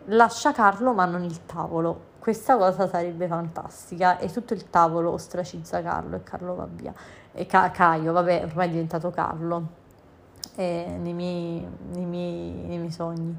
[0.05, 2.07] lascia Carlo ma non il tavolo.
[2.19, 6.93] Questa cosa sarebbe fantastica e tutto il tavolo ostracizza Carlo e Carlo va via.
[7.31, 9.67] E Ca- Caio, vabbè, ormai è diventato Carlo
[10.55, 13.35] eh, nei, miei, nei, miei, nei miei sogni.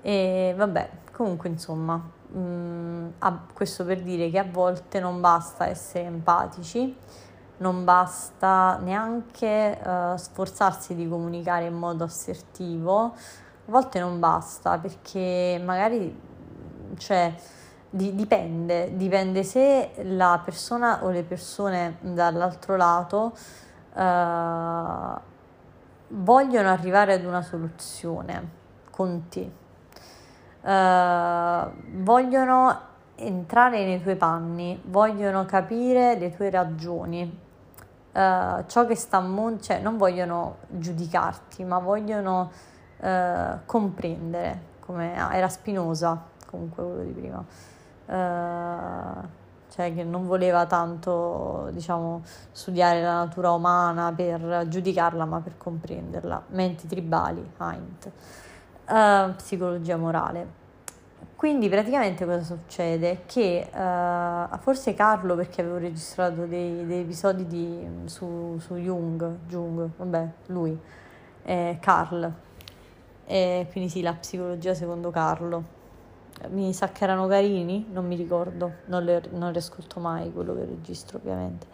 [0.00, 2.00] E vabbè, comunque insomma,
[2.32, 3.08] mh, mm,
[3.52, 6.96] questo per dire che a volte non basta essere empatici,
[7.58, 15.60] non basta neanche uh, sforzarsi di comunicare in modo assertivo, a volte non basta perché
[15.64, 16.20] magari,
[16.98, 17.32] cioè,
[17.88, 23.32] di, dipende, dipende se la persona o le persone dall'altro lato
[23.94, 25.20] uh,
[26.08, 28.60] vogliono arrivare ad una soluzione
[28.90, 29.60] con te
[30.62, 32.80] uh, vogliono
[33.16, 39.62] entrare nei tuoi panni, vogliono capire le tue ragioni, uh, ciò che sta a monte,
[39.62, 42.50] cioè non vogliono giudicarti, ma vogliono
[42.98, 47.44] uh, comprendere, come era Spinoza, comunque quello di prima.
[48.04, 49.40] Uh,
[49.72, 52.20] cioè che non voleva tanto, diciamo,
[52.50, 56.42] studiare la natura umana per giudicarla, ma per comprenderla.
[56.48, 58.12] Menti tribali, Hind.
[58.88, 60.60] Uh, psicologia morale.
[61.42, 63.22] Quindi praticamente cosa succede?
[63.26, 69.88] Che uh, forse Carlo, perché avevo registrato dei, dei episodi di, su, su, Jung, Jung,
[69.96, 70.78] vabbè, lui,
[71.42, 72.32] eh, Carl,
[73.26, 75.80] e quindi sì, la psicologia secondo Carlo.
[76.50, 80.54] Mi sa che erano carini, non mi ricordo, non le, non le ascolto mai quello
[80.54, 81.66] che registro ovviamente.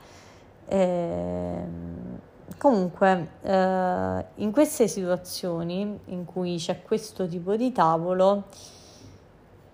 [0.67, 2.21] E, ehm,
[2.57, 8.45] comunque, uh, in queste situazioni in cui c'è questo tipo di tavolo,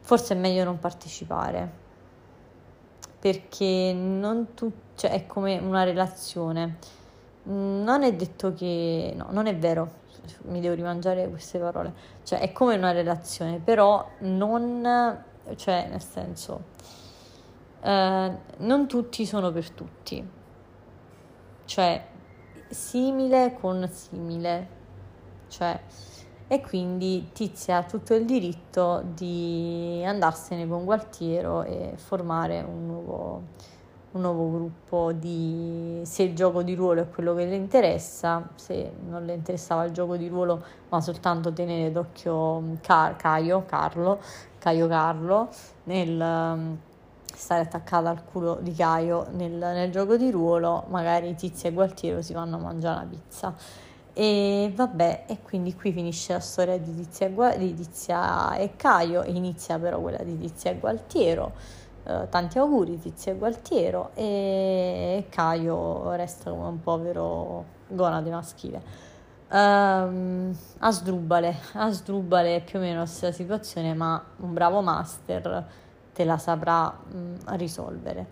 [0.01, 1.83] forse è meglio non partecipare
[3.25, 6.77] perché non tu, cioè è come una relazione.
[7.45, 10.03] Non è detto che no, non è vero,
[10.49, 11.95] mi devo rimangiare queste parole.
[12.23, 15.23] Cioè è come una relazione, però non
[15.57, 16.65] cioè nel senso
[17.81, 20.27] eh, non tutti sono per tutti.
[21.65, 22.07] Cioè
[22.75, 24.83] simile con simile.
[25.49, 25.81] Cioè
[26.47, 33.43] e quindi Tizia ha tutto il diritto di andarsene con Gualtiero e formare un nuovo,
[34.13, 38.93] un nuovo gruppo di se il gioco di ruolo è quello che le interessa, se
[39.09, 44.21] non le interessava il gioco di ruolo ma soltanto tenere d'occhio Car- Caio, Carlo,
[44.59, 45.49] Caio Carlo
[45.85, 46.77] nel
[47.36, 52.23] stare attaccata al culo di Caio nel, nel gioco di ruolo, magari Tizia e Gualtiero
[52.23, 53.55] si vanno a mangiare una pizza
[54.16, 59.32] e vabbè, e quindi qui finisce la storia di Tizia, di Tizia e Caio, e
[59.32, 61.82] inizia però quella di Tizia e Gualtiero.
[62.05, 68.82] Uh, tanti auguri Tizia e Gualtiero e Caio resta come un povero gonade maschile.
[69.51, 75.66] Um, Asdrubale, Asdrubale è più o meno la stessa situazione, ma un bravo master
[76.15, 78.27] te la saprà um, risolvere.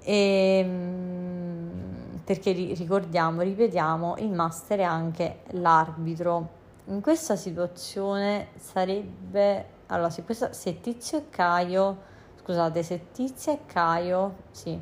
[0.00, 6.62] E, um, perché ricordiamo, ripetiamo, il master è anche l'arbitro.
[6.86, 11.98] In questa situazione sarebbe, allora se, questa, se Tizio e Caio,
[12.42, 14.78] scusate, se Tizio e Caio, sì,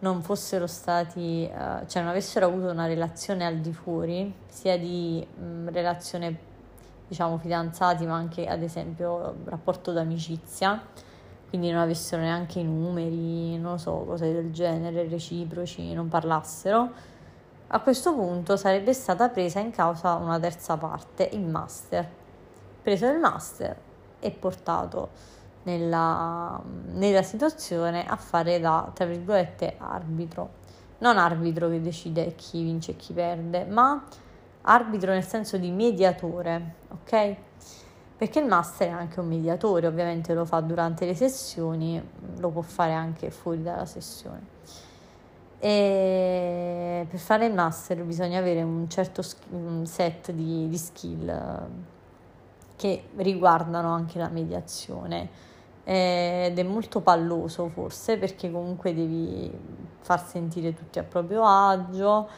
[0.00, 5.26] non fossero stati, uh, cioè non avessero avuto una relazione al di fuori, sia di
[5.26, 6.38] mh, relazione,
[7.08, 10.82] diciamo, fidanzati, ma anche ad esempio rapporto d'amicizia,
[11.50, 16.90] quindi non avessero neanche i numeri, non so, cose del genere, reciproci, non parlassero,
[17.72, 22.08] a questo punto sarebbe stata presa in causa una terza parte, il master.
[22.82, 23.76] Preso il master
[24.18, 25.10] e portato
[25.64, 26.60] nella,
[26.92, 30.58] nella situazione a fare da, tra virgolette, arbitro.
[30.98, 34.04] Non arbitro che decide chi vince e chi perde, ma
[34.62, 37.36] arbitro nel senso di mediatore, ok?
[38.20, 41.98] Perché il master è anche un mediatore, ovviamente lo fa durante le sessioni,
[42.36, 44.42] lo può fare anche fuori dalla sessione.
[45.58, 49.22] E per fare il master bisogna avere un certo
[49.84, 51.66] set di, di skill
[52.76, 55.30] che riguardano anche la mediazione
[55.82, 59.50] ed è molto palloso forse perché comunque devi
[60.02, 62.28] far sentire tutti a proprio agio,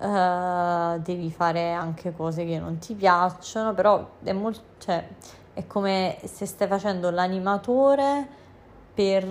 [0.00, 5.06] uh, devi fare anche cose che non ti piacciono, però è molto, cioè,
[5.52, 8.38] è come se stai facendo l'animatore
[8.92, 9.24] per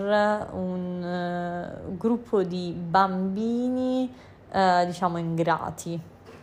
[0.53, 4.11] un uh, gruppo di bambini,
[4.51, 5.99] uh, diciamo, ingrati,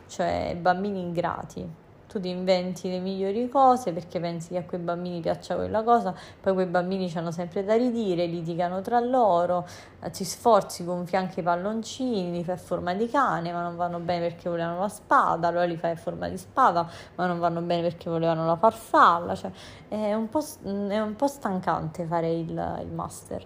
[0.06, 1.84] cioè bambini ingrati
[2.16, 6.14] tu ti inventi le migliori cose perché pensi che a quei bambini piaccia quella cosa,
[6.40, 9.66] poi quei bambini hanno sempre da ridire, litigano tra loro,
[10.00, 13.76] eh, ti sforzi, gonfi anche i palloncini, li fai a forma di cane, ma non
[13.76, 17.38] vanno bene perché volevano la spada, allora li fai a forma di spada, ma non
[17.38, 19.50] vanno bene perché volevano la farfalla, cioè
[19.88, 23.44] è un po', è un po stancante fare il, il master.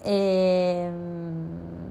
[0.00, 1.82] E ehm,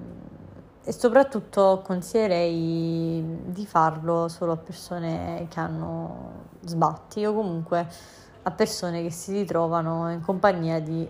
[0.85, 6.31] e soprattutto consiglierei di farlo solo a persone che hanno
[6.61, 7.87] sbatti o comunque
[8.43, 11.07] a persone che si ritrovano in compagnia di,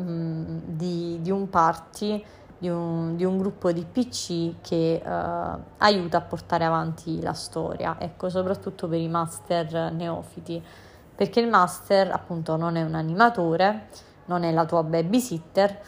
[0.00, 2.24] mm, di, di un party,
[2.58, 7.96] di un, di un, gruppo di PC che uh, aiuta a portare avanti la storia,
[8.00, 10.62] ecco, soprattutto per i master neofiti,
[11.14, 13.88] perché il master appunto non è un animatore,
[14.24, 15.78] non è la tua babysitter,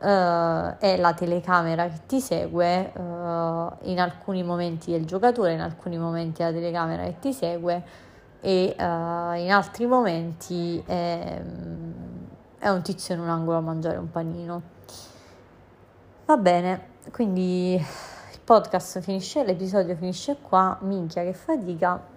[0.00, 5.98] uh, è la telecamera che ti segue uh, in alcuni momenti il giocatore, in alcuni
[5.98, 7.82] momenti la telecamera che ti segue
[8.40, 11.42] e uh, in altri momenti è,
[12.58, 14.62] è un tizio in un angolo a mangiare un panino.
[16.26, 22.14] Va bene, quindi il podcast finisce, l'episodio finisce qua, minchia che fatica.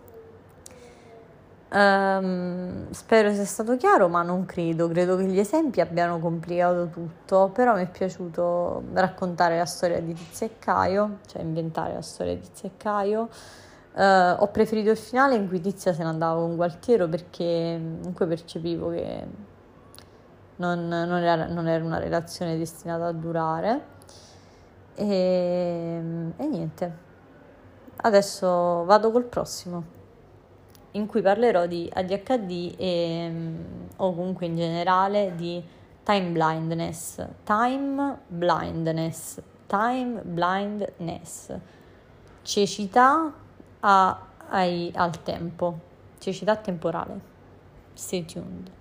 [1.71, 4.87] Um, spero sia stato chiaro, ma non credo.
[4.87, 10.13] Credo che gli esempi abbiano complicato tutto, però mi è piaciuto raccontare la storia di
[10.13, 13.29] Tizia e Caio, cioè inventare la storia di Tizia e Caio.
[13.93, 18.27] Uh, ho preferito il finale in cui Tizia se ne andava con Gualtiero perché comunque
[18.27, 19.27] percepivo che
[20.57, 23.97] non, non, era, non era, una relazione destinata a durare.
[24.95, 26.01] E,
[26.35, 26.97] e niente,
[27.97, 29.97] adesso vado col prossimo
[30.91, 33.31] in cui parlerò di ADHD e,
[33.97, 35.63] o comunque in generale di
[36.03, 41.55] time blindness, time blindness, time blindness,
[42.41, 43.31] cecità
[43.81, 45.79] a, ai, al tempo,
[46.17, 47.19] cecità temporale.
[47.93, 48.71] Stay tuned.